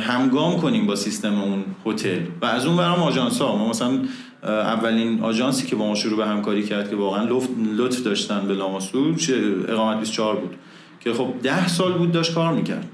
همگام 0.00 0.60
کنیم 0.60 0.86
با 0.86 0.96
سیستم 0.96 1.40
اون 1.40 1.64
هتل. 1.86 2.20
و 2.42 2.46
از 2.46 2.66
اون 2.66 2.76
برام 2.76 3.02
آژانس 3.02 3.38
ها 3.38 3.56
ما 3.56 3.70
مثلا 3.70 3.98
اولین 4.42 5.20
آژانسی 5.20 5.66
که 5.66 5.76
با 5.76 5.86
ما 5.86 5.94
شروع 5.94 6.16
به 6.16 6.26
همکاری 6.26 6.62
کرد 6.62 6.90
که 6.90 6.96
واقعا 6.96 7.28
لطف 7.76 8.02
داشتن 8.02 8.48
به 8.48 8.54
لاماسور 8.54 9.16
اقامت 9.68 9.98
24 10.00 10.36
بود. 10.36 10.54
که 11.00 11.12
خب 11.12 11.34
ده 11.42 11.68
سال 11.68 11.92
بود 11.92 12.12
داشت 12.12 12.34
کار 12.34 12.52
می‌کرد. 12.52 12.88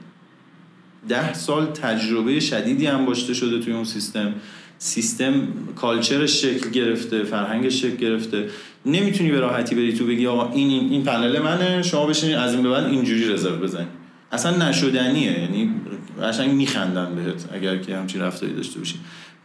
ده 1.08 1.34
سال 1.34 1.66
تجربه 1.66 2.40
شدیدی 2.40 2.86
هم 2.86 3.04
باشته 3.04 3.34
شده 3.34 3.58
توی 3.58 3.72
اون 3.72 3.84
سیستم. 3.84 4.34
سیستم 4.78 5.34
culture 5.76 6.28
ش 6.28 6.42
شکل 6.42 6.70
گرفته 6.70 7.24
فرهنگش 7.24 7.82
شکل 7.82 7.96
گرفته. 7.96 8.48
نمی‌تونی 8.86 9.30
به 9.30 9.40
راحتی 9.40 9.74
بری 9.74 9.92
تو 9.92 10.06
بگی 10.06 10.26
آقا 10.26 10.52
این 10.52 10.70
این, 10.70 10.90
این 10.90 11.04
پنل 11.04 11.38
منه 11.38 11.82
شما 11.82 12.06
بشینید 12.06 12.36
از 12.36 12.54
این 12.54 12.62
به 12.62 12.70
بعد 12.70 12.84
اینجوری 12.84 13.32
رزرو 13.32 13.56
بزنید 13.56 13.88
اصلا 14.32 14.68
نشدنیه. 14.68 15.40
یعنی 15.40 15.74
قشنگ 16.22 16.52
میخندن 16.52 17.14
بهت 17.14 17.44
اگر 17.52 17.76
که 17.76 17.96
همچین 17.96 18.20
رفتاری 18.20 18.52
داشته 18.52 18.78
باشی. 18.78 18.96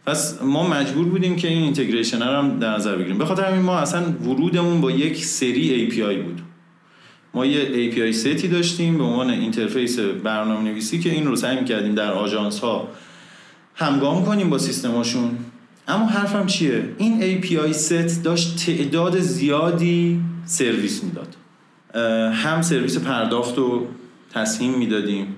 پس 0.06 0.42
ما 0.42 0.68
مجبور 0.68 1.04
بودیم 1.04 1.36
که 1.36 1.48
این 1.48 1.62
integration 1.62 2.22
هم 2.22 2.58
در 2.58 2.74
نظر 2.74 2.96
بگیریم. 2.96 3.18
به 3.18 3.24
خاطر 3.24 3.44
همین 3.44 3.62
ما 3.62 3.78
اصلا 3.78 4.02
ورودمون 4.12 4.80
با 4.80 4.90
یک 4.90 5.24
سری 5.24 5.90
API 5.90 6.24
بود. 6.24 6.40
ما 7.34 7.46
یه 7.46 7.90
API 7.92 8.14
set 8.14 8.39
ی 8.39 8.48
داشتیم 8.48 8.98
به 8.98 9.04
عنوان 9.04 9.30
interface 9.30 9.98
برنامه 9.98 10.70
نویسی 10.70 11.00
که 11.00 11.10
این 11.10 11.26
رو 11.26 11.36
سعی 11.36 11.60
می‌کردیم 11.60 11.94
در 11.94 12.12
آژانس 12.12 12.60
ها 12.60 12.88
همگام 13.74 14.24
کنیم 14.24 14.50
با 14.50 14.58
سیستماشون 14.58 15.30
اما 15.88 16.06
حرفم 16.06 16.46
چیه؟ 16.46 16.84
این 16.98 17.42
API 17.42 17.72
set 17.72 18.24
داشت 18.24 18.66
تعداد 18.66 19.20
زیادی 19.20 20.20
سرویس 20.44 21.04
می‌داد. 21.04 21.36
هم 22.32 22.62
سرویس 22.62 22.98
پرداخت 22.98 23.58
رو 23.58 23.86
تسهیم 24.34 24.78
می‌دادیم. 24.78 25.35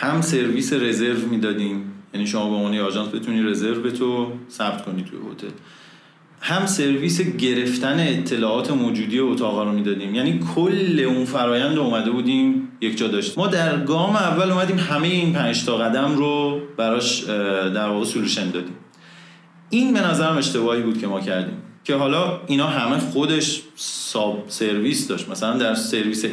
هم 0.00 0.20
سرویس 0.20 0.72
رزرو 0.72 1.28
می‌دادیم. 1.30 1.92
یعنی 2.14 2.26
شما 2.26 2.50
به 2.50 2.56
عنوان 2.56 2.78
آژانس 2.78 3.08
بتونی 3.08 3.42
رزروتو 3.42 4.32
ثبت 4.50 4.84
کنی 4.84 5.04
توی 5.04 5.18
هتل. 5.32 5.46
هم 6.40 6.66
سرویس 6.66 7.20
گرفتن 7.20 7.96
اطلاعات 8.00 8.70
موجودی 8.70 9.18
اتاقا 9.18 9.64
رو 9.64 9.72
می‌دادیم. 9.72 10.14
یعنی 10.14 10.40
کل 10.54 11.00
اون 11.00 11.24
فرایند 11.24 11.78
اومده 11.78 12.10
بودیم 12.10 12.68
یک 12.80 12.98
جا 12.98 13.08
داشتیم. 13.08 13.34
ما 13.36 13.46
در 13.46 13.84
گام 13.84 14.16
اول 14.16 14.50
اومدیم 14.50 14.78
همه 14.78 15.08
این 15.08 15.32
پنج 15.32 15.64
تا 15.64 15.76
قدم 15.76 16.16
رو 16.16 16.60
براش 16.76 17.20
در 17.74 17.88
واقع 17.88 18.04
سولوشن 18.04 18.50
دادیم. 18.50 18.74
این 19.70 19.94
به 19.94 20.00
نظرم 20.00 20.36
اشتباهی 20.36 20.82
بود 20.82 21.00
که 21.00 21.06
ما 21.06 21.20
کردیم. 21.20 21.56
که 21.84 21.94
حالا 21.94 22.40
اینا 22.46 22.66
همه 22.66 22.98
خودش 22.98 23.62
ساب 23.76 24.44
سرویس 24.48 25.08
داشت. 25.08 25.28
مثلا 25.28 25.56
در 25.56 25.74
سرویس 25.74 26.24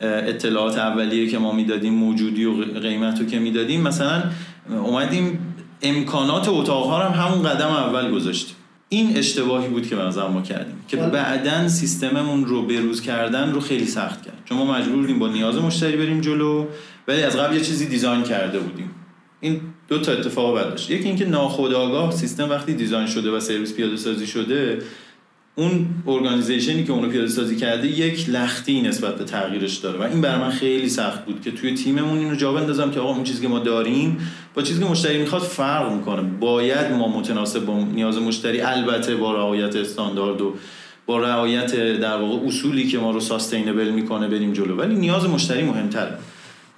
اطلاعات 0.00 0.78
اولیه 0.78 1.28
که 1.28 1.38
ما 1.38 1.52
می‌دادیم 1.52 1.94
موجودی 1.94 2.44
و 2.44 2.64
قیمت 2.80 3.20
رو 3.20 3.26
که 3.26 3.38
می‌دادیم. 3.38 3.80
مثلا 3.80 4.22
اومدیم 4.70 5.38
امکانات 5.82 6.48
اتاق 6.48 7.02
هم 7.02 7.12
همون 7.12 7.42
قدم 7.42 7.68
اول 7.68 8.10
گذاشتیم. 8.10 8.56
این 8.88 9.16
اشتباهی 9.16 9.68
بود 9.68 9.88
که 9.88 9.96
به 9.96 10.26
ما 10.26 10.42
کردیم 10.42 10.74
که 10.88 10.96
بعدا 10.96 11.68
سیستممون 11.68 12.44
رو 12.44 12.62
بروز 12.62 13.02
کردن 13.02 13.52
رو 13.52 13.60
خیلی 13.60 13.86
سخت 13.86 14.22
کرد. 14.22 14.42
چون 14.44 14.58
ما 14.58 14.64
مجبور 14.74 14.96
بودیم 14.96 15.18
با 15.18 15.28
نیاز 15.28 15.56
مشتری 15.56 15.96
بریم 15.96 16.20
جلو 16.20 16.66
ولی 17.08 17.22
از 17.22 17.36
قبل 17.36 17.54
یه 17.54 17.60
چیزی 17.60 17.86
design 17.86 18.22
کرده 18.22 18.58
بودیم. 18.58 18.90
این 19.40 19.60
دو 19.88 19.98
تا 19.98 20.12
اتفاق 20.12 20.54
داشت. 20.60 20.90
یکی 20.90 21.04
اینکه 21.04 21.24
ناخودآگاه 21.24 22.10
سیستم 22.10 22.50
وقتی 22.50 22.74
design 22.74 23.06
شده 23.06 23.30
و 23.30 23.40
سرویس 23.40 23.74
پیاده 23.74 23.96
سازی 23.96 24.26
شده 24.26 24.78
اون 25.54 25.86
organization 26.06 26.78
ی 26.78 26.84
که 26.84 26.92
اونو 26.92 27.08
پیاده 27.08 27.28
سازی 27.28 27.56
کرده 27.56 27.88
یک 27.88 28.28
لختی 28.28 28.80
نسبت 28.80 29.16
به 29.16 29.24
تغییرش 29.24 29.76
داره 29.76 29.98
و 29.98 30.02
این 30.02 30.20
برای 30.20 30.38
من 30.38 30.50
خیلی 30.50 30.88
سخت 30.88 31.24
بود 31.24 31.42
که 31.42 31.50
توی 31.50 31.74
تیممون 31.74 32.18
اینو 32.18 32.34
جا 32.34 32.52
بندازم 32.52 32.90
که 32.90 33.00
آقا 33.00 33.14
اون 33.14 33.24
چیزی 33.24 33.42
که 33.42 33.48
ما 33.48 33.58
داریم 33.58 34.18
با 34.54 34.62
چیزی 34.62 34.80
که 34.80 34.86
مشتری 34.86 35.18
می‌خواد 35.18 35.42
فرق 35.42 35.92
می‌کنه. 35.92 36.22
باید 36.22 36.92
ما 36.92 37.08
متناسب 37.18 37.64
با 37.64 37.78
نیاز 37.78 38.18
مشتری 38.18 38.60
البته 38.60 39.16
با 39.16 39.32
رعایت 39.32 39.76
استاندارد 39.76 40.40
و 40.40 40.54
با 41.06 41.18
رعایت 41.18 41.74
در 42.00 42.16
واقع 42.16 42.46
اصولی 42.46 42.88
که 42.88 42.98
ما 42.98 43.10
رو 43.10 43.20
sustainable 43.20 43.88
می‌کنه 43.88 44.28
بریم 44.28 44.52
جلو. 44.52 44.76
ولی 44.76 44.94
نیاز 44.94 45.24
مشتری 45.24 45.62
مهمتره. 45.62 46.18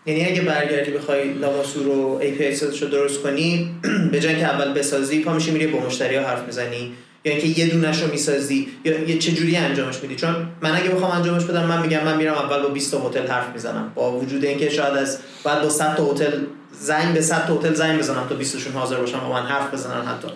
یعنی 0.07 0.25
اگه 0.25 0.43
برگردی 0.43 0.91
بخوای 0.91 1.33
لاماسور 1.33 1.85
رو 1.85 2.21
API 2.23 2.81
رو 2.83 2.89
درست 2.89 3.23
کنی 3.23 3.71
به 4.13 4.21
جای 4.21 4.37
که 4.37 4.45
اول 4.45 4.73
بسازی 4.73 5.21
پا 5.21 5.35
میشی 5.35 5.51
میری 5.51 5.67
با 5.67 5.87
مشتری 5.87 6.17
حرف 6.17 6.47
می‌زنی. 6.47 6.93
یا 7.25 7.33
اینکه 7.33 7.61
یه 7.61 7.67
دونش 7.67 8.03
می‌سازی. 8.03 8.69
یا 8.85 9.09
یه 9.09 9.19
جوری 9.19 9.57
انجامش 9.57 9.97
میدی؟ 10.03 10.17
چون 10.17 10.35
من 10.63 10.77
اگه 10.77 10.89
بخوام 10.89 11.11
انجامش 11.11 11.45
بدم 11.45 11.67
من 11.67 11.83
میگم 11.83 12.05
من 12.05 12.17
میرم 12.17 12.35
اول 12.35 12.63
با 12.63 12.69
20 12.69 12.93
تا 12.93 13.09
هتل 13.09 13.27
حرف 13.27 13.49
می‌زنم. 13.53 13.93
با 13.95 14.13
وجود 14.13 14.45
اینکه 14.45 14.71
شاید 14.71 14.95
از 14.95 15.19
بعد 15.45 15.63
با 15.63 15.69
100 15.69 15.97
تا 15.97 16.13
هتل 16.13 16.33
زنگ 16.81 17.15
به 17.15 17.21
100 17.21 17.47
تا 17.47 17.55
هتل 17.55 17.75
زنگ 17.75 17.99
بزنم 17.99 18.27
تا 18.29 18.35
20 18.35 18.53
تاشون 18.53 18.73
حاضر 18.73 18.97
باشن 18.97 19.21
با 19.21 19.33
من 19.33 19.43
حرف 19.43 19.75
بزنن 19.75 20.07
حتی. 20.07 20.29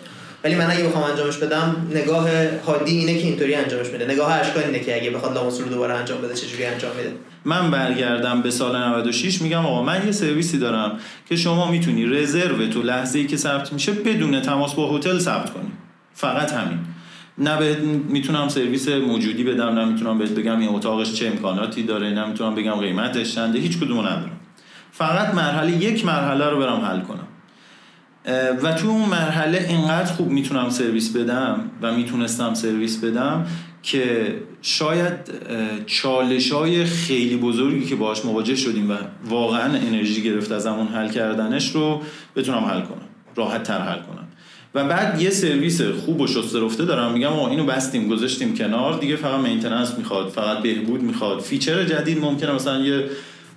ولی 0.44 0.54
من 0.54 0.70
اگه 0.70 0.84
بخوام 0.84 1.04
انجامش 1.04 1.36
بدم 1.36 1.86
نگاه 1.90 2.28
هادی 2.66 2.98
اینه 2.98 3.18
که 3.18 3.26
اینطوری 3.26 3.54
انجامش 3.54 3.86
میده. 3.86 4.04
نگاه 4.04 4.32
اشکان 4.32 4.62
اینه 4.64 4.80
که 4.80 4.96
اگه 4.96 5.10
بخواد 5.10 5.34
لاموس 5.34 5.60
رو 5.60 5.68
دوباره 5.68 5.94
انجام 5.94 6.18
بده 6.22 6.34
چه 6.34 6.46
جوری 6.46 6.64
انجام 6.64 6.96
میده. 6.96 7.12
من 7.44 7.70
برگردم 7.70 8.42
به 8.42 8.50
سال 8.50 8.76
96 8.76 9.42
میگم 9.42 9.66
آقا 9.66 9.82
من 9.82 10.06
یه 10.06 10.12
سرویسی 10.12 10.58
دارم 10.58 10.98
که 11.28 11.36
شما 11.36 11.70
می‌تونی 11.70 12.06
رزرو 12.06 12.66
تو 12.66 12.82
لحظه 12.82 13.18
ای 13.18 13.26
که 13.26 13.36
ثبت 13.36 13.72
میشه 13.72 13.92
بدون 13.92 14.42
تماس 14.42 14.74
با 14.74 14.96
هتل 14.96 15.18
ثبت 15.18 15.50
کنی. 15.52 15.72
فقط 16.16 16.52
همین. 16.52 16.78
نه 17.38 17.56
بهت 17.56 17.78
می‌تونم 18.08 18.48
سرویس 18.48 18.88
موجودی 18.88 19.44
بدم 19.44 19.68
نه 19.68 19.84
می‌تونم 19.84 20.18
بهت 20.18 20.30
بگم 20.30 20.60
این 20.60 20.68
اتاقش 20.68 21.12
چه 21.12 21.26
امکاناتی 21.26 21.82
داره 21.82 22.10
نه 22.10 22.26
می‌تونم 22.26 22.54
بگم 22.54 22.74
قیمتش 22.74 23.34
چنده 23.34 23.58
هیچ 23.58 23.78
کدومو 23.78 24.02
ندارم. 24.02 24.40
فقط 24.92 25.34
مرحله 25.34 25.72
یک 25.72 26.06
مرحله 26.06 26.50
رو 26.50 26.58
برم 26.58 26.80
حل 26.80 27.00
کنم. 27.00 27.26
و 28.62 28.72
تو 28.72 28.88
اون 28.88 29.08
مرحله 29.08 29.66
اینقدر 29.68 30.12
خوب 30.12 30.30
می‌تونم 30.30 30.70
سرویس 30.70 31.16
بدم 31.16 31.70
و 31.82 31.92
می‌تونستم 31.92 32.54
سرویس 32.54 33.04
بدم 33.04 33.46
که 33.82 34.34
شاید 34.62 35.12
چالش 35.86 36.52
های 36.52 36.84
خیلی 36.84 37.36
بزرگی 37.36 37.86
که 37.86 37.96
باش 37.96 38.24
مواجه 38.24 38.56
شدیم 38.56 38.90
و 38.90 38.94
واقعا 39.24 39.74
انرژی 39.74 40.22
گرفت 40.22 40.52
از 40.52 40.66
همون 40.66 40.86
حل 40.86 41.08
کردنش 41.08 41.70
رو 41.70 42.02
بتونم 42.36 42.64
حل 42.64 42.80
کنم. 42.80 43.06
راحت 43.36 43.62
تر 43.62 43.78
حل 43.78 43.98
کنم. 43.98 44.25
و 44.76 44.84
بعد 44.84 45.22
یه 45.22 45.30
سرویس 45.30 45.82
خوب 45.82 46.20
و 46.20 46.26
شسته 46.26 46.60
رفته 46.60 46.84
دارم. 46.84 47.12
میگم 47.12 47.28
ما 47.28 47.48
اینو 47.48 47.64
بستیم 47.64 48.08
گذاشتیم 48.08 48.54
کنار. 48.54 48.98
دیگه 48.98 49.16
فقط 49.16 49.40
maintenance 49.40 49.98
می‌خواد 49.98 50.28
فقط 50.28 50.58
بهبود 50.58 51.02
می‌خواد. 51.02 51.40
feature 51.40 51.84
جدید 51.84 52.18
ممکنه 52.18 52.52
مثلا 52.52 52.80
یه 52.80 53.04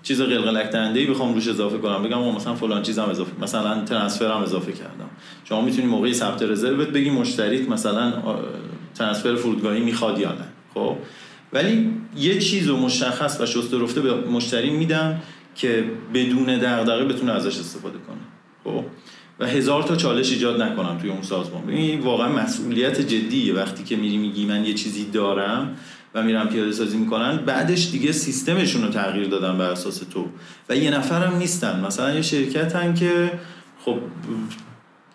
چیز 0.04 0.22
قلقلک 0.22 0.72
دهنده 0.72 1.00
ای 1.00 1.06
بخوام 1.06 1.34
روش 1.34 1.48
اضافه 1.48 1.78
کنم. 1.78 2.04
بگم 2.04 2.36
مثلا 2.36 2.56
فلان 2.56 2.82
چیزم 2.82 3.04
اضافه 3.04 3.32
مثلا 3.42 3.86
transfer 3.86 4.36
م 4.36 4.42
اضافه 4.42 4.72
کردم. 4.72 5.10
شما 5.46 5.62
می‌تونی 5.62 5.88
موقعی 5.88 6.14
ثبت 6.14 6.44
رزرو 6.44 6.86
بگی 6.86 7.10
مشتریت 7.10 7.70
مثلا 7.70 8.14
ترانسفر 8.96 9.36
فرودگاهی 9.36 9.80
می‌خواد 9.80 10.20
یا 10.20 10.32
نه. 10.32 10.46
خب؟ 10.74 10.96
ولی 11.54 11.92
یه 12.18 12.40
چیز 12.40 12.68
رو 12.68 12.78
مشخص 12.78 13.42
و 13.42 13.46
شسته 13.46 13.78
رفته 13.78 14.02
به 14.02 14.14
مشتری 14.14 14.70
میدم 14.70 15.22
که 15.56 15.84
بدون 16.14 16.46
دغدغه 16.46 17.06
بتونه 17.06 17.32
ازش 17.32 17.60
استفاده 17.60 17.98
کنه. 18.08 18.18
خب؟ 18.64 18.84
و 19.40 19.46
هزار 19.46 19.84
تا 19.84 19.96
چالش 19.96 20.32
ایجاد 20.32 20.62
نکنم 20.62 20.98
توی 20.98 21.10
اون 21.10 21.22
سازمان. 21.22 21.70
این 21.70 22.00
واقعا 22.00 22.30
مسئولیت 22.30 23.02
جدیه. 23.02 23.54
وقتی 23.54 23.84
که 23.84 23.96
میری 23.96 24.18
میگی 24.18 24.46
من 24.46 24.66
یه 24.66 24.74
چیزی 24.74 25.06
دارم 25.06 25.78
و 26.16 26.24
میرم 26.24 26.48
پیاده 26.48 26.72
سازی 26.72 26.98
می‌کنن 26.98 27.38
بعدش 27.38 27.92
دیگه 27.92 28.12
سیستمشون 28.12 28.84
رو 28.84 28.90
تغییر 28.90 29.28
دادن 29.28 29.58
بر 29.58 29.70
اساس 29.70 29.98
تو. 29.98 30.26
و 30.70 30.76
یه 30.76 30.92
نفرم 30.92 31.38
نیستن. 31.38 31.86
مثلا 31.86 32.14
یه 32.14 32.22
شرکت 32.22 32.76
هم 32.76 32.94
که 32.94 33.32
خب 33.86 33.96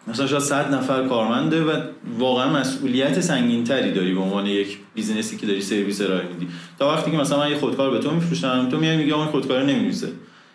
مثلا 0.07 0.27
شاید 0.27 0.43
صد 0.43 0.75
نفر 0.75 1.09
کارمنده 1.09 1.65
و 1.65 1.81
واقعا 2.19 2.61
مسئولیت 2.61 3.21
سنگین 3.21 3.65
تری 3.65 3.93
داری 3.93 4.15
به 4.15 4.21
عنوان 4.21 4.47
یک 4.47 4.79
بیزینسی 4.95 5.37
که 5.37 5.47
داری 5.47 5.63
سرویس 5.63 6.01
ارائه 6.01 6.29
میدی. 6.29 6.49
تا 6.79 6.89
وقتی 6.89 7.11
که 7.11 7.17
مثلا 7.17 7.39
من 7.39 7.51
یه 7.51 7.57
خودکار 7.57 7.91
به 7.91 7.99
تو 7.99 8.11
میفروشم 8.11 8.69
تو 8.71 8.79
میای 8.79 8.97
میگی 8.97 9.11
اون 9.11 9.27
خودکار 9.27 9.63
نمی‌نویسه. 9.63 10.09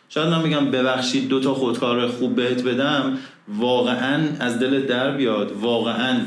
شاید 0.09 0.27
من 0.27 0.43
بگم 0.43 0.71
ببخشید 0.71 1.27
دو 1.27 1.39
تا 1.39 1.53
خودکار 1.53 2.07
خوب 2.07 2.35
بهت 2.35 2.63
بدم 2.63 3.17
واقعا 3.47 4.27
از 4.39 4.59
دل 4.59 4.85
در 4.85 5.17
بیاد. 5.17 5.51
واقعا 5.51 6.21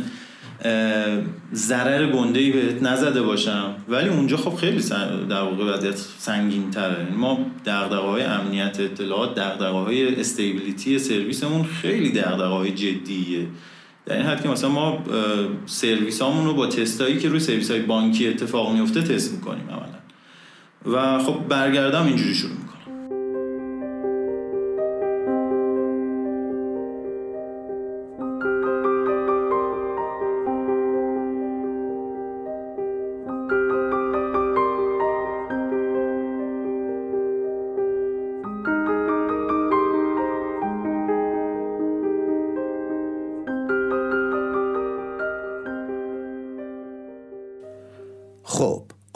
ضرر 1.55 2.07
گنده 2.07 2.41
ای 2.41 2.51
بهت 2.51 2.83
نزده 2.83 3.23
باشم. 3.23 3.75
ولی 3.89 4.09
اونجا 4.09 4.37
خب 4.37 4.55
خیلی 4.55 4.83
در 5.29 5.43
واقع 5.43 5.65
وضعیت 5.65 5.97
سنگین 6.19 6.71
تره 6.71 7.09
ما 7.17 7.39
دغدغه 7.67 7.97
های 7.97 8.23
امنیت 8.23 8.81
اطلاعات 8.81 9.35
دغدغه 9.35 9.79
های 9.79 10.21
استیبیلیتی 10.21 10.99
سرویسمون 10.99 11.65
خیلی 11.65 12.13
دغدغه 12.13 12.45
های 12.45 12.71
جدیه. 12.71 13.47
در 14.07 14.17
این 14.17 14.27
حد 14.27 14.43
که 14.43 14.49
مثلا 14.49 14.71
ما 14.71 15.05
سرویس 15.67 16.23
رو 16.23 16.55
با 16.55 16.67
تستایی 16.67 17.19
که 17.19 17.29
روی 17.29 17.41
سرویس 17.41 17.71
های 17.71 17.81
بانکی 17.81 18.29
اتفاق 18.29 18.73
میفته 18.73 19.03
تست 19.03 19.33
می‌کنیم 19.33 19.69
عملا. 19.71 20.03
و 20.87 21.19
خب 21.19 21.49
برگردم 21.49 22.07
اینجوری 22.07 22.35
شروع 22.35 22.62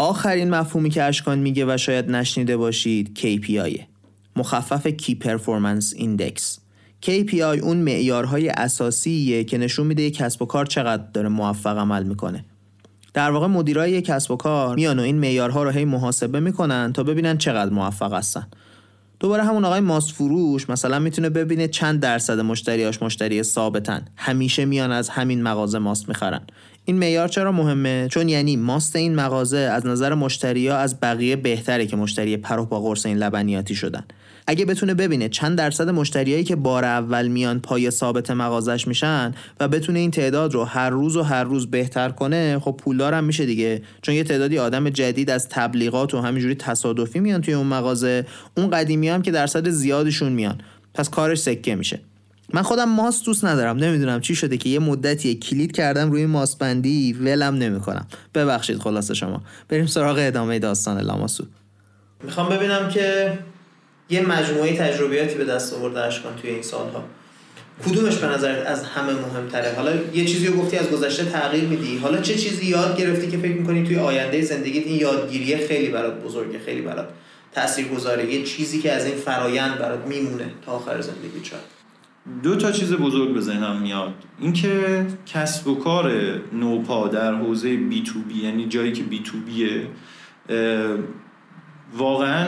آخرین 0.06 0.50
مفهومی 0.50 0.90
که 0.90 1.02
اشکان 1.02 1.38
میگه 1.38 1.74
و 1.74 1.76
شاید 1.76 2.10
نشنیده 2.10 2.56
باشید 2.56 3.18
KPI 3.22 3.80
مخفف 4.36 4.86
key 4.86 5.14
performance 5.14 5.94
index 5.96 6.58
KPI 7.06 7.40
اون 7.40 7.76
معیارهای 7.76 8.48
اساسیه 8.48 9.44
که 9.44 9.58
نشون 9.58 9.86
میده 9.86 10.02
یک 10.02 10.16
کسب 10.16 10.42
و 10.42 10.46
کار 10.46 10.66
چقدر 10.66 11.02
داره 11.14 11.28
موفق 11.28 11.78
عمل 11.78 12.02
می‌کنه. 12.02 12.44
در 13.14 13.30
واقع 13.30 13.46
مدیرای 13.46 13.90
یک 13.90 14.04
کسب 14.04 14.30
و 14.30 14.36
کار 14.36 14.74
میان 14.74 14.98
و 14.98 15.02
این 15.02 15.18
معیارها 15.18 15.62
رو 15.62 15.70
هی 15.70 15.84
محاسبه 15.84 16.40
می‌کنن 16.40 16.92
تا 16.92 17.02
ببینن 17.02 17.38
چقدر 17.38 17.70
موفق 17.70 18.12
هستن. 18.12 18.46
دوباره 19.20 19.44
همون 19.44 19.64
آقای 19.64 19.80
ماست 19.80 20.10
فروش 20.10 20.70
مثلا 20.70 20.98
می‌تونه 20.98 21.30
ببینه 21.30 21.68
چند 21.68 22.00
درصد 22.00 22.40
مشتریاش 22.40 23.02
مشتری 23.02 23.42
ثابتن. 23.42 24.04
همیشه 24.16 24.64
میان 24.64 24.92
از 24.92 25.08
همین 25.08 25.42
مغازه 25.42 25.78
ماست 25.78 26.08
می‌خرن. 26.08 26.40
این 26.88 26.98
معیار 26.98 27.28
چرا 27.28 27.52
مهمه؟ 27.52 28.08
چون 28.10 28.28
یعنی 28.28 28.56
ماست 28.56 28.96
این 28.96 29.14
مغازه 29.14 29.58
از 29.58 29.86
نظر 29.86 30.14
مشتریا 30.14 30.76
از 30.76 31.00
بقیه 31.00 31.36
بهتره 31.36 31.86
که 31.86 31.96
مشتری 31.96 32.36
پر 32.36 32.64
با 32.64 32.80
قرص 32.80 33.06
این 33.06 33.16
لبنیاتی 33.16 33.74
شدن. 33.74 34.04
اگه 34.46 34.64
بتونه 34.64 34.94
ببینه 34.94 35.28
چند 35.28 35.58
درصد 35.58 35.88
مشتریایی 35.88 36.44
که 36.44 36.56
بار 36.56 36.84
اول 36.84 37.28
میان 37.28 37.60
پای 37.60 37.90
ثابت 37.90 38.30
مغازش 38.30 38.88
میشن 38.88 39.34
و 39.60 39.68
بتونه 39.68 39.98
این 39.98 40.10
تعداد 40.10 40.54
رو 40.54 40.64
هر 40.64 40.90
روز 40.90 41.16
و 41.16 41.22
هر 41.22 41.44
روز 41.44 41.70
بهتر 41.70 42.08
کنه 42.08 42.58
خب 42.58 42.76
پولدارم 42.78 43.24
میشه 43.24 43.46
دیگه. 43.46 43.82
چون 44.02 44.14
یه 44.14 44.24
تعدادی 44.24 44.58
آدم 44.58 44.90
جدید 44.90 45.30
از 45.30 45.48
تبلیغات 45.48 46.14
و 46.14 46.20
همینجوری 46.20 46.54
تصادفی 46.54 47.20
میان 47.20 47.42
توی 47.42 47.54
اون 47.54 47.66
مغازه 47.66 48.26
اون 48.56 48.70
قدیمی 48.70 49.08
هم 49.08 49.22
که 49.22 49.30
درصد 49.30 49.68
زیادشون 49.68 50.32
میان. 50.32 50.60
پس 50.94 51.10
کارش 51.10 51.38
سکه 51.38 51.74
میشه. 51.74 52.00
من 52.54 52.62
خودم 52.62 52.88
ماست 52.88 53.24
دوست 53.24 53.44
ندارم 53.44 53.76
نمی‌دونم 53.76 54.20
چی 54.20 54.34
شده 54.34 54.56
که 54.56 54.68
یه 54.68 54.78
مدتی 54.78 55.34
کلید 55.34 55.72
کردم 55.72 56.10
روی 56.10 56.26
ماست 56.26 56.58
بندی 56.58 57.12
ولم 57.12 57.54
نمی‌کنم. 57.54 58.06
ببخشید 58.34 58.78
خلاصه 58.78 59.14
شما. 59.14 59.42
بریم 59.68 59.86
سراغ 59.86 60.16
ادامه 60.20 60.58
داستان 60.58 61.00
لاماسو. 61.00 61.44
می‌خوام 62.24 62.48
ببینم 62.48 62.88
که 62.88 63.38
یه 64.10 64.26
مجموعه 64.26 64.76
تجربیاتی 64.76 65.34
به 65.34 65.44
دست 65.44 65.74
آورده 65.74 66.00
اشکان 66.00 66.36
توی 66.36 66.50
این 66.50 66.62
سالها. 66.62 67.04
کدومش 67.86 68.16
به 68.16 68.26
نظرت 68.26 68.66
از 68.66 68.84
همه 68.84 69.12
مهمتره؟ 69.12 69.74
حالا 69.76 69.92
یه 70.14 70.24
چیزی 70.24 70.46
رو 70.46 70.56
گفتی 70.56 70.76
از 70.76 70.90
گذشته 70.90 71.24
تغییر 71.24 71.64
میدی. 71.64 71.98
حالا 71.98 72.20
چه 72.20 72.34
چیزی 72.34 72.66
یاد 72.66 72.98
گرفتی 72.98 73.28
که 73.28 73.38
فکر 73.38 73.54
می‌کنی 73.54 73.84
توی 73.84 73.96
آینده 73.96 74.42
زندگیت 74.42 74.86
این 74.86 75.00
یادگیری 75.00 75.56
خیلی 75.56 75.88
برات 75.88 76.22
بزرگه 76.22 76.58
خیلی 76.58 76.80
برات 76.80 77.08
تاثیر 77.54 77.88
گذاره 77.88 78.34
یه 78.34 78.44
چیزی 78.44 78.80
که 78.80 78.92
از 78.92 79.04
این 79.04 79.16
فرایند 79.16 79.78
برات 79.78 80.06
میمونه 80.06 80.50
تا 80.66 80.72
آخر 80.72 81.00
زندگی 81.00 81.40
دو 82.42 82.56
تا 82.56 82.72
چیز 82.72 82.92
بزرگ 82.92 83.34
به 83.34 83.40
ذهنم 83.40 83.82
میاد. 83.82 84.14
اینکه 84.40 85.06
کسب 85.26 85.68
و 85.68 85.74
کار 85.74 86.12
نوپا 86.52 87.08
در 87.08 87.34
حوزه 87.34 87.76
بی 87.76 88.02
تو 88.02 88.18
بی 88.18 88.42
یعنی 88.42 88.66
جایی 88.66 88.92
که 88.92 89.02
بی 89.02 89.18
تو 89.18 89.36
بیه 89.38 89.88
واقعا 91.96 92.46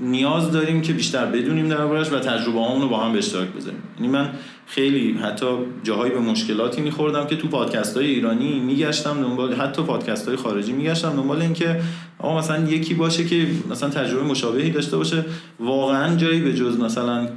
نیاز 0.00 0.52
داریم 0.52 0.82
که 0.82 0.92
بیشتر 0.92 1.26
بدونیم 1.26 1.68
دربارش 1.68 2.12
و 2.12 2.18
تجربه 2.18 2.80
رو 2.80 2.88
با 2.88 3.00
هم 3.00 3.12
به 3.12 3.18
اشتراک 3.18 3.48
بذاریم. 3.48 3.82
یعنی 3.96 4.12
من 4.12 4.30
خیلی 4.66 5.12
حتی 5.12 5.46
جاهایی 5.82 6.12
به 6.12 6.20
مشکلاتی 6.20 6.80
میخوردم 6.80 7.26
که 7.26 7.36
تو 7.36 7.48
پادکست 7.48 7.96
های 7.96 8.06
ایرانی 8.06 8.60
میگشتم 8.60 9.22
دنبال 9.22 9.54
حتی 9.54 9.82
پادکست 9.82 10.28
های 10.28 10.36
خارجی 10.36 10.72
میگشتم 10.72 11.16
دنبال 11.16 11.42
اینکه 11.42 11.80
آقا 12.18 12.38
مثلا 12.38 12.68
یکی 12.68 12.94
باشه 12.94 13.24
که 13.24 13.46
مثلا 13.70 13.88
تجربه 13.88 14.22
مشابهی 14.22 14.70
داشته 14.70 14.96
باشه 14.96 15.24
واقعا 15.60 16.16
جایی 16.16 16.40
به 16.40 16.54
جز 16.54 16.80
مثلا 16.80 17.28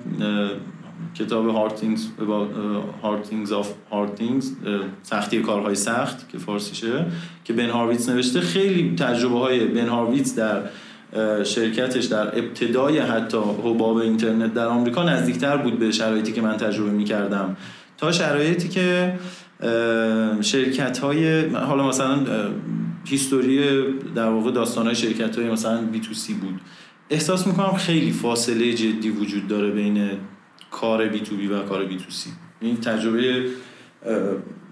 کتاب 1.16 1.70
Hard 1.70 1.74
Things 1.74 1.99
about 2.20 2.49
Hard 3.03 3.30
Things 3.30 3.49
of 3.51 3.66
Hard 3.91 4.22
Things 4.22 4.45
سختی 5.03 5.41
کارهای 5.41 5.76
سخت 5.76 6.30
که 6.30 6.38
فارسیشه 6.38 7.05
که 7.43 7.53
بن 7.53 7.70
هارویتس 7.70 8.09
نوشته. 8.09 8.41
خیلی 8.41 8.95
تجربه 8.95 9.39
های 9.39 9.66
بن 9.66 9.88
هارویتس 9.88 10.36
در 10.36 10.62
شرکتش 11.43 12.05
در 12.05 12.39
ابتدای 12.39 12.99
حتی 12.99 13.38
حباب 13.38 13.95
اینترنت 13.95 14.53
در 14.53 14.68
آمریکا 14.68 15.03
نزدیکتر 15.03 15.57
بود 15.57 15.80
به 15.80 15.91
شرایطی 15.91 16.32
که 16.32 16.41
من 16.41 16.57
تجربه 16.57 16.91
می‌کردم. 16.91 17.57
تا 17.97 18.12
شرایطی 18.12 18.70
که 18.70 19.14
شرکت 20.41 20.97
های 20.97 21.49
حالا 21.49 21.88
مثلا 21.88 22.20
هیستوری 23.05 23.84
در 24.16 24.30
واقع 24.30 24.51
داستان 24.51 24.86
های 24.86 24.95
شرکت 24.95 25.36
های 25.39 25.49
مثلا 25.49 25.82
B2C 25.82 26.34
بود. 26.34 26.62
احساس 27.09 27.47
می‌کنم 27.47 27.74
خیلی 27.74 28.12
فاصله 28.12 28.74
جدی 28.74 29.09
وجود 29.09 29.47
داره 29.47 29.72
بین 29.72 30.09
کار 30.72 31.07
B2B 31.07 31.47
و 31.47 31.61
کار 31.61 31.86
B2C. 31.86 32.30
این 32.61 32.78
تجربه 32.78 33.45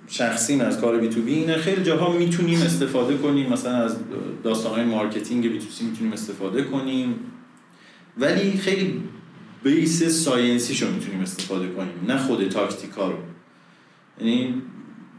شخصی 0.08 0.62
از 0.62 0.82
کار 0.82 0.98
B2B. 0.98 1.34
اینه 1.34 1.58
خیلی 1.58 1.84
جاها 1.84 2.14
می‌تونیم 2.14 2.62
استفاده 2.62 3.18
کنیم. 3.18 3.50
مثلا 3.50 3.76
از 3.76 3.98
های 4.76 4.84
marketing 4.84 5.52
B2C 5.52 5.86
می‌تونیم 5.86 6.14
استفاده 6.14 6.64
کنیم. 6.64 7.16
ولی 8.18 8.52
خیلی 8.52 9.04
base 9.64 10.04
science 10.04 10.60
یشو 10.60 10.92
می‌تونیم 10.92 11.22
استفاده 11.22 11.68
کنیم. 11.68 11.94
نه 12.08 12.18
خود 12.18 12.48
تاکتیکا 12.48 13.08
رو. 13.08 13.18
یعنی 14.22 14.54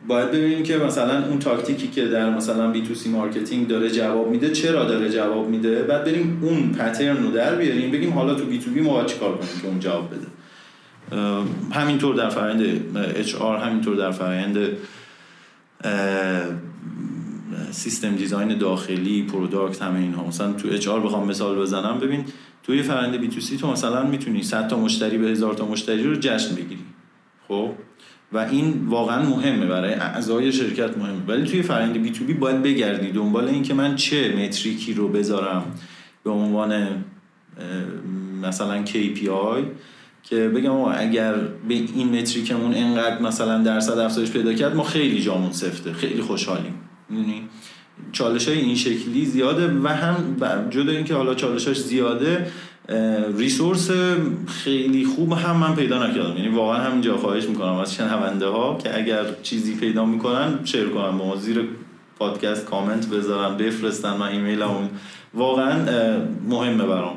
باید 0.09 0.31
ببینیم 0.31 0.63
که 0.63 0.77
مثلا 0.77 1.27
اون 1.27 1.39
تاکتیکی 1.39 1.89
که 1.89 2.09
در 2.09 2.31
مثلا 2.37 2.71
B2C 2.71 2.95
marketing 2.95 3.69
داره 3.69 3.91
جواب 3.91 4.31
میده 4.31 4.51
چرا 4.51 4.85
داره 4.85 5.11
جواب 5.11 5.49
میده؟ 5.49 5.83
بعد 5.83 6.05
بریم 6.05 6.39
اون 6.43 6.73
pattern 6.73 7.23
رو 7.23 7.31
در 7.31 7.55
بیاریم 7.55 7.91
بگیم 7.91 8.13
حالا 8.13 8.35
تو 8.35 8.45
B2B 8.45 8.81
ما 8.81 9.05
چیکار 9.05 9.37
کنیم 9.37 9.61
که 9.63 9.69
اون 9.69 9.81
جواب 9.81 10.11
بده؟ 10.11 10.27
همینطور 11.73 12.15
در 12.15 12.29
فرآیند 12.29 12.63
HR 13.17 13.59
همینطور 13.59 13.97
در 13.97 14.11
فرآیند 14.11 14.59
system 17.71 18.17
design 18.17 18.59
داخلی 18.59 19.23
product 19.23 19.83
همه 19.83 20.01
اینها. 20.01 20.27
مثلا 20.27 20.53
تو 20.53 20.69
HR 20.69 21.01
بخوام 21.01 21.29
مثال 21.29 21.59
بزنم. 21.59 21.99
ببین 21.99 22.25
توی 22.63 22.83
فرآیند 22.83 23.17
B2C 23.17 23.57
تو 23.57 23.73
مثلا 23.73 24.07
می‌تونی 24.07 24.43
100 24.43 24.69
تا 24.69 24.77
مشتری 24.79 25.19
به 25.19 25.27
هزار 25.27 25.55
تا 25.55 25.67
مشتری 25.67 26.03
رو 26.03 26.17
جشن 26.21 26.55
بگیری. 26.55 26.85
خب؟ 27.49 27.71
و 28.33 28.39
این 28.39 28.87
واقعا 28.87 29.23
مهمه 29.23 29.67
برای 29.67 29.95
اعضای 29.95 30.53
شرکت 30.53 30.99
مهمه. 30.99 31.27
ولی 31.29 31.45
توی 31.47 31.63
فرآیند 31.63 32.03
بی 32.03 32.11
تو 32.11 32.25
بی 32.25 32.33
باید 32.35 32.63
بگردی. 32.63 33.11
دنبال 33.11 33.49
اینکه 33.49 33.75
من 33.75 33.97
چه 33.97 34.37
متریکی 34.37 34.95
رو 34.95 35.09
بذارم. 35.09 35.65
به 36.25 36.31
عنوان 36.31 36.87
مثلا 38.43 38.85
KPI 38.85 39.63
که 40.23 40.49
بگم 40.49 40.73
اگر 40.73 41.35
به 41.69 41.75
این 41.75 42.19
متریکمون 42.19 42.75
انقدر 42.75 43.23
مثلا 43.23 43.63
درصد 43.63 43.99
افزایش 43.99 44.31
پیدا 44.31 44.53
کرد 44.55 44.77
ما 44.77 44.83
خیلی 44.83 45.23
جامون 45.23 45.53
سفته 45.53 45.93
خیلی 45.93 46.23
خوشحالیم. 46.23 46.75
می‌دونی؟ 47.09 47.43
چالش 48.13 48.49
های 48.49 48.59
این 48.59 48.75
شکلی 48.75 49.27
زیاده 49.27 49.81
و 49.83 49.89
هم 49.89 50.37
جدا 50.71 50.93
اینکه 50.93 51.15
حالا 51.15 51.35
چالشاش 51.35 51.81
زیاده 51.81 52.47
ریسورس 53.37 53.91
خیلی 54.47 55.05
خوب 55.05 55.33
هم 55.33 55.57
من 55.57 55.75
پیدا 55.75 56.07
نکردم. 56.07 56.37
یعنی 56.37 56.49
واقعا 56.49 56.79
همینجا 56.79 57.17
خواهش 57.17 57.45
می‌کنم 57.45 57.73
از 57.75 57.95
شنونده 57.95 58.47
ها 58.47 58.79
که 58.83 58.99
اگر 58.99 59.25
چیزی 59.43 59.75
پیدا 59.75 60.05
می‌کنن 60.05 60.59
شیر 60.65 60.89
کنن 60.89 61.19
با 61.19 61.37
زیر 61.37 61.69
پادکست 62.19 62.65
کامنت 62.65 63.07
بذارن 63.07 63.57
بفرستن 63.57 64.17
من 64.17 64.29
ایمیلمون. 64.29 64.89
واقعا 65.35 65.75
مهمه 66.49 66.85
برام. 66.85 67.17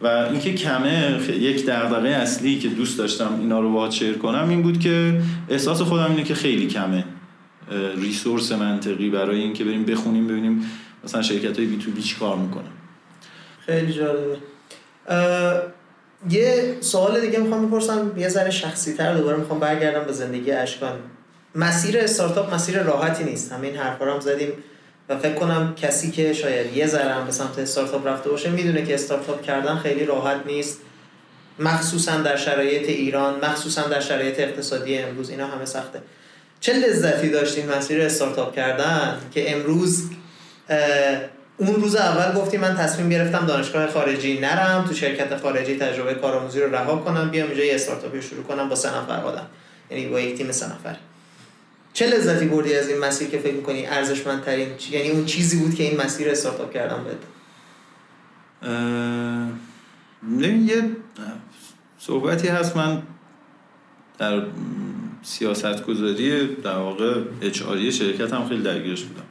و 0.00 0.06
اینکه 0.06 0.54
کمه 0.54 1.20
یک 1.38 1.66
دغدغه 1.66 2.08
اصلی 2.08 2.58
که 2.58 2.68
دوست 2.68 2.98
داشتم 2.98 3.38
اینا 3.40 3.60
رو 3.60 3.90
شیر 3.90 4.18
کنم 4.18 4.48
این 4.48 4.62
بود 4.62 4.80
که 4.80 5.20
احساس 5.48 5.82
خودم 5.82 6.10
اینه 6.10 6.24
که 6.24 6.34
خیلی 6.34 6.66
کمه. 6.66 7.04
ریسورس 7.96 8.52
منطقی 8.52 9.10
برای 9.10 9.40
اینکه 9.40 9.64
بریم 9.64 9.84
بخونیم 9.84 10.26
ببینیم 10.26 10.70
مثلا 11.04 11.22
شرکت 11.22 11.58
های 11.58 11.66
بی 11.66 11.78
تو 11.78 11.90
بی 11.90 12.02
چی 12.02 12.16
کار 12.16 12.36
می‌کنن. 12.36 12.70
خیلی 13.66 13.92
جالبه. 13.92 14.36
یه 16.30 16.76
سوال 16.80 17.20
دیگه 17.20 17.38
می‌خوام 17.38 17.66
بپرسم. 17.66 18.10
یه 18.16 18.28
ذره 18.28 18.50
شخصی 18.50 18.92
تر 18.92 19.14
دوباره 19.14 19.36
می‌خوام 19.36 19.60
برگردم 19.60 20.04
به 20.04 20.12
زندگی 20.12 20.50
اشکان. 20.50 20.92
مسیر 21.54 21.98
استارتاپ 21.98 22.54
مسیر 22.54 22.82
راحتی 22.82 23.24
نیست. 23.24 23.52
همین 23.52 23.76
حرفا 23.76 24.04
هم 24.14 24.20
زدیم. 24.20 24.48
و 25.08 25.18
فکر 25.18 25.34
کنم 25.34 25.74
کسی 25.74 26.10
که 26.10 26.32
شاید 26.32 26.76
یه 26.76 26.86
ذره 26.86 27.24
به 27.24 27.32
سمت 27.32 27.58
استارتاپ 27.58 28.06
رفته 28.06 28.30
باشه 28.30 28.50
می‌دونه 28.50 28.84
که 28.84 28.94
استارتاپ 28.94 29.42
کردن 29.42 29.76
خیلی 29.76 30.04
راحت 30.04 30.46
نیست. 30.46 30.78
مخصوصا 31.58 32.16
در 32.16 32.36
شرایط 32.36 32.88
ایران 32.88 33.44
مخصوصا 33.44 33.82
در 33.82 34.00
شرایط 34.00 34.40
اقتصادی 34.40 34.98
امروز 34.98 35.30
اینا 35.30 35.46
همه 35.46 35.64
سخته. 35.64 36.02
چه 36.60 36.72
لذتی 36.72 37.30
داشتین 37.30 37.70
مسیر 37.70 38.02
استارتاپ 38.02 38.54
کردن 38.54 39.18
که 39.34 39.56
امروز 39.56 40.10
اون 41.56 41.74
روز 41.74 41.96
اول 41.96 42.40
گفتی 42.40 42.56
من 42.56 42.76
تصمیم 42.76 43.08
گرفتم 43.08 43.46
دانشگاه 43.46 43.86
خارجی 43.86 44.38
نرم 44.38 44.84
تو 44.88 44.94
شرکت 44.94 45.36
خارجی 45.36 45.76
تجربه 45.76 46.14
کارآموزی 46.14 46.60
رو 46.60 46.74
رها 46.74 46.96
کنم 46.96 47.30
بیام 47.30 47.48
اینجا 47.48 47.64
یه 47.64 47.74
استارتاپی 47.74 48.22
شروع 48.22 48.42
کنم 48.42 48.68
با 48.68 48.74
سه 48.74 48.98
نفر 48.98 49.24
آدم. 49.24 49.46
یعنی 49.90 50.06
با 50.06 50.20
یک 50.20 50.36
تیم 50.36 50.52
سه 50.52 50.66
نفر. 50.66 50.96
چه 51.92 52.06
لذتی 52.06 52.46
بردی 52.46 52.74
از 52.74 52.88
این 52.88 52.98
مسیر 52.98 53.28
که 53.28 53.38
فکر 53.38 53.54
می‌کنی 53.54 53.86
ارزشمندترین 53.86 54.68
یعنی 54.90 55.10
اون 55.10 55.24
چیزی 55.24 55.58
بود 55.58 55.74
که 55.74 55.82
این 55.82 56.00
مسیر 56.00 56.30
استارتاپ 56.30 56.72
کردن 56.72 57.04
بده 57.04 57.18
یه 60.42 60.90
صحبتی 61.98 62.48
هست 62.48 62.76
من 62.76 63.02
در 64.18 64.42
سیاست 65.22 65.86
گذاری 65.86 66.46
در 66.54 66.78
واقع 66.78 67.14
اچ 67.42 67.62
شرکت 67.90 68.32
هم 68.32 68.48
خیلی 68.48 68.62
درگیرش 68.62 69.02
بودم. 69.02 69.22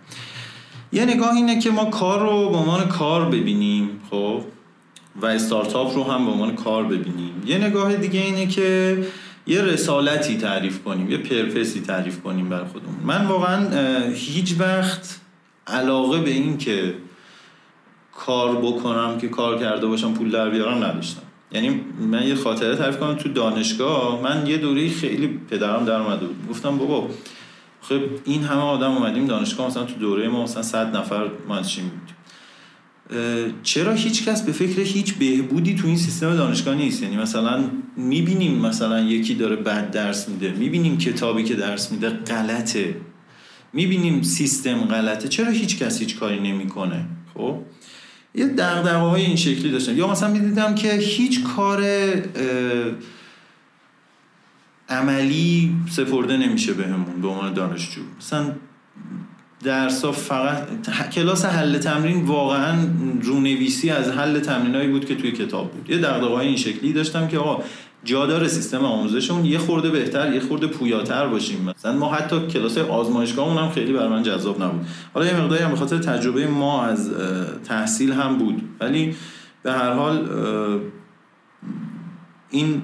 یه 0.91 1.05
نگاه 1.05 1.35
اینه 1.35 1.59
که 1.59 1.69
ما 1.69 1.85
کار 1.85 2.19
رو 2.19 2.49
به 2.49 2.57
عنوان 2.57 2.87
کار 2.87 3.25
ببینیم 3.25 4.01
خب 4.09 4.43
و 5.21 5.25
استارتاپ 5.25 5.95
رو 5.95 6.03
هم 6.03 6.25
به 6.25 6.31
عنوان 6.31 6.55
کار 6.55 6.83
ببینیم. 6.83 7.43
یه 7.45 7.57
نگاه 7.57 7.95
دیگه 7.95 8.19
اینه 8.19 8.47
که 8.47 8.97
یه 9.47 9.61
رسالتی 9.61 10.37
تعریف 10.37 10.83
کنیم 10.83 11.11
یه 11.11 11.17
پرپسی 11.17 11.81
تعریف 11.81 12.21
کنیم 12.21 12.49
برای 12.49 12.67
خودمون. 12.67 12.95
من 13.03 13.25
واقعا 13.25 13.69
هیچ 14.09 14.55
وقت 14.59 15.19
علاقه 15.67 16.21
به 16.21 16.29
این 16.29 16.57
که 16.57 16.93
کار 18.15 18.55
بکنم 18.55 19.17
که 19.17 19.27
کار 19.27 19.59
کرده 19.59 19.87
باشم 19.87 20.13
پول 20.13 20.31
در 20.31 20.49
بیارم 20.49 20.83
نداشتم. 20.83 21.21
یعنی 21.51 21.81
من 22.11 22.27
یه 22.27 22.35
خاطره 22.35 22.75
تعریف 22.75 22.97
کنم 22.97 23.15
تو 23.15 23.29
دانشگاه 23.29 24.21
من 24.21 24.47
یه 24.47 24.57
دوره 24.57 24.89
خیلی 24.89 25.39
پدرم 25.49 25.85
در 25.85 26.01
اومده 26.01 26.25
بود. 26.25 26.49
گفتم 26.49 26.77
بابا 26.77 27.07
خب 27.81 27.99
این 28.25 28.43
همه 28.43 28.61
آدم 28.61 28.91
اومدیم 28.91 29.25
دانشگاه 29.25 29.67
مثلا 29.67 29.83
تو 29.83 29.93
دوره 29.93 30.27
ما 30.27 30.43
مثلا 30.43 30.63
100 30.63 30.95
نفر 30.97 31.29
چی 31.67 31.81
بود. 31.81 32.16
چرا 33.63 33.93
هیچ 33.93 34.25
کس 34.25 34.41
به 34.41 34.51
فکر 34.51 34.81
هیچ 34.81 35.13
بهبودی 35.13 35.75
تو 35.75 35.87
این 35.87 35.97
سیستم 35.97 36.35
دانشگاه 36.35 36.75
نیست؟ 36.75 37.03
یعنی 37.03 37.17
مثلا 37.17 37.69
می‌بینیم 37.97 38.57
مثلا 38.57 38.99
یکی 38.99 39.35
داره 39.35 39.55
بد 39.55 39.91
درس 39.91 40.29
میده 40.29 40.51
می‌بینیم 40.51 40.97
کتابی 40.97 41.43
که 41.43 41.55
درس 41.55 41.91
میده 41.91 42.09
غلطه. 42.09 42.95
می‌بینیم 43.73 44.21
سیستم 44.21 44.77
غلطه. 44.77 45.27
چرا 45.27 45.51
هیچ 45.51 45.79
کس 45.79 45.99
هیچ 45.99 46.17
کاری 46.19 46.39
نمی‌کنه؟ 46.39 47.05
خب؟ 47.33 47.59
یه 48.35 48.47
دغدغه 48.47 48.97
های 48.97 49.21
این 49.25 49.35
شکلی 49.35 49.71
داشتم. 49.71 49.97
یا 49.97 50.07
مثلا 50.07 50.31
می‌دیدم 50.31 50.75
که 50.75 50.93
هیچ 50.93 51.43
کار 51.43 51.85
عملی 54.89 55.75
سپرده 55.89 56.37
نمیشه 56.37 56.73
بهمون 56.73 57.21
به 57.21 57.27
عنوان 57.27 57.53
دانشجو. 57.53 58.01
مثلا 58.19 58.55
درسا 59.63 60.11
فقط 60.11 60.67
کلاس 61.11 61.45
حل 61.45 61.77
تمرین 61.77 62.25
واقعا 62.25 62.77
رونویسی 63.21 63.89
از 63.89 64.09
حل 64.09 64.39
تمرینایی 64.39 64.87
بود 64.87 65.05
که 65.05 65.15
توی 65.15 65.31
کتاب 65.31 65.71
بود. 65.71 65.89
یه 65.89 65.97
دغدغه‌های 65.97 66.47
این 66.47 66.57
شکلی 66.57 66.93
داشتم 66.93 67.27
که 67.27 67.37
آقا 67.37 67.63
جا 68.03 68.25
داره 68.25 68.47
سیستم 68.47 68.85
آموزشمون 68.85 69.45
یه 69.45 69.57
خورده 69.57 69.89
بهتر 69.89 70.33
یه 70.33 70.39
خورده 70.39 70.67
پویاتر 70.67 71.27
باشیم. 71.27 71.73
مثلا 71.77 71.93
ما 71.93 72.13
حتی 72.13 72.47
کلاس 72.47 72.77
آزمایشگاهمون 72.77 73.57
هم 73.57 73.69
خیلی 73.69 73.93
برای 73.93 74.09
من 74.09 74.23
جذاب 74.23 74.63
نبود. 74.63 74.87
حالا 75.13 75.25
یه 75.25 75.41
مقداری 75.41 75.63
هم 75.63 75.75
به 75.75 75.85
تجربه 75.85 76.47
ما 76.47 76.83
از 76.83 77.11
تحصیل 77.65 78.11
هم 78.11 78.37
بود. 78.37 78.61
ولی 78.79 79.15
به 79.63 79.71
هر 79.71 79.93
حال 79.93 80.29
این 82.49 82.81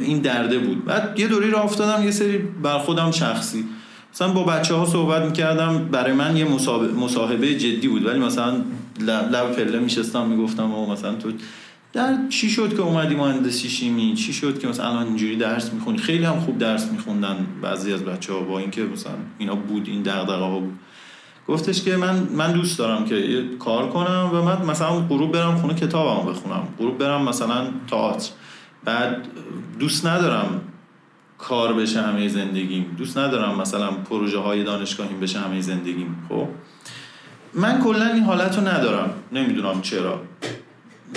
این 0.00 0.18
درده 0.18 0.58
بود. 0.58 0.84
بعد 0.84 1.20
یه 1.20 1.28
دوری 1.28 1.50
راه 1.50 1.64
افتادم 1.64 2.04
یه 2.04 2.10
سری 2.10 2.38
بر 2.38 2.78
خودم 2.78 3.10
شخصی. 3.10 3.64
مثلا 4.12 4.32
با 4.32 4.44
بچه 4.44 4.74
ها 4.74 4.86
صحبت 4.86 5.22
می‌کردم 5.22 5.84
برای 5.84 6.12
من 6.12 6.36
یه 6.36 6.48
مصاحبه 6.96 7.54
جدی 7.54 7.88
بود. 7.88 8.06
ولی 8.06 8.18
مثلا 8.18 8.64
لب 9.06 9.52
پله 9.52 9.78
میشستم 9.78 10.26
می‌گفتم 10.26 10.74
و 10.74 10.92
مثلا 10.92 11.14
تو 11.14 11.32
در 11.92 12.28
چی 12.28 12.50
شد 12.50 12.76
که 12.76 12.82
اومدی 12.82 13.14
مهندسی 13.14 13.68
شیمی؟ 13.68 14.14
چی 14.14 14.32
شد 14.32 14.58
که 14.58 14.68
مثلا 14.68 14.88
الان 14.88 15.06
اینجوری 15.06 15.36
درس 15.36 15.72
می‌خونی؟ 15.72 15.98
خیلی 15.98 16.24
هم 16.24 16.40
خوب 16.40 16.58
درس 16.58 16.86
میخوندن 16.92 17.46
بعضی 17.62 17.92
از 17.92 18.04
بچه 18.04 18.32
ها 18.32 18.40
با 18.40 18.58
اینکه 18.58 18.82
مثلا 18.82 19.12
اینا 19.38 19.54
بود 19.54 19.88
این 19.88 20.02
دغدغه 20.02 20.44
ها 20.44 20.58
بود. 20.60 20.78
گفتش 21.48 21.82
که 21.82 21.96
من 21.96 22.18
من 22.36 22.52
دوست 22.52 22.78
دارم 22.78 23.04
که 23.04 23.44
کار 23.58 23.88
کنم 23.88 24.30
و 24.32 24.42
من 24.42 24.64
مثلا 24.64 25.00
غروب 25.00 25.32
برم 25.32 25.56
خونه 25.56 25.74
کتابمو 25.74 26.30
بخونم. 26.30 26.68
غروب 26.78 26.98
برم 26.98 27.22
مثلا 27.22 27.66
تئاتر. 27.90 28.30
بعد 28.84 29.28
دوست 29.78 30.06
ندارم 30.06 30.60
کار 31.42 31.72
بشه 31.72 32.02
همه 32.02 32.28
زندگیم. 32.28 32.94
دوست 32.98 33.18
ندارم 33.18 33.60
مثلا 33.60 33.90
پروژه 33.90 34.38
های 34.38 34.64
دانشگاهیم 34.64 35.20
بشه 35.20 35.38
همه 35.38 35.60
زندگیم 35.60 36.26
خب؟ 36.28 36.48
من 37.54 37.80
کلا 37.80 38.06
این 38.06 38.22
حالت 38.22 38.58
رو 38.58 38.68
ندارم. 38.68 39.10
نمی‌دونم 39.32 39.80
چرا. 39.80 40.20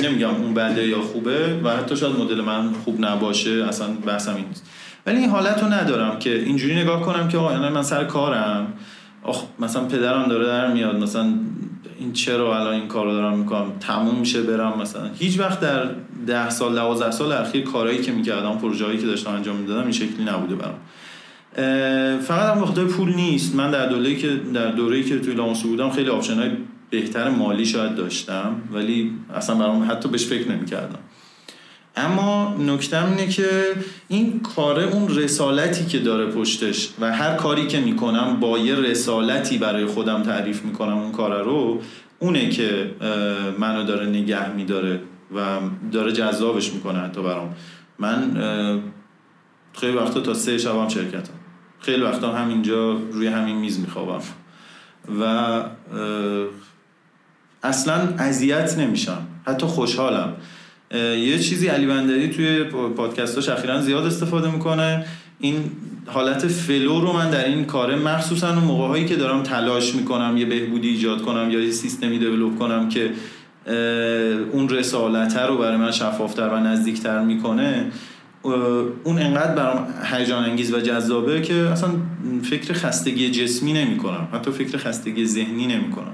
نمیگم 0.04 0.30
اون 0.30 0.54
بده 0.54 0.88
یا 0.88 1.02
خوبه 1.02 1.60
و 1.64 1.70
حتی 1.70 1.98
شاید 1.98 2.16
مدل 2.16 2.42
من 2.42 2.74
خوب 2.74 3.06
نباشه 3.06 3.66
اصلا 3.70 3.88
بحثم 3.88 4.36
این 4.36 4.46
ولی 5.06 5.18
این 5.18 5.30
حالت 5.30 5.64
رو 5.64 5.74
ندارم 5.74 6.20
که 6.20 6.36
اینجوری 6.40 6.76
نگاه 6.76 7.02
کنم 7.02 7.28
که 7.28 7.38
آقا 7.38 7.70
من 7.70 7.84
سر 7.84 8.04
کارم. 8.04 8.74
آخ 9.24 9.44
مثلا 9.60 9.86
پدرم 9.86 10.28
داره 10.30 10.46
در 10.46 10.74
میاد 10.74 10.96
مثلا 10.96 11.34
این 12.00 12.14
چرا 12.14 12.60
الان 12.60 12.74
این 12.74 12.88
کار 12.88 13.06
رو 13.06 13.12
دارم 13.12 13.38
می‌کنم؟ 13.38 13.72
تموم 13.80 14.20
میشه 14.20 14.42
برم 14.42 14.82
مثلا. 14.82 15.10
هیچ 15.20 15.40
وقت 15.40 15.60
در 15.60 15.86
ده 16.28 16.50
سال 16.50 16.76
دوازده 16.76 17.12
سال 17.12 17.32
اخیر 17.32 17.64
کارهایی 17.64 18.02
که 18.02 18.12
می‌کردم 18.12 18.58
پروژه 18.58 18.98
که 18.98 19.06
داشتم 19.06 19.32
انجام 19.32 19.56
می‌دادم 19.56 19.82
این 19.82 19.92
شکلی 19.92 20.24
نبوده 20.26 20.56
برام. 20.56 20.78
فقط 22.20 22.56
هم 22.56 22.64
وقتی 22.64 22.86
پول 22.86 23.14
نیست. 23.14 23.56
من 23.56 23.72
در 23.72 23.88
دوره 23.88 24.16
که 24.16 24.30
در 24.54 24.72
دوره‌ای 24.72 25.04
که 25.04 25.20
توی 25.20 25.34
لاموسو 25.34 25.68
بودم 25.68 25.90
خیلی 25.90 26.10
آپشن 26.10 26.34
های 26.34 26.50
بهتر 26.90 27.30
مالی 27.30 27.66
شاید 27.66 27.96
داشتم 27.96 28.62
ولی 28.74 29.12
اصلا 29.36 29.56
برام 29.56 29.92
حتی 29.92 30.10
بهش 30.10 30.26
فکر 30.26 30.52
نمی‌کردم. 30.52 31.00
اما 31.98 32.56
نکتم 32.60 33.06
اینه 33.06 33.28
که 33.28 33.50
این 34.08 34.40
کار 34.40 34.80
اون 34.80 35.16
رسالتی 35.16 35.86
که 35.86 36.00
داره 36.00 36.26
پشتش 36.26 36.90
و 37.00 37.14
هر 37.14 37.36
کاری 37.36 37.68
که 37.68 37.80
می‌کنم 37.80 38.40
با 38.40 38.60
یه 38.60 38.76
رسالتی 38.76 39.58
برای 39.58 39.86
خودم 39.86 40.24
تعریف 40.24 40.62
می‌کنم 40.62 40.98
اون 40.98 41.12
کار 41.12 41.44
رو 41.44 41.82
اونه 42.20 42.50
که 42.50 42.96
منو 43.60 43.84
داره 43.84 44.06
نگه 44.06 44.50
میداره 44.50 45.02
و 45.36 45.60
داره 45.92 46.12
جذابش 46.12 46.74
می‌کنه 46.74 47.00
حتی 47.00 47.22
برام. 47.22 47.56
من 48.00 48.38
خیلی 49.74 49.98
وقتا 49.98 50.20
تا 50.20 50.34
سه 50.34 50.58
شب 50.58 50.76
هم 50.76 50.90
شرکتم. 50.90 51.34
خیلی 51.80 52.02
وقتا 52.04 52.34
همینجا 52.34 52.94
روی 52.94 53.28
همین 53.28 53.56
میز 53.56 53.80
میخوابم. 53.80 54.22
و 55.22 55.64
اصلا 57.64 58.14
اذیت 58.18 58.78
نمیشم. 58.78 59.28
حتی 59.48 59.66
خوشحالم. 59.66 60.34
یه 60.96 61.40
چیزی 61.40 61.68
علی 61.68 61.86
بندری 61.86 62.30
توی 62.30 62.64
پادکستاش 62.98 63.50
اخیرا 63.50 63.82
زیاد 63.82 64.06
استفاده 64.06 64.52
می‌کنه. 64.52 65.06
این 65.40 65.56
حالت 66.08 66.48
فلو 66.48 67.02
رو 67.02 67.14
من 67.14 67.30
در 67.30 67.46
این 67.46 67.66
کاره 67.66 67.96
مخصوصا 67.96 68.50
اون 68.50 68.64
موقع 68.64 68.88
هایی 68.88 69.06
که 69.06 69.16
دارم 69.16 69.44
تلاش 69.44 69.96
می‌کنم 69.96 70.38
یه 70.38 70.46
بهبودی 70.46 70.88
ایجاد 70.88 71.22
کنم 71.22 71.52
یا 71.52 71.60
یه 71.60 71.72
سیستمی 71.72 72.20
دیولوب 72.20 72.60
کنم 72.60 72.90
که 72.90 73.12
اون 74.52 74.70
رسالته 74.70 75.42
رو 75.42 75.58
برای 75.58 75.78
من 75.78 75.92
شفافتر 75.92 76.50
و 76.50 76.60
نزدیکتر 76.60 77.22
می‌کنه 77.22 77.92
اون 79.04 79.20
انقدر 79.20 79.56
برام 79.56 79.88
هیجان 80.12 80.44
انگیز 80.44 80.74
و 80.74 80.80
جذابه 80.80 81.42
که 81.42 81.54
اصلا 81.54 81.90
فکر 82.44 82.74
خستگی 82.74 83.32
جسمی 83.32 83.74
نمی 83.74 83.98
کنم 83.98 84.28
حتی 84.34 84.52
فکر 84.52 84.78
خستگی 84.78 85.26
ذهنی 85.26 85.68
نمی 85.68 85.92
کنم 85.92 86.14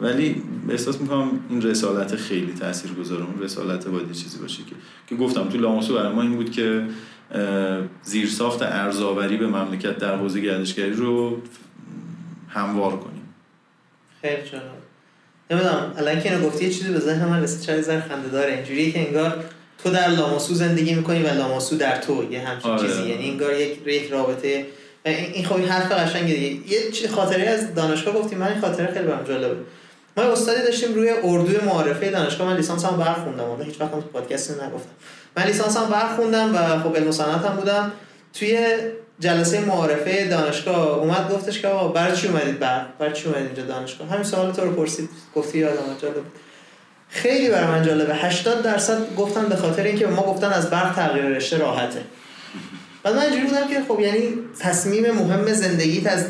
ولی 0.00 0.42
احساس 0.70 1.00
می‌کنم 1.00 1.30
این 1.50 1.62
رسالت 1.62 2.16
خیلی 2.16 2.52
تاثیر 2.60 2.92
گذاره 2.92 3.24
اون 3.24 3.42
رسالت 3.42 3.86
باید 3.86 4.12
چیزی 4.12 4.38
باشه 4.38 4.62
که 4.62 4.74
که 5.06 5.14
گفتم 5.16 5.48
تو 5.48 5.58
لاماسو 5.58 5.94
برای 5.94 6.12
ما 6.12 6.22
این 6.22 6.36
بود 6.36 6.50
که 6.50 6.82
زیرساخت 8.02 8.62
ارزاوری 8.62 9.36
به 9.36 9.46
مملکت 9.46 9.98
در 9.98 10.16
حوزه 10.16 10.40
گردشگری 10.40 10.92
رو 10.92 11.40
هموار 12.48 12.90
کنیم. 12.90 13.34
خیلی 14.22 14.42
جالب 14.52 14.62
نمی‌دونم 15.50 15.92
الان 15.96 16.20
که 16.20 16.32
اینو 16.32 16.46
گفتی 16.46 16.64
یه 16.64 16.70
چیزی 16.70 16.92
به 16.92 16.98
ذهن 16.98 17.28
من 17.28 17.42
رسید 17.42 17.60
چند 17.60 17.80
زن 17.80 18.00
خنده 18.00 18.28
داره. 18.28 18.52
اینجوریه 18.52 18.90
که 18.90 19.06
انگار 19.06 19.44
تو 19.84 19.90
در 19.90 20.08
لاماسو 20.08 20.54
زندگی 20.54 20.94
می‌کنی 20.94 21.22
و 21.22 21.26
لاماسو 21.26 21.76
در 21.76 21.96
تو 21.96 22.32
یه 22.32 22.48
همچین 22.48 22.70
آره. 22.70 22.88
چیزی. 22.88 23.08
یعنی 23.08 23.30
انگار 23.30 23.60
یک 23.60 23.86
یک 23.86 24.10
رابطه. 24.10 24.66
این 25.04 25.44
خب 25.44 25.60
حرف 25.60 25.92
قشنگه 25.92 26.34
دیگه 26.34 26.72
یه 27.02 27.08
خاطره 27.08 27.42
از 27.42 27.74
دانشگاه 27.74 28.14
گفتیم 28.14 28.38
من 28.38 28.48
این 28.48 28.60
خاطره 28.60 28.92
خیلی 28.92 29.06
برام 29.06 29.24
جالبه. 29.24 29.56
ما 30.16 30.22
استادی 30.22 30.62
داشتیم 30.62 30.94
روی 30.94 31.10
اردوی 31.10 31.58
معارفه 31.66 32.10
دانشگاه 32.10 32.46
من 32.46 32.56
لیسانس 32.56 32.84
هم 32.84 32.96
برخوندم 32.96 33.44
اون 33.44 33.62
هیچ 33.62 33.80
وقت 33.80 33.90
پادکست 33.90 34.50
نگفتم. 34.50 34.90
من 35.36 35.42
لیسانس 35.42 35.76
هم 35.76 35.88
برخوندم 35.90 36.54
و 36.54 36.82
خب 36.82 36.96
علم 36.96 37.10
هم 37.46 37.56
بودم. 37.56 37.92
توی 38.34 38.66
جلسه 39.20 39.60
معارفه 39.60 40.28
دانشگاه 40.28 40.98
اومد 40.98 41.32
گفتش 41.32 41.60
که 41.60 41.68
آقا 41.68 41.88
برای 41.88 42.16
چی 42.16 42.28
اومدید 42.28 42.58
بر؟ 42.58 42.86
برای 42.98 43.12
چی 43.12 43.28
اومدید 43.28 43.46
اینجا 43.46 43.62
دانشگاه؟ 43.62 44.08
همین 44.08 44.22
سوال 44.22 44.52
تو 44.52 44.62
رو 44.62 44.72
پرسید. 44.72 45.08
گفتی 45.34 45.58
یادم 45.58 45.82
جالب 46.02 46.14
خیلی 47.08 47.50
برای 47.50 47.66
من 47.66 47.82
جالبه. 47.82 48.14
80 48.14 48.62
درصد 48.62 49.14
گفتن 49.16 49.46
به 49.46 49.56
خاطر 49.56 49.82
اینکه 49.82 50.06
ما 50.06 50.22
گفتن 50.22 50.52
از 50.52 50.70
برق 50.70 50.94
تغییر 50.96 51.24
رشته 51.24 51.58
راحته. 51.58 52.00
بعد 53.02 53.16
من 53.16 53.22
اینجوری 53.22 53.46
بودم 53.46 53.68
که 53.68 53.82
خب 53.88 54.00
یعنی 54.00 54.28
تصمیم 54.60 55.10
مهم 55.10 55.52
زندگیت 55.52 56.06
از 56.06 56.26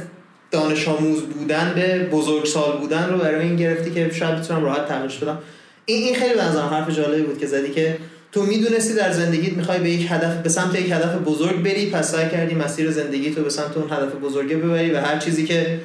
دانش 0.50 0.88
آموز 0.88 1.22
بودن 1.22 1.72
به 1.74 2.08
بزرگسال 2.12 2.78
بودن 2.78 3.08
رو 3.08 3.18
برای 3.18 3.46
این 3.46 3.56
گرفتی 3.56 3.90
که 3.90 4.10
شاید 4.14 4.36
بتونم 4.36 4.64
راحت 4.64 4.88
تغییرش 4.88 5.18
بدم. 5.18 5.38
این 5.84 6.02
این 6.02 6.14
خیلی 6.14 6.34
بنظرم 6.34 6.68
حرف 6.68 6.96
جالبی 6.96 7.22
بود 7.22 7.38
که 7.38 7.46
زدی 7.46 7.70
که 7.70 7.98
تو 8.32 8.42
می‌دونستی 8.42 8.94
در 8.94 9.12
زندگیت 9.12 9.52
می‌خوای 9.52 9.78
به 9.78 9.90
یک 9.90 10.06
هدف 10.10 10.42
به 10.42 10.48
سمت 10.48 10.80
یک 10.80 10.90
هدف 10.90 11.14
بزرگ 11.14 11.62
بری 11.62 11.90
پس 11.90 12.12
سعی 12.12 12.30
کردی 12.30 12.54
مسیر 12.54 12.90
زندگی 12.90 13.30
تو 13.30 13.42
به 13.42 13.50
سمت 13.50 13.76
اون 13.76 13.90
هدف 13.90 14.14
بزرگه 14.14 14.56
ببری 14.56 14.90
و 14.90 15.00
هر 15.00 15.18
چیزی 15.18 15.46
که 15.46 15.80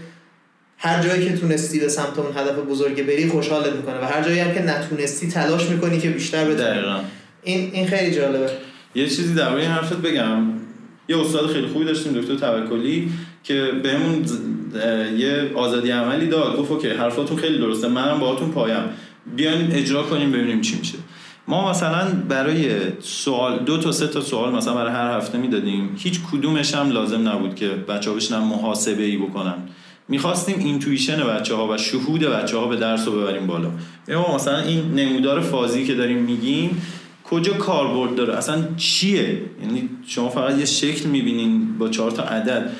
هر 0.77 1.03
جایی 1.03 1.25
که 1.25 1.37
تونستی 1.37 1.79
به 1.79 1.89
سمت 1.89 2.19
اون 2.19 2.37
هدف 2.37 2.55
بزرگ 2.55 3.05
بری 3.05 3.27
خوشحالت 3.27 3.73
می‌کنه 3.73 4.01
و 4.01 4.05
هر 4.05 4.23
جایی 4.23 4.39
هم 4.39 4.53
که 4.53 4.61
نتونستی 4.61 5.27
تلاش 5.27 5.69
می‌کنی 5.69 5.99
که 5.99 6.09
بیشتر 6.09 6.45
بتونی. 6.45 6.79
این 7.43 7.69
این 7.73 7.87
خیلی 7.87 8.15
جالبه. 8.15 8.49
یه 8.95 9.07
چیزی 9.07 9.33
در 9.33 9.55
این 9.55 9.69
حرفت 9.69 9.97
بگم. 9.97 10.43
یه 11.09 11.21
استاد 11.21 11.47
خیلی 11.47 11.67
خوبی 11.67 11.85
داشتیم 11.85 12.13
دکتر 12.13 12.35
توکلی. 12.35 13.11
که 13.43 13.71
بهمون 13.83 14.25
یه 15.17 15.51
آزادی 15.55 15.91
عملی 15.91 16.27
داد. 16.27 16.57
گفت 16.57 16.71
okay 16.71 16.89
حرفاتون 16.89 17.37
خیلی 17.37 17.57
درسته. 17.57 17.87
منم 17.87 18.19
باهاتون 18.19 18.51
پایم. 18.51 18.83
بیاین 19.35 19.71
اجرا 19.71 20.03
کنیم 20.03 20.31
ببینیم 20.31 20.61
چی 20.61 20.77
میشه. 20.79 20.97
ما 21.47 21.69
مثلا 21.69 22.07
برای 22.29 22.69
سوال 22.99 23.59
دو 23.59 23.77
تا 23.77 23.91
سه 23.91 24.07
تا 24.07 24.21
سوال 24.21 24.53
مثلا 24.53 24.73
برای 24.73 24.91
هر 24.91 25.17
هفته 25.17 25.37
می‌دادیم. 25.37 25.95
هیچ 25.97 26.19
کدومش 26.31 26.73
هم 26.73 26.89
لازم 26.89 27.29
نبود 27.29 27.55
که 27.55 27.67
بچه 27.67 28.09
ها 28.09 28.15
بشینن 28.15 28.37
محاسبه 28.37 29.03
ای 29.03 29.17
بکنن. 29.17 29.53
می‌خواستیم 30.07 30.59
intuition 30.59 31.23
بچه 31.23 31.55
ها 31.55 31.73
و 31.73 31.77
شهود 31.77 32.21
بچه 32.21 32.57
ها 32.57 32.67
به 32.67 32.75
درس 32.75 33.07
رو 33.07 33.21
ببریم 33.21 33.47
بالا. 33.47 33.71
ما 34.09 34.35
مثلا 34.35 34.57
این 34.57 34.93
نمودار 34.95 35.41
فازی 35.41 35.85
که 35.85 35.95
داریم 35.95 36.17
میگیم 36.17 36.81
کجا 37.23 37.53
کاربرد 37.53 38.15
داره؟ 38.15 38.37
اصلا 38.37 38.63
چیه؟ 38.77 39.41
یعنی 39.61 39.89
شما 40.07 40.29
فقط 40.29 40.59
یه 40.59 40.65
شکل 40.65 41.09
می‌بینین 41.09 41.77
با 41.77 41.89
چهار 41.89 42.11
تا 42.11 42.23
عدد. 42.23 42.71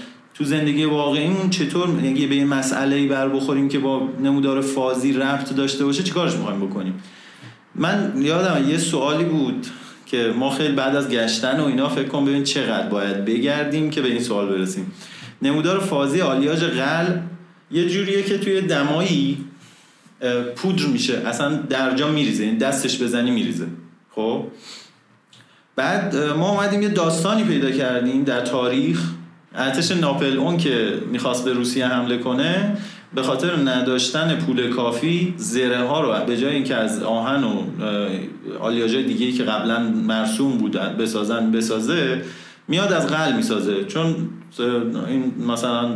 تو 0.42 0.48
زندگی 0.48 0.86
واقعیمون 0.86 1.50
چطور 1.50 1.90
یعنی 2.04 2.28
به 2.28 2.36
یه 2.36 2.46
مسئله 2.46 3.08
بر 3.08 3.30
بخوریم 3.30 3.70
که 3.70 3.80
با 3.80 4.10
نمودار 4.24 4.62
فازی 4.62 5.14
ربط 5.14 5.54
داشته 5.56 5.86
باشه 5.86 6.04
چیکارش 6.04 6.34
می‌خوایم 6.34 6.60
بکنیم؟ 6.60 7.04
من 7.76 8.14
یادم 8.22 8.70
یه 8.70 8.78
سوالی 8.78 9.24
بود 9.24 9.68
که 10.06 10.34
ما 10.38 10.50
خیلی 10.50 10.74
بعد 10.74 10.96
از 10.96 11.10
گشتن 11.10 11.60
و 11.60 11.66
اینا 11.66 11.90
فکر 11.90 12.08
کنم 12.08 12.26
ببین 12.26 12.44
چقدر 12.44 12.90
باید 12.90 13.26
بگردیم 13.26 13.90
که 13.90 14.02
به 14.02 14.08
این 14.08 14.20
سوال 14.20 14.46
برسیم. 14.46 14.92
نمودار 15.42 15.80
فازی 15.80 16.22
آلیاژ 16.22 16.64
قل 16.64 17.20
یه 17.72 17.90
جوریه 17.90 18.24
که 18.24 18.38
توی 18.38 18.62
دمایی 18.62 19.46
پودر 20.56 20.86
میشه 20.86 21.18
اصلا 21.26 21.56
درجا 21.56 22.12
میریزه 22.12 22.46
یعنی 22.46 22.58
دستش 22.58 23.02
بزنی 23.02 23.32
میریزه 23.32 23.68
خب؟ 24.16 24.46
بعد 25.76 26.16
ما 26.16 26.52
اومدیم 26.52 26.82
یه 26.82 26.90
داستانی 26.90 27.44
پیدا 27.44 27.72
کردیم 27.72 28.24
در 28.24 28.42
تاریخ. 28.42 29.12
ارتش 29.56 29.92
ناپل 29.92 30.38
اون 30.38 30.58
که 30.58 30.94
می‌خواست 31.12 31.46
به 31.46 31.54
روسیه 31.54 31.88
حمله 31.88 32.18
کنه 32.18 32.78
به 33.16 33.24
خاطر 33.24 33.56
نداشتن 33.56 34.36
پول 34.36 34.70
کافی 34.70 35.34
زره 35.38 35.88
ها 35.88 36.02
رو 36.02 36.26
به 36.26 36.38
جای 36.38 36.56
اینکه 36.56 36.76
از 36.76 37.04
آهن 37.04 37.44
و 37.44 37.64
آلیاژ 38.60 38.96
دیگه 38.96 39.32
که 39.32 39.44
قبلا 39.44 39.80
مرسوم 39.80 40.58
بودن 40.58 40.96
بسازن 41.00 41.52
بسازه 41.52 42.22
میاد 42.68 42.94
از 42.94 43.08
قل 43.08 43.36
می‌سازه. 43.36 43.86
چون 43.86 44.16
این 45.08 45.34
مثلا 45.48 45.90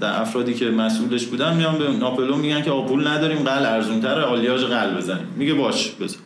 در 0.00 0.20
افرادی 0.20 0.54
که 0.54 0.70
مسئولش 0.70 1.26
بودن 1.26 1.56
میان 1.56 1.78
به 1.78 1.88
ناپلون 1.88 2.38
میگن 2.38 2.62
که 2.62 2.70
پول 2.70 3.08
نداریم 3.08 3.38
قل 3.38 3.66
ارزونتر 3.66 4.20
آلیاژ 4.20 4.64
قل 4.64 4.94
بزنیم. 4.96 5.26
میگه 5.36 5.54
باش 5.54 5.92
بزن. 6.00 6.18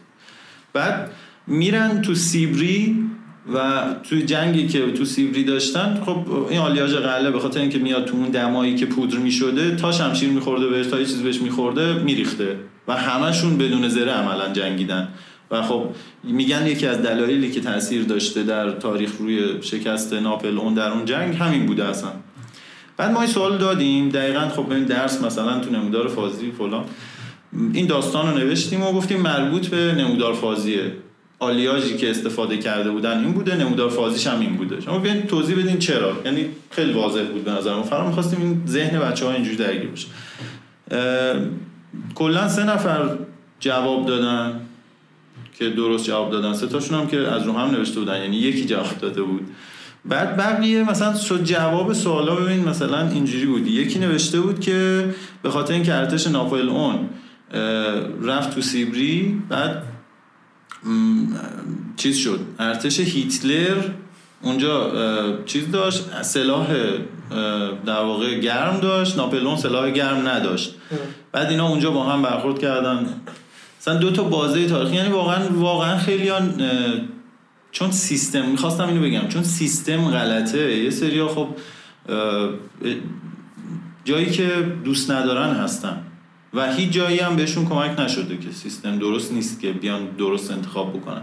بعد 0.72 1.10
میرن 1.46 2.02
تو 2.02 2.14
سیبری 2.14 3.03
و 3.52 3.84
توی 4.08 4.22
جنگی 4.22 4.68
که 4.68 4.92
تو 4.92 5.04
سیبری 5.04 5.44
داشتن 5.44 6.02
خب 6.06 6.46
این 6.50 6.58
آلیاژ 6.58 6.94
قله 6.94 7.30
به 7.30 7.40
خاطر 7.40 7.60
اینکه 7.60 7.78
میاد 7.78 8.04
تو 8.04 8.16
اون 8.16 8.30
دمایی 8.30 8.74
که 8.74 8.86
پودر 8.86 9.18
می‌شده 9.18 9.76
تا 9.76 9.92
شمشیر 9.92 10.30
میخورده 10.30 10.66
بهش 10.66 10.86
تا 10.86 10.98
یه 10.98 11.04
چیز 11.04 11.22
بهش 11.22 11.42
میخورده 11.42 11.92
میریخته 11.92 12.56
و 12.88 12.96
همشون 12.96 13.58
بدون 13.58 13.88
زره 13.88 14.12
عملا 14.12 14.52
جنگیدن. 14.52 15.08
و 15.50 15.62
خب 15.62 15.84
میگن 16.24 16.66
یکی 16.66 16.86
از 16.86 17.02
دلایلی 17.02 17.50
که 17.50 17.60
تاثیر 17.60 18.02
داشته 18.02 18.42
در 18.42 18.70
تاریخ 18.70 19.10
روی 19.18 19.62
شکست 19.62 20.12
ناپل 20.12 20.58
اون 20.58 20.74
در 20.74 20.90
اون 20.90 21.04
جنگ 21.04 21.36
همین 21.36 21.66
بوده 21.66 21.84
اصلا. 21.84 22.10
بعد 22.96 23.10
ما 23.12 23.20
این 23.20 23.30
سوال 23.30 23.58
دادیم. 23.58 24.08
دقیقا 24.08 24.48
خب 24.48 24.70
این 24.70 24.84
درس 24.84 25.22
مثلا 25.22 25.58
تو 25.58 25.70
نمودار 25.70 26.08
فازی 26.08 26.50
فلان. 26.58 26.84
این 27.72 27.86
داستان 27.86 28.30
رو 28.30 28.38
نوشتیم 28.38 28.82
و 28.82 28.92
گفتیم 28.92 29.20
مربوط 29.20 29.66
به 29.66 29.94
نمودار 29.98 30.34
فازیه. 30.34 30.92
آلیاژی 31.38 31.96
که 31.96 32.10
استفاده 32.10 32.58
کرده 32.58 32.90
بودن 32.90 33.18
این 33.18 33.32
بوده 33.32 33.56
نمودار 33.56 33.88
فازیش 33.88 34.26
هم 34.26 34.40
این 34.40 34.56
بوده. 34.56 34.80
شما 34.80 34.98
بیاین 34.98 35.22
توضیح 35.22 35.58
بدین 35.58 35.78
چرا؟ 35.78 36.12
یعنی 36.24 36.46
خیلی 36.70 36.92
واضح 36.92 37.22
بود 37.22 37.44
به 37.44 37.50
نظر 37.50 37.74
ما 37.74 37.82
فقط 37.82 38.06
می‌خواستیم 38.06 38.40
این 38.40 38.62
ذهن 38.66 38.98
بچه‌ها 38.98 39.32
اینجوری 39.32 39.56
درگیر 39.56 39.90
بشه. 39.90 40.06
کلا 42.14 42.48
سه 42.48 42.64
نفر 42.64 43.08
جواب 43.60 44.06
دادن 44.06 44.60
که 45.58 45.70
درست 45.70 46.04
جواب 46.06 46.30
دادن. 46.30 46.52
سه 46.52 46.66
تاشون 46.66 46.98
هم 46.98 47.06
که 47.06 47.18
از 47.18 47.42
رو 47.42 47.52
هم 47.52 47.70
نوشته 47.70 48.00
بودن. 48.00 48.22
یعنی 48.22 48.36
یکی 48.36 48.64
جواب 48.64 48.98
داده 49.00 49.22
بود. 49.22 49.46
بعد 50.04 50.36
بقیه 50.36 50.90
مثلا 50.90 51.38
جواب 51.38 51.92
سوالا. 51.92 52.34
ببین 52.34 52.68
مثلا 52.68 53.08
اینجوری 53.08 53.46
بود. 53.46 53.66
یکی 53.66 53.98
نوشته 53.98 54.40
بود 54.40 54.60
که 54.60 55.08
به 55.42 55.50
خاطر 55.50 55.74
اینکه 55.74 55.94
ارتش 55.94 56.26
ناپل 56.26 56.68
اون 56.68 57.08
رفت 58.22 58.54
تو 58.54 58.60
سیبری 58.60 59.42
بعد 59.48 59.82
چیز 61.96 62.16
شد. 62.16 62.40
ارتش 62.58 63.00
هیتلر 63.00 63.76
اونجا 64.42 64.92
چیز 65.46 65.70
داشت 65.70 66.22
سلاح 66.22 66.66
در 67.86 68.00
واقع 68.00 68.38
گرم 68.38 68.80
داشت. 68.80 69.16
ناپلون 69.16 69.56
سلاح 69.56 69.90
گرم 69.90 70.28
نداشت. 70.28 70.74
بعد 71.32 71.50
اینا 71.50 71.68
اونجا 71.68 71.90
با 71.90 72.04
هم 72.04 72.22
برخورد 72.22 72.58
کردن. 72.58 73.06
مثلا 73.80 73.94
دو 73.94 74.10
تا 74.10 74.22
بازه 74.22 74.66
تاریخی 74.66 74.96
یعنی 74.96 75.12
واقعا 75.12 75.48
واقعا 75.52 75.98
خیلی 75.98 76.30
چون 77.72 77.90
سیستم 77.90 78.44
می‌خواستم 78.48 78.88
اینو 78.88 79.02
بگم 79.02 79.28
چون 79.28 79.42
سیستم 79.42 80.10
غلطه. 80.10 80.78
یه 80.78 80.90
سری 80.90 81.24
خب 81.24 81.48
جایی 84.04 84.30
که 84.30 84.72
دوست 84.84 85.10
ندارن 85.10 85.54
هستن. 85.54 86.03
و 86.54 86.72
هیچ 86.72 86.90
جایی 86.90 87.18
هم 87.18 87.36
بهشون 87.36 87.68
کمک 87.68 88.00
نشده 88.00 88.36
که 88.36 88.50
سیستم 88.50 88.98
درست 88.98 89.32
نیست 89.32 89.60
که 89.60 89.72
بیان 89.72 90.06
درست 90.06 90.50
انتخاب 90.50 90.96
بکنن. 90.96 91.22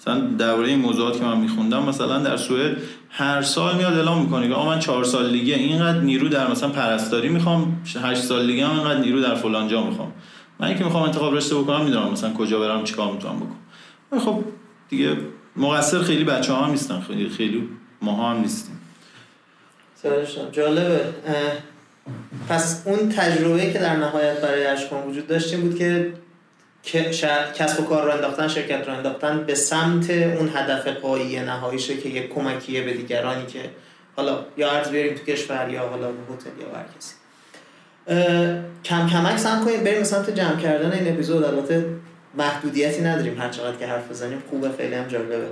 مثلا 0.00 0.20
درباره 0.20 0.68
این 0.68 0.78
موضوعات 0.78 1.18
که 1.18 1.24
من 1.24 1.40
میخوندم 1.40 1.82
مثلا 1.82 2.18
در 2.18 2.36
سوئد 2.36 2.76
هر 3.10 3.42
سال 3.42 3.76
میاد 3.76 3.92
اعلام 3.92 4.22
می‌کنه 4.22 4.48
که 4.48 4.54
من 4.54 4.78
چهار 4.78 5.04
سال 5.04 5.32
دیگه 5.32 5.54
اینقدر 5.54 6.00
نیرو 6.00 6.28
در 6.28 6.50
مثلا 6.50 6.68
پرستاری 6.68 7.28
می‌خوام 7.28 7.82
هشت 8.02 8.22
سال 8.22 8.46
دیگه 8.46 8.66
هم 8.66 8.74
اینقدر 8.74 9.00
نیرو 9.00 9.20
در 9.20 9.34
فلان 9.34 9.68
جا 9.68 9.84
می‌خوام. 9.84 10.12
من 10.60 10.78
که 10.78 10.84
می‌خوام 10.84 11.02
انتخاب 11.02 11.34
رشته 11.34 11.54
بکنم 11.54 11.84
می‌دونم 11.84 12.10
مثلا 12.12 12.32
کجا 12.32 12.60
برم 12.60 12.84
چیکار 12.84 13.12
می‌تونم 13.12 13.36
بکنم. 13.36 14.20
خب 14.20 14.44
دیگه 14.88 15.16
مقصر 15.56 15.98
خیلی 15.98 16.24
بچه 16.24 16.54
هم 16.54 16.70
نیستن 16.70 17.00
خیلی 17.00 17.28
خیلی 17.28 17.68
ما 18.02 18.30
هم 18.30 18.40
نیستیم. 18.40 18.80
جالبه. 20.52 21.00
پس 22.48 22.82
اون 22.84 23.08
تجربه 23.08 23.72
که 23.72 23.78
در 23.78 23.96
نهایت 23.96 24.40
برای 24.40 24.66
اشکان 24.66 25.06
وجود 25.06 25.26
داشتیم 25.26 25.60
بود 25.60 25.78
که 25.78 26.12
کسب 27.54 27.80
و 27.80 27.84
کار 27.84 28.04
رو 28.04 28.10
انداختن 28.10 28.48
شرکت 28.48 28.88
رو 28.88 28.94
انداختن 28.94 29.44
به 29.46 29.54
سمت 29.54 30.10
اون 30.10 30.50
هدف 30.54 30.86
قایی 30.86 31.40
نهاییشه 31.40 31.96
که 31.96 32.08
یک 32.08 32.34
کمکیه 32.34 32.82
به 32.82 32.92
دیگرانی 32.92 33.46
که 33.46 33.60
حالا 34.16 34.38
یا 34.56 34.70
عرض 34.70 34.88
بیاریم 34.88 35.14
تو 35.14 35.24
کشور 35.24 35.68
یا 35.70 35.88
حالا 35.88 36.06
هتل 36.06 36.50
یا 36.60 36.78
هر 36.78 36.84
کسی. 36.98 37.14
کم 38.84 39.08
کمک 39.08 39.38
سعی 39.38 39.64
کنیم 39.64 39.84
بریم 39.84 40.04
سمت 40.04 40.30
جمع 40.30 40.56
کردن 40.56 40.92
این 40.92 41.12
اپیزود. 41.12 41.44
البته 41.44 41.86
محدودیتی 42.34 43.02
نداریم 43.02 43.40
هر 43.40 43.48
چقدر 43.48 43.76
که 43.76 43.86
حرف 43.86 44.10
بزنیم. 44.10 44.42
خوبه 44.50 44.70
خیلی 44.78 44.94
هم 44.94 45.08
جالبه. 45.08 45.46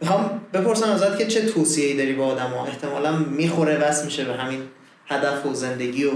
می‌خوام 0.00 0.40
بپرسم 0.52 0.90
ازت 0.90 1.18
که 1.18 1.26
چه 1.26 1.46
توصیه‌ای 1.46 1.96
داری 1.96 2.12
به 2.12 2.24
ها 2.24 2.66
احتمالا 2.66 3.12
می‌خوره 3.16 3.76
وصل 3.76 4.04
میشه 4.04 4.24
به 4.24 4.34
همین 4.34 4.62
هدف 5.08 5.46
و 5.46 5.54
زندگی 5.54 6.04
و 6.04 6.10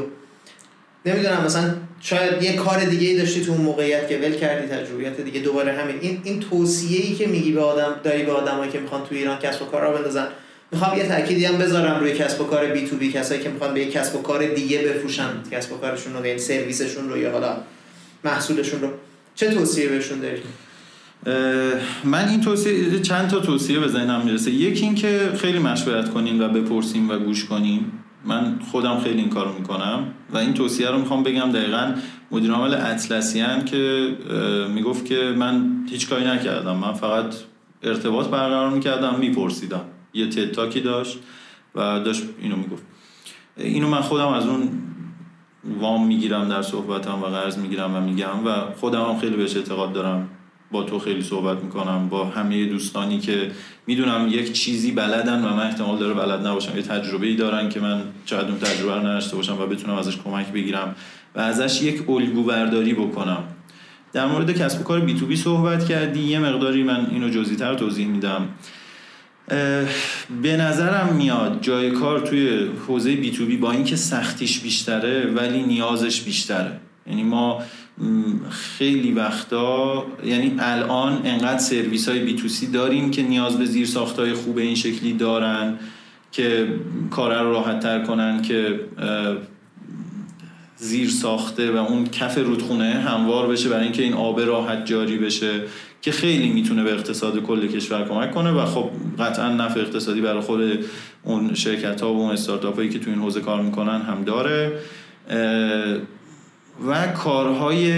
نمی‌دونم 1.06 1.44
مثلا 1.44 1.74
شاید 2.00 2.42
یه 2.42 2.56
کار 2.56 2.84
دیگه 2.84 3.08
ای 3.08 3.16
داشتی 3.18 3.44
تو 3.44 3.52
اون 3.52 3.60
موقعیت 3.60 4.08
که 4.08 4.18
ول 4.18 4.32
کردی 4.32 4.66
تجربیات 4.66 5.20
دیگه 5.20 5.40
دوباره 5.40 5.72
همین. 5.72 5.96
این 6.00 6.20
این 6.24 6.40
توصیه 6.40 7.00
ای 7.00 7.14
که 7.14 7.26
میگی 7.26 7.52
به 7.52 7.60
آدم 7.60 8.00
داری 8.04 8.22
به 8.22 8.32
آدمایی 8.32 8.70
که 8.70 8.80
می‌خوان 8.80 9.00
تو 9.04 9.14
ایران 9.14 9.38
کسب 9.38 9.62
و 9.62 9.64
کار 9.64 9.82
را 9.82 9.92
بندازن 9.92 10.26
می‌خوام 10.72 10.98
یه 10.98 11.06
تأکیدی 11.06 11.44
هم 11.44 11.58
بذارم 11.58 12.00
روی 12.00 12.12
کسب 12.12 12.40
و 12.40 12.44
کار 12.44 12.66
بی 12.66 12.86
تو 12.86 12.96
بی 12.96 13.12
کسایی 13.12 13.42
که 13.42 13.48
می‌خوان 13.48 13.74
به 13.74 13.84
کسب 13.84 14.16
و 14.16 14.22
کار 14.22 14.46
دیگه 14.46 14.78
بفروشن 14.78 15.30
کسب 15.50 15.72
و 15.72 15.76
کارشون 15.76 16.12
رو 16.12 16.26
یعنی 16.26 16.38
سرویسشون 16.38 17.08
رو 17.08 17.18
یا 17.18 17.32
حالا 17.32 17.56
محصولشون 18.24 18.80
رو. 18.80 18.88
چه 19.34 19.50
توصیه 19.50 19.88
بهشون 19.88 20.20
داری؟ 20.20 20.42
من 22.04 22.28
این 22.28 22.40
توصیه 22.40 23.00
چند 23.00 23.30
تا 23.30 23.40
توصیه 23.40 23.78
به 23.78 23.88
ذهنم 23.88 24.24
می‌رسه. 24.24 24.50
یکی 24.50 24.84
این 24.84 24.94
که 24.94 25.30
خیلی 25.40 25.58
مشورت 25.58 26.10
کنین 26.10 26.42
و 26.42 26.48
بپرسیم 26.48 27.10
و 27.10 27.18
گوش 27.18 27.44
کنیم 27.44 27.99
من 28.24 28.58
خودم 28.70 29.00
خیلی 29.00 29.20
این 29.20 29.30
کارو 29.30 29.52
می‌کنم 29.52 30.06
و 30.32 30.38
این 30.38 30.54
توصیه 30.54 30.90
رو 30.90 30.98
می‌خوام 30.98 31.22
بگم. 31.22 31.52
دقیقا 31.52 31.94
مدیر 32.30 32.52
عامل 32.52 32.74
اطلسیان 32.74 33.64
که 33.64 34.14
می‌گفت 34.70 35.04
که 35.04 35.34
من 35.38 35.86
هیچ 35.90 36.08
کاری 36.08 36.24
نکردم. 36.26 36.76
من 36.76 36.92
فقط 36.92 37.34
ارتباط 37.82 38.26
برقرار 38.26 38.70
می‌کردم 38.70 39.14
میپرسیدم. 39.18 39.84
یه 40.14 40.28
تتاکی 40.28 40.80
داشت 40.80 41.18
و 41.74 42.00
داشت 42.00 42.22
اینو 42.40 42.56
می‌گفت. 42.56 42.82
اینو 43.56 43.88
من 43.88 44.00
خودم 44.00 44.28
از 44.28 44.46
اون 44.46 44.70
وام 45.80 46.06
می‌گیرم 46.06 46.48
در 46.48 46.62
صحبتم 46.62 47.22
و 47.22 47.26
قرض 47.26 47.58
می‌گیرم 47.58 47.96
و 47.96 48.00
میگم 48.00 48.46
و 48.46 48.50
خودم 48.80 49.02
هم 49.02 49.18
خیلی 49.18 49.36
بهش 49.36 49.56
اعتقاد 49.56 49.92
دارم. 49.92 50.28
با 50.72 50.82
تو 50.82 50.98
خیلی 50.98 51.22
صحبت 51.22 51.64
می‌کنم 51.64 52.08
با 52.08 52.24
همه 52.24 52.66
دوستانی 52.66 53.18
که 53.18 53.50
می‌دونم 53.86 54.28
یک 54.30 54.52
چیزی 54.52 54.92
بلدن 54.92 55.44
و 55.44 55.56
من 55.56 55.66
احتمال 55.66 55.98
داره 55.98 56.14
بلد 56.14 56.46
نباشم. 56.46 56.76
یه 56.76 56.82
تجربه 56.82 57.26
ای 57.26 57.36
دارن 57.36 57.68
که 57.68 57.80
من 57.80 58.02
شاید 58.26 58.48
اون 58.48 58.58
تجربه 58.58 58.94
رو 58.94 59.00
نداشته 59.00 59.36
باشم 59.36 59.60
و 59.60 59.66
بتونم 59.66 59.94
ازش 59.94 60.16
کمک 60.16 60.46
بگیرم 60.46 60.94
و 61.34 61.40
ازش 61.40 61.82
یک 61.82 62.10
الگو 62.10 62.42
برداری 62.42 62.94
بکنم. 62.94 63.44
در 64.12 64.26
مورد 64.26 64.58
کسب 64.58 64.80
و 64.80 64.82
کار 64.82 65.00
بی 65.00 65.14
تو 65.14 65.26
بی 65.26 65.36
صحبت 65.36 65.88
کردی. 65.88 66.20
یه 66.20 66.38
مقداری 66.38 66.82
من 66.82 67.06
اینو 67.10 67.28
جزئی‌تر 67.28 67.74
توضیح 67.74 68.06
میدم. 68.06 68.48
به 70.42 70.56
نظرم 70.56 71.14
میاد 71.16 71.58
جای 71.60 71.90
کار 71.90 72.20
توی 72.20 72.68
حوزه 72.86 73.16
بی 73.16 73.30
تو 73.30 73.46
بی 73.46 73.56
با 73.56 73.72
اینکه 73.72 73.96
سختیش 73.96 74.60
بیشتره 74.60 75.26
ولی 75.26 75.62
نیازش 75.62 76.20
بیشتره. 76.20 76.80
یعنی 77.06 77.22
ما 77.22 77.62
خیلی 78.50 79.12
وقتا 79.12 80.06
یعنی 80.24 80.56
الان 80.58 81.20
انقدر 81.24 81.58
سرویس 81.58 82.08
های 82.08 82.18
بی 82.18 82.34
تو 82.34 82.48
سی 82.48 82.66
داریم 82.66 83.10
که 83.10 83.22
نیاز 83.22 83.58
به 83.58 83.64
زیر 83.64 83.88
های 84.18 84.32
خوب 84.32 84.58
این 84.58 84.74
شکلی 84.74 85.12
دارن 85.12 85.78
که 86.32 86.68
کار 87.10 87.42
رو 87.42 87.52
راحت 87.52 87.80
تر 87.80 88.04
کنن 88.04 88.42
که 88.42 88.80
زیر 90.76 91.08
ساخته 91.08 91.72
و 91.72 91.76
اون 91.76 92.06
کف 92.06 92.38
رودخونه 92.38 92.84
هموار 92.84 93.48
بشه 93.48 93.68
برای 93.68 93.84
اینکه 93.84 94.02
این 94.02 94.12
آب 94.12 94.40
راحت 94.40 94.86
جاری 94.86 95.18
بشه 95.18 95.62
که 96.02 96.12
خیلی 96.12 96.48
می‌تونه 96.48 96.84
به 96.84 96.92
اقتصاد 96.92 97.38
کل 97.38 97.66
کشور 97.66 98.08
کمک 98.08 98.30
کنه. 98.30 98.50
و 98.50 98.64
خب 98.64 98.90
قطعا 99.18 99.48
نفع 99.52 99.80
اقتصادی 99.80 100.20
برای 100.20 100.40
خود 100.40 100.84
اون 101.22 101.54
شرکت 101.54 102.00
ها 102.00 102.14
و 102.14 102.20
اون 102.20 102.30
استارتاپ 102.30 102.76
هایی 102.76 102.88
که 102.88 102.98
تو 102.98 103.10
این 103.10 103.18
حوزه 103.18 103.40
کار 103.40 103.62
می‌کنن 103.62 104.02
هم 104.02 104.24
داره. 104.24 104.72
و 106.86 107.06
کارهای 107.06 107.92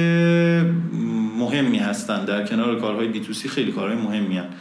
مهمی 1.38 1.78
هستن. 1.78 2.24
در 2.24 2.46
کنار 2.46 2.80
کارهای 2.80 3.08
بی 3.08 3.20
تو 3.20 3.32
خیلی 3.48 3.72
کارهای 3.72 3.96
مهمی 3.96 4.36
هستن. 4.36 4.54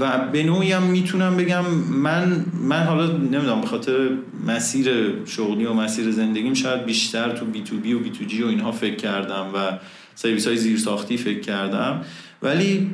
و 0.00 0.18
به 0.32 0.42
نوعی 0.42 0.72
هم 0.72 0.82
می‌تونم 0.82 1.36
بگم 1.36 1.64
من 1.90 2.44
من 2.68 2.82
حالا 2.82 3.06
نمی‌دونم 3.06 3.60
به 3.60 3.66
خاطر 3.66 4.08
مسیر 4.46 4.88
شغلی 5.26 5.64
و 5.64 5.72
مسیر 5.72 6.10
زندگیم 6.10 6.54
شاید 6.54 6.84
بیشتر 6.84 7.32
تو 7.32 7.44
بی 7.44 7.60
تو 7.60 7.76
بی 7.76 7.92
و 7.92 7.98
بی 7.98 8.10
تو 8.10 8.24
جی 8.24 8.42
و 8.42 8.46
اینها 8.46 8.72
فکر 8.72 8.96
کردم 8.96 9.46
و 9.54 9.78
سرویس 10.14 10.46
های 10.46 10.56
زیر 10.56 10.78
ساختی 10.78 11.16
فکر 11.16 11.40
کردم. 11.40 12.00
ولی 12.42 12.90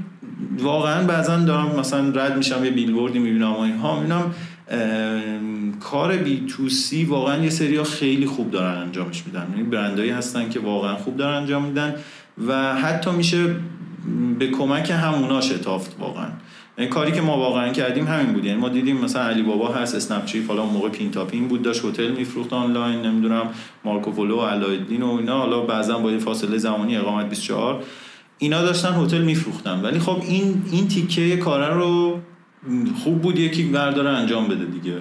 واقعا 0.59 1.07
بعضا 1.07 1.37
دارم 1.37 1.79
مثلا 1.81 2.09
رد 2.15 2.37
میشم 2.37 2.65
یه 2.65 2.71
بیلبوردی 2.71 3.19
می‌بینم 3.19 3.53
و 3.53 3.61
اینها. 3.61 3.97
می‌بینم 3.97 4.35
کار 5.81 6.17
بی 6.17 6.47
تو 6.49 6.69
سی 6.69 7.05
واقعا 7.05 7.45
یه 7.45 7.51
سری 7.51 7.77
ها 7.77 7.85
خیلی 7.85 8.27
خوب 8.27 8.51
دارن 8.51 8.83
انجامش 8.83 9.23
میدن. 9.27 9.47
یعنی 9.51 9.63
برندهایی 9.63 10.11
هستن 10.11 10.49
که 10.49 10.61
واقعا 10.61 10.97
خوب 10.97 11.17
دارن 11.17 11.35
انجام 11.35 11.65
میدن 11.65 11.95
و 12.47 12.75
حتی 12.75 13.11
میشه 13.11 13.57
به 14.39 14.47
کمک 14.47 14.91
همونا 14.91 15.41
شتافت 15.41 15.97
واقعا. 15.99 16.29
این 16.79 16.89
کاری 16.89 17.13
که 17.13 17.21
ما 17.21 17.39
واقعا 17.39 17.69
کردیم 17.73 18.07
همین 18.07 18.33
بود. 18.33 18.45
یعنی 18.45 18.61
ما 18.61 18.69
دیدیم 18.69 18.97
مثلا 18.97 19.23
علی 19.23 19.43
بابا 19.43 19.69
هست 19.69 19.95
اسنپ 19.95 20.25
چیپ 20.25 20.49
حالا 20.49 20.65
موقع 20.65 20.89
پین 20.89 21.11
تاپین 21.11 21.49
بود 21.49 21.63
داشت 21.63 21.85
هتل 21.85 22.11
میفروخت 22.11 22.53
آنلاین 22.53 23.03
نمی‌دونم 23.03 23.51
مارکو 23.85 24.11
پولو 24.11 24.37
و 24.37 24.41
و 24.41 25.15
اینا. 25.17 25.39
حالا 25.39 25.61
بعضا 25.61 25.99
با 25.99 26.19
فاصله 26.19 26.59
زمانی 26.59 26.97
اقامت 26.97 27.29
24 27.29 27.83
اینا 28.39 28.63
داشتن 28.63 29.05
هتل 29.05 29.23
میفروختن. 29.23 29.81
ولی 29.81 29.99
خب 29.99 30.23
این 30.29 30.63
این 30.73 30.89
تیکه 30.89 31.37
کار 31.37 31.71
رو 31.71 32.21
خوب 33.05 33.23
بود 33.23 33.39
یکی 33.39 33.63
برداره 33.63 34.11
انجام 34.11 34.49
بده 34.49 34.65
دیگه. 34.65 34.99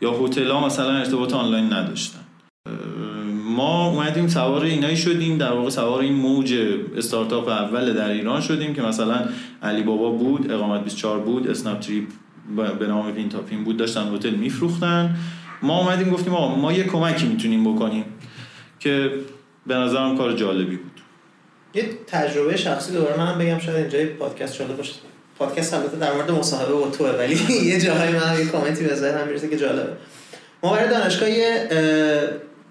یا 0.00 0.12
هتل 0.12 0.50
ها 0.50 0.66
مثلا 0.66 0.98
ارتباط 0.98 1.34
آنلاین 1.34 1.72
نداشتن. 1.72 2.20
ما 3.44 3.88
اومدیم 3.88 4.28
سوار 4.28 4.62
اینایی 4.62 4.96
شدیم. 4.96 5.38
در 5.38 5.52
واقع 5.52 5.70
سوار 5.70 6.00
این 6.00 6.12
موج 6.12 6.54
استارتاپ 6.96 7.48
اول 7.48 7.92
در 7.92 8.10
ایران 8.10 8.40
شدیم 8.40 8.74
که 8.74 8.82
مثلا 8.82 9.28
علی 9.62 9.82
بابا 9.82 10.10
بود 10.10 10.52
اقامت 10.52 10.84
24 10.84 11.18
بود 11.18 11.48
اسنپ 11.48 11.80
تریپ 11.80 12.08
به 12.78 12.86
نام 12.86 13.12
پین 13.12 13.28
تاپین 13.28 13.64
بود 13.64 13.76
داشتن 13.76 14.14
هتل 14.14 14.30
میفروختن. 14.30 15.16
ما 15.62 15.80
اومدیم 15.80 16.10
گفتیم 16.10 16.34
آقا 16.34 16.54
ما 16.54 16.72
یه 16.72 16.84
کمکی 16.84 17.26
می‌تونیم 17.26 17.74
بکنیم 17.74 18.04
که 18.78 19.10
به 19.66 19.74
نظرم 19.74 20.16
کار 20.16 20.32
جالبی 20.32 20.76
بود. 20.76 21.00
یه 21.74 21.90
تجربه 22.06 22.56
شخصی 22.56 22.92
دوباره 22.92 23.18
من 23.18 23.38
بگم 23.38 23.58
شاید 23.58 23.94
اینجا 23.94 24.12
پادکست 24.18 24.58
جالب 24.58 24.76
باشه. 24.76 24.92
پادکست 25.40 25.74
البته 25.74 25.96
در 25.96 26.12
مورد 26.12 26.30
مصاحبه 26.30 26.72
با 26.72 26.88
توه 26.88 27.10
ولی 27.10 27.38
یه 27.70 27.80
جاهایی 27.80 28.12
من 28.12 28.38
یه 28.38 28.46
کامنتی 28.46 28.84
به 28.84 28.94
ذهنم 28.94 29.26
می‌رسه 29.26 29.48
که 29.48 29.56
جالبه. 29.56 29.92
ما 30.62 30.72
برای 30.72 30.88
دانشگاه 30.88 31.30
یه 31.30 31.68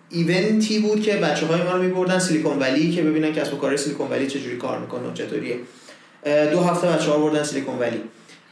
ایونتی 0.09 0.79
بود 0.79 1.01
که 1.01 1.15
بچه 1.15 1.45
های 1.45 1.61
ما 1.61 1.71
رو 1.71 1.83
میبردن 1.83 2.19
سیلیکون 2.19 2.59
ولی 2.59 2.91
که 2.91 3.01
ببینن 3.01 3.33
کسب 3.33 3.53
و 3.53 3.57
کار 3.57 3.75
سیلیکون 3.75 4.07
ولی 4.09 4.27
چجوری 4.27 4.57
کار 4.57 4.79
می‌کنه 4.79 5.09
و 5.09 5.13
چطوریه. 5.13 5.55
دو 6.51 6.59
هفته 6.59 6.87
بچه 6.87 7.11
ها 7.11 7.17
بردن 7.17 7.43
سیلیکون 7.43 7.79
ولی. 7.79 8.01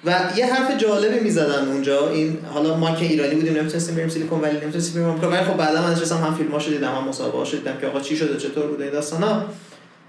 و 0.06 0.20
یه 0.36 0.54
حرف 0.54 0.78
جالبی 0.78 1.20
می‌زدن 1.20 1.68
اونجا. 1.68 2.10
این 2.10 2.38
حالا 2.54 2.78
ما 2.78 2.96
که 2.96 3.06
ایرانی 3.06 3.36
بودیم 3.36 3.54
نمی‌تونستیم 3.54 3.96
بریم 3.96 4.10
سیلیکون 4.10 4.42
ولی 4.42 4.58
نمی‌تونستیم 4.60 5.04
بریم 5.04 5.32
ولی 5.32 5.44
خب 5.44 5.58
بعدا 5.58 5.82
من 5.82 5.92
نشستم 5.92 6.18
هم 6.18 6.36
فیلماشو 6.36 6.70
دیدم 6.70 6.96
هم 6.96 7.08
مصاحبه 7.08 7.52
دیدم 7.52 7.78
که 7.82 7.88
آقا 7.88 8.00
چی 8.00 8.18
شده 8.18 8.38
چطور 8.38 8.68
بوده 8.68 8.84
این 8.84 8.94
داستانا. 8.94 9.46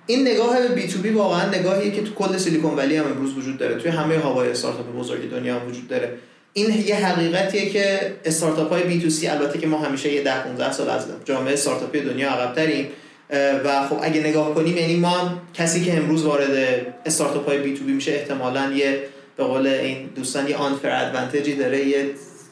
این 0.09 0.29
نگاه 0.29 0.61
به 0.61 0.75
B2B 0.74 1.11
واقعا 1.11 1.49
نگاهیه 1.49 1.91
که 1.91 2.03
تو 2.03 2.15
کل 2.15 2.37
سیلیکون 2.37 2.75
ولی 2.75 2.97
هم 2.97 3.05
امروز 3.05 3.39
وجود 3.39 3.59
داره. 3.59 3.75
توی 3.75 3.91
همه 3.91 4.19
هاب‌های 4.18 4.51
استارتاپ 4.51 4.97
بزرگ 4.97 5.31
دنیا 5.31 5.59
هم 5.59 5.69
وجود 5.69 5.89
داره. 5.89 6.13
این 6.53 6.87
یه 6.87 7.07
حقیقتیه 7.07 7.69
که 7.69 8.15
استارتاپ 8.25 8.73
های 8.73 8.83
B2C 8.83 9.26
البته 9.27 9.59
که 9.59 9.67
ما 9.67 9.79
همیشه 9.79 10.13
یه 10.13 10.23
10 10.23 10.43
15 10.43 10.73
سال 10.73 10.91
از 10.91 11.07
جامعه 11.25 11.53
استارتاپی 11.53 12.01
دنیا 12.01 12.31
عقب 12.31 12.55
تریم 12.55 12.89
و 13.65 13.89
خب 13.89 13.97
اگه 14.03 14.21
نگاه 14.21 14.55
کنیم 14.55 14.77
یعنی 14.77 14.97
ما 14.97 15.41
کسی 15.55 15.85
که 15.85 15.97
امروز 15.97 16.25
وارد 16.25 16.87
استارتاپ 17.07 17.49
های 17.49 17.59
B2B 17.59 17.93
میشه 17.93 18.13
احتمالاً 18.13 18.73
یه 18.73 19.03
به 19.37 19.45
قول 19.45 19.67
این 19.67 20.09
دوستان 20.17 20.49
یه 20.49 20.57
آنفر 20.57 21.07
ادوانتجی 21.07 21.55
داره 21.55 21.87
یه 21.87 22.11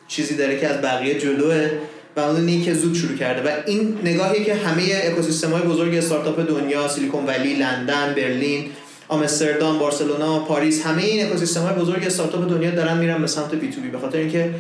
چیزی 0.09 0.37
داره 0.37 0.61
که 0.61 0.69
از 0.69 0.81
بقیه 0.83 1.19
جلوه. 1.19 1.71
و 2.17 2.21
اون 2.21 2.63
که 2.63 2.75
زود 2.75 2.95
شروع 2.95 3.17
کرده. 3.17 3.51
و 3.51 3.55
این 3.67 3.99
نگاهی 4.03 4.45
که 4.45 4.55
همه 4.55 4.83
اکوسیستم 5.05 5.51
های 5.51 5.63
بزرگ 5.63 5.95
استارتاپ 5.95 6.49
دنیا 6.49 6.89
سیلیکون 6.89 7.27
ولی 7.27 7.55
لندن 7.55 8.15
برلین 8.15 8.65
آمستردام 9.09 9.79
بارسلونا 9.79 10.39
پاریس 10.39 10.87
همه 10.87 11.03
این 11.03 11.27
اکوسیستم 11.27 11.61
های 11.61 11.75
بزرگ 11.75 12.07
استارتاپ 12.07 12.51
دنیا 12.51 12.71
دارن 12.71 12.99
میرن 12.99 13.21
به 13.21 13.27
سمت 13.27 13.55
بی 13.55 13.71
تو 13.71 13.81
بی. 13.81 13.89
به 13.89 13.99
خاطر 13.99 14.19
اینکه 14.19 14.55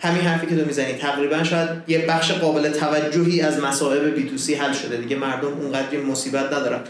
همین 0.00 0.22
حرفی 0.22 0.46
که 0.46 0.56
تو 0.56 0.66
می‌زنی 0.66 0.92
تقریبا 0.92 1.44
شاید 1.44 1.68
یه 1.88 2.06
بخش 2.06 2.32
قابل 2.32 2.70
توجهی 2.70 3.40
از 3.40 3.60
مصائب 3.60 4.14
بی 4.14 4.30
تو 4.30 4.36
سی 4.36 4.54
حل 4.54 4.72
شده. 4.72 4.96
دیگه 4.96 5.16
مردم 5.16 5.48
اونقدر 5.48 6.00
مصیبت 6.00 6.52
ندارن. 6.52 6.80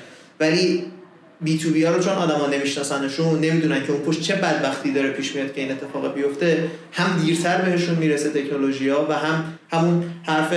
ولی 0.41 0.85
بی 1.41 1.59
تو 1.59 1.70
بی 1.70 1.85
ها 1.85 1.95
رو 1.95 2.03
چون 2.03 2.12
آدما 2.12 2.47
نمیشناسنشون 2.47 3.41
نمی‌دونن 3.41 3.87
که 3.87 3.93
اون 3.93 4.01
پشت 4.01 4.20
چه 4.20 4.35
بدبختی 4.35 4.93
داره 4.93 5.11
پیش 5.11 5.35
میاد 5.35 5.55
که 5.55 5.61
این 5.61 5.70
اتفاق 5.70 6.14
بیفته 6.14 6.70
هم 6.93 7.22
دیرتر 7.24 7.61
بهشون 7.61 7.95
می‌رسه 7.95 8.30
تکنولوژی 8.30 8.89
ها 8.89 9.07
و 9.09 9.12
هم 9.12 9.45
همون 9.70 10.05
حرف 10.22 10.53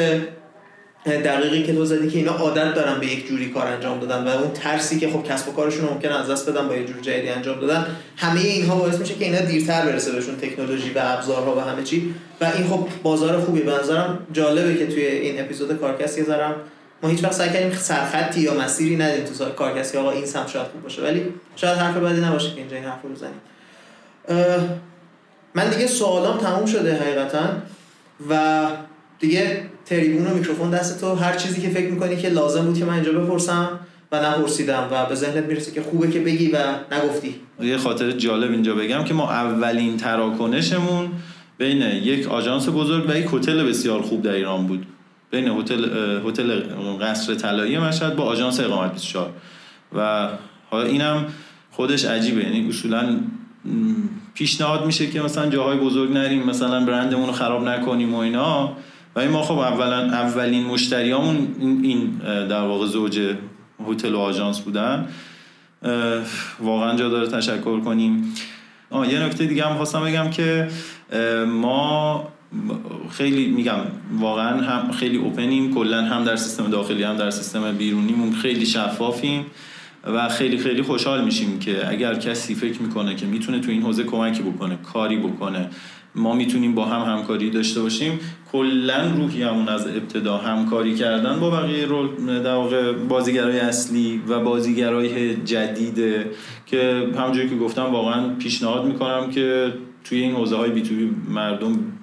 دقیقی 1.12 1.64
که 1.64 1.74
تو 1.74 1.86
زدی 1.86 2.10
که 2.10 2.18
اینا 2.18 2.32
عادت 2.32 2.74
دارن 2.74 3.00
به 3.00 3.08
یک 3.08 3.28
جوری 3.28 3.50
کار 3.50 3.68
انجام 3.68 4.00
دادن 4.00 4.24
و 4.24 4.28
اون 4.28 4.52
ترسی 4.54 5.00
که 5.00 5.10
خب 5.10 5.24
کسب 5.24 5.50
و 5.50 5.52
کارشون 5.52 5.88
رو 5.88 5.94
ممکن 5.94 6.10
از 6.10 6.30
دست 6.30 6.50
بدن 6.50 6.68
با 6.68 6.76
یه 6.76 6.86
جور 6.86 6.96
جدیدی 7.02 7.30
انجام 7.30 7.60
دادن 7.60 7.86
همه 8.18 8.40
اینها 8.40 8.76
باعث 8.76 9.00
میشه 9.00 9.14
که 9.14 9.26
اینا 9.26 9.40
دیرتر 9.40 9.86
برسه 9.86 10.12
بهشون 10.12 10.36
تکنولوژی 10.36 10.90
و 10.90 11.00
ابزارها 11.04 11.56
و 11.56 11.60
همه 11.60 11.84
چی. 11.84 12.14
و 12.42 12.46
این 12.46 12.68
خب 12.68 12.88
بازار 13.04 13.40
خوبی. 13.40 13.62
به 13.62 13.72
نظرم 13.72 14.20
جالبه 14.34 14.76
که 14.76 14.88
توی 14.88 15.06
این 15.06 15.42
اپیزود 15.42 15.80
کارکست 15.80 16.18
یه 16.18 16.24
ذرم 16.24 16.56
ما 17.04 17.10
هیچ 17.10 17.24
وقت 17.24 17.34
سعی 17.34 17.50
کردیم 17.50 17.72
سرخطی 17.72 18.42
یا 18.42 18.54
مسیری 18.54 18.96
ندیم 18.96 19.26
تو 19.26 19.46
کارکست 19.46 19.96
آقا 19.96 20.12
این 20.12 20.26
سمت 20.26 20.48
شاید 20.48 20.68
خوب 20.68 20.84
باشه. 20.84 21.02
ولی 21.02 21.24
شاید 21.56 21.78
حرف 21.78 21.98
بعدی 21.98 22.22
نباشه 22.22 22.50
که 22.52 22.58
اینجا 22.58 22.76
این 22.76 22.86
حرف 22.86 23.02
رو 23.04 23.10
بزنیم. 23.10 23.42
من 25.56 25.70
دیگه 25.70 25.88
سوالام 25.88 26.38
تموم 26.38 26.66
شده 26.66 26.96
حقیقتا 26.96 27.48
و 28.30 28.66
دیگه 29.20 29.64
تریبون 29.86 30.28
و 30.28 30.34
میکروفون 30.34 30.70
دست 30.70 31.02
تو 31.02 31.16
هر 31.16 31.36
چیزی 31.36 31.62
که 31.62 31.70
فکر 31.70 31.90
می‌کنی 31.90 32.18
که 32.18 32.30
لازم 32.30 32.66
بود 32.66 32.78
که 32.78 32.86
من 32.86 32.94
اینجا 32.94 33.12
بپرسم 33.12 33.80
و 34.12 34.26
نپرسیدم 34.26 34.88
و 34.92 35.06
به 35.06 35.16
ذهنت 35.16 35.46
می‌رسه 35.46 35.72
که 35.72 35.82
خوبه 35.82 36.12
که 36.12 36.20
بگی 36.20 36.52
و 36.52 36.58
نگفتی. 36.92 37.36
یه 37.62 37.78
خاطر 37.78 38.12
جالب 38.12 38.52
اینجا 38.52 38.76
بگم 38.76 39.04
که 39.04 39.14
ما 39.14 39.32
اولین 39.32 39.98
تراکنشمون 39.98 41.12
بین 41.58 41.82
یک 41.82 42.28
آژانس 42.28 42.70
بزرگ 42.70 43.10
و 43.10 43.18
یک 43.18 43.28
هتل 43.34 43.64
بسیار 43.64 44.02
خوب 44.02 44.22
در 44.22 44.32
ایران 44.32 44.68
بود. 44.68 44.86
بین 45.32 45.48
هتل 45.48 45.86
هتل 46.26 46.62
قصر 47.02 47.36
طلایی 47.36 47.78
مشهد 47.78 48.16
با 48.16 48.24
آژانس 48.24 48.60
اقامت 48.60 48.94
24 48.94 49.30
و 49.96 50.30
حالا 50.70 50.86
اینم 50.86 51.26
خودش 51.72 52.06
عجیبه 52.06 52.44
یعنی 52.44 52.70
اصولا 52.70 53.20
پیشنهاد 54.34 54.86
میشه 54.86 55.08
که 55.08 55.22
مثلا 55.22 55.50
جاهای 55.50 55.78
بزرگ 55.78 56.12
نریم 56.12 56.44
مثلا 56.44 56.86
برندمون 56.86 57.28
رو 57.28 57.32
خراب 57.32 57.68
نکنیم 57.68 58.14
و 58.14 58.18
اینا. 58.18 58.78
و 59.16 59.30
ما 59.30 59.44
خب 59.44 59.58
اولا 59.58 60.02
اولین 60.02 60.66
مشتریامون 60.66 61.56
این 61.84 62.12
در 62.48 62.62
واقع 62.62 62.86
زوج 62.86 63.36
هتل 63.88 64.16
و 64.16 64.20
آژانس 64.20 64.60
بودن. 64.60 65.08
واقعا 66.60 66.96
جا 66.96 67.10
داره 67.10 67.28
تشکر 67.28 67.80
کنیم. 67.80 68.34
آه 68.90 69.14
یه 69.14 69.20
نکته 69.20 69.46
دیگه 69.46 69.66
هم 69.66 69.76
خواستم 69.76 70.04
بگم 70.04 70.30
که 70.30 70.68
ما 71.48 72.28
خیلی 73.12 73.48
میگم 73.48 73.80
واقعا 74.20 74.62
هم 74.62 74.92
خیلی 74.92 75.18
اوپنیم 75.18 75.74
کلا 75.74 76.02
هم 76.02 76.24
در 76.24 76.36
سیستم 76.36 76.70
داخلی 76.70 77.04
هم 77.04 77.18
در 77.18 77.30
سیستم 77.30 77.72
بیرونیمون 77.72 78.32
خیلی 78.32 78.66
شفافیم 78.66 79.46
و 80.04 80.30
خیلی 80.30 80.58
خیلی 80.58 80.82
خوشحال 80.82 81.24
میشیم 81.26 81.60
که 81.60 81.90
اگر 81.90 82.16
کسی 82.16 82.56
فکر 82.56 82.82
می‌کنه 82.82 83.16
که 83.16 83.26
می‌تونه 83.26 83.60
تو 83.60 83.72
این 83.72 83.82
حوزه 83.82 84.04
کمکی 84.04 84.44
بکنه 84.44 84.78
کاری 84.94 85.18
بکنه 85.18 85.70
ما 86.16 86.34
می‌تونیم 86.34 86.76
با 86.76 86.86
هم 86.86 87.14
همکاری 87.14 87.50
داشته 87.50 87.82
باشیم. 87.82 88.20
کلا 88.52 89.12
روحی 89.16 89.44
همون 89.44 89.70
از 89.70 89.88
ابتدا 89.88 90.38
همکاری 90.38 90.96
کردن 90.96 91.40
با 91.40 91.50
بقیه 91.50 91.86
رول 91.86 92.08
در 92.44 92.54
واقع 92.54 92.92
بازیگرای 92.92 93.60
اصلی 93.60 94.22
و 94.28 94.40
بازیگرای 94.40 95.36
جدیده 95.36 96.32
که 96.66 97.08
همونجوری 97.18 97.50
که 97.50 97.56
گفتم 97.56 97.84
واقعا 97.84 98.36
پیشنهاد 98.36 98.86
می‌کنم 98.86 99.32
که 99.32 99.74
توی 100.04 100.22
این 100.22 100.32
حوزه 100.36 100.56
های 100.56 100.72
بی 100.72 100.82
تو 100.82 100.96
بی 100.96 101.12
مردم 101.30 101.97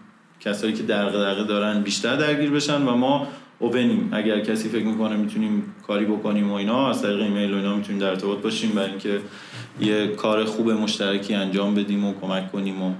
کسایی 0.44 0.72
که 0.72 0.82
درقه 0.82 1.44
دارن 1.44 1.82
بیشتر 1.82 2.16
درگیر 2.16 2.50
بشن 2.50 2.82
و 2.82 2.96
ما 2.96 3.28
اوپنیم 3.58 4.08
اگر 4.12 4.40
کسی 4.40 4.68
فکر 4.68 4.84
می‌کنه 4.84 5.16
می‌تونیم 5.16 5.74
کاری 5.86 6.04
بکنیم 6.04 6.50
و 6.50 6.54
اینا 6.54 6.90
از 6.90 7.02
طریق 7.02 7.20
ایمیل 7.20 7.52
و 7.52 7.56
اینا 7.56 7.76
می‌تونیم 7.76 8.00
در 8.00 8.08
ارتباط 8.08 8.38
باشیم 8.38 8.70
برای 8.70 8.90
اینکه 8.90 9.20
یه 9.80 10.06
کار 10.06 10.44
خوب 10.44 10.70
مشترکی 10.70 11.34
انجام 11.34 11.74
بدیم 11.74 12.04
و 12.04 12.14
کمک 12.20 12.52
کنیم 12.52 12.82
و 12.82 12.94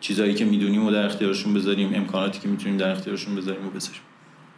چیزایی 0.00 0.34
که 0.34 0.44
می‌دونیم 0.44 0.86
و 0.86 0.90
در 0.90 1.06
اختیارشون 1.06 1.54
بذاریم 1.54 1.94
امکاناتی 1.94 2.40
که 2.40 2.48
می‌تونیم 2.48 2.78
در 2.78 2.90
اختیارشون 2.90 3.36
بذاریم 3.36 3.66
و 3.66 3.70
بذاریم. 3.70 4.00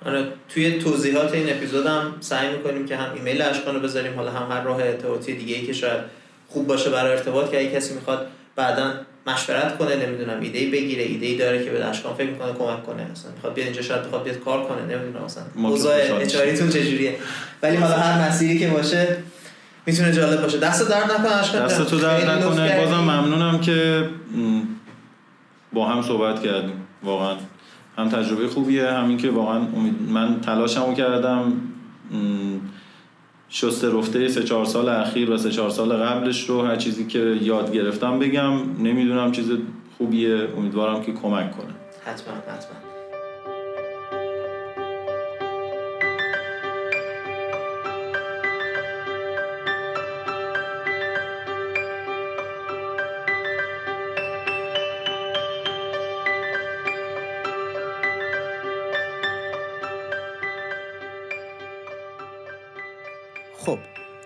آره 0.07 0.33
توی 0.49 0.79
توضیحات 0.79 1.33
این 1.33 1.51
اپیزود 1.51 1.87
هم 1.87 2.15
سعی 2.21 2.57
می‌کنیم 2.57 2.87
که 2.87 2.97
هم 2.97 3.15
ایمیل 3.15 3.43
اشکان 3.43 3.75
رو 3.75 3.81
بذاریم 3.81 4.15
حالا 4.15 4.31
هم 4.31 4.57
هر 4.57 4.63
راه 4.63 4.83
ارتباطی 4.83 5.35
دیگه 5.35 5.57
ای 5.57 5.67
که 5.67 5.73
شاید 5.73 6.01
خوب 6.49 6.67
باشه 6.67 6.91
برای 6.91 7.13
ارتباط 7.13 7.51
که 7.51 7.61
اگه 7.61 7.71
کسی 7.71 7.95
می‌خواد 7.95 8.27
بعدا 8.57 8.93
مشورت 9.27 9.79
کنه 9.79 10.07
نمی‌دونم 10.07 10.41
ایده 10.41 10.59
ای 10.59 10.71
بگیره 10.71 11.03
ایده 11.03 11.27
ای 11.27 11.37
داره 11.37 11.65
که 11.65 11.71
به 11.71 11.85
اشکان 11.85 12.15
فکر 12.15 12.31
می‌کنه 12.31 12.53
کمک 12.53 12.87
کنه. 12.87 13.11
مثلا 13.13 13.33
می‌خواد 13.33 13.55
بیاد 13.55 13.67
اینجا 13.67 13.83
شاید 13.83 14.03
بخواد 14.03 14.25
بیاد 14.25 14.39
کار 14.39 14.67
کنه 14.69 14.83
نمی‌دونم 14.83 15.25
مثلا. 15.25 15.43
اوضاع 15.57 15.97
اچاریتون 16.21 16.69
چجوریه؟ 16.69 17.17
ولی 17.63 17.77
حالا 17.77 17.95
هر 17.95 18.29
مسیری 18.29 18.59
که 18.59 18.69
باشه 18.69 19.17
می‌تونه 19.87 20.13
جالب 20.13 20.43
باشه. 20.43 20.59
دست 20.59 20.89
درد 20.89 21.13
نکنه 21.13 21.37
اشکان 21.37 21.65
دست 21.65 21.87
تو 21.87 21.99
درد 21.99 22.31
نکنه. 22.31 22.77
بازم 22.77 23.01
ممنونم 23.01 23.61
که 23.61 24.09
با 25.73 25.89
هم 25.89 26.03
صحبت 26.03 26.43
کردیم. 26.43 26.87
واقعا 27.03 27.37
هم 27.99 28.09
تجربه 28.09 28.49
خوبیه 28.49 28.87
همین 28.87 29.17
که 29.17 29.31
واقعا 29.31 29.61
من 30.09 30.41
تلاشمو 30.41 30.95
کردم. 30.95 31.53
شسته 33.51 33.99
رفته 33.99 34.29
سه 34.29 34.43
چهار 34.43 34.65
سال 34.65 34.89
اخیر 34.89 35.31
و 35.31 35.37
سه 35.37 35.51
چهار 35.51 35.71
سال 35.71 35.93
قبلش 35.93 36.51
رو 36.51 36.63
هر 36.63 36.77
چیزی 36.77 37.07
که 37.07 37.19
یاد 37.43 37.73
گرفتم 37.73 38.19
بگم. 38.19 38.53
نمی‌دونم 38.83 39.33
چیز 39.33 39.51
خوبیه. 39.99 40.49
امیدوارم 40.57 41.03
که 41.03 41.13
کمک 41.13 41.51
کنه. 41.51 41.75
حتما 42.05 42.35
حتما. 42.35 42.90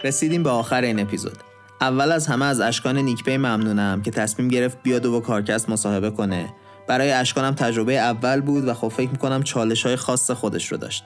رسیدیم 0.05 0.43
به 0.43 0.51
آخر 0.51 0.83
این 0.83 1.01
اپیزود. 1.01 1.39
اول 1.81 2.13
از 2.13 2.27
همه 2.27 2.45
از 2.45 2.61
اشکان 2.61 2.99
نیکپی 2.99 3.37
ممنونم 3.37 4.03
که 4.03 4.11
تصمیم 4.11 4.49
گرفت 4.49 4.79
بیاد 4.83 5.07
و 5.07 5.13
با 5.13 5.21
کارکست 5.21 5.69
مصاحبه 5.69 6.11
کنه. 6.11 6.55
برای 6.89 7.13
اشکانم 7.13 7.55
تجربه 7.55 7.99
اول 7.99 8.41
بود 8.41 8.69
و 8.69 8.75
خب 8.75 8.89
فکر 8.89 9.11
می‌کنم 9.11 9.43
چالش 9.43 9.87
های 9.87 9.97
خاص 9.97 10.31
خودش 10.31 10.73
رو 10.73 10.79
داشت. 10.79 11.05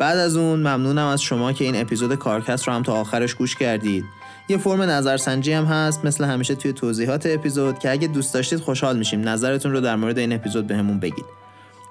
بعد 0.00 0.18
از 0.18 0.36
اون 0.36 0.58
ممنونم 0.58 1.06
از 1.06 1.22
شما 1.22 1.52
که 1.52 1.64
این 1.64 1.80
اپیزود 1.80 2.14
کارکست 2.14 2.68
رو 2.68 2.74
هم 2.74 2.82
تا 2.82 2.92
آخرش 2.92 3.34
گوش 3.34 3.56
کردید. 3.56 4.04
یه 4.48 4.58
فرم 4.58 4.82
نظرسنجی 4.82 5.52
هم 5.52 5.64
هست 5.64 6.04
مثل 6.04 6.24
همیشه 6.24 6.54
توی 6.54 6.72
توضیحات 6.72 7.26
اپیزود 7.26 7.78
که 7.78 7.90
اگه 7.90 8.08
دوست 8.08 8.34
داشتید 8.34 8.60
خوشحال 8.60 8.98
میشیم. 8.98 9.28
نظرتون 9.28 9.72
رو 9.72 9.80
در 9.80 9.96
مورد 9.96 10.18
این 10.18 10.32
اپیزود 10.32 10.66
بهمون 10.66 11.00
بگید. 11.00 11.24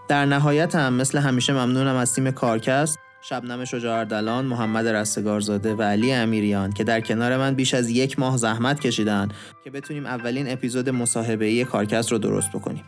در 0.07 0.25
نهایت 0.25 0.75
هم 0.75 0.93
مثل 0.93 1.17
همیشه 1.17 1.53
ممنونم 1.53 1.95
از 1.95 2.13
تیم 2.13 2.31
کارکست. 2.31 2.99
شبنم 3.21 3.65
شجاع 3.65 4.03
محمد 4.45 4.87
رستگارزاده 4.87 5.75
و 5.75 5.81
علی 5.81 6.13
امیریان 6.13 6.71
که 6.71 6.83
در 6.83 7.01
کنار 7.01 7.37
من 7.37 7.55
بیش 7.55 7.73
از 7.73 7.89
یک 7.89 8.19
ماه 8.19 8.37
زحمت 8.37 8.79
کشیدن 8.79 9.29
که 9.63 9.69
بتونیم 9.69 10.05
اولین 10.05 10.51
اپیزود 10.51 10.89
مصاحبه 10.89 11.45
ای 11.45 11.65
کارکست 11.65 12.11
رو 12.11 12.17
درست 12.17 12.49
بکنیم. 12.51 12.83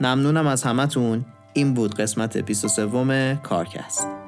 ممنونم 0.00 0.46
از 0.46 0.62
همتون. 0.62 1.24
این 1.52 1.74
بود 1.74 1.94
قسمت 1.94 2.36
23 2.38 3.40
کارکست. 3.42 4.25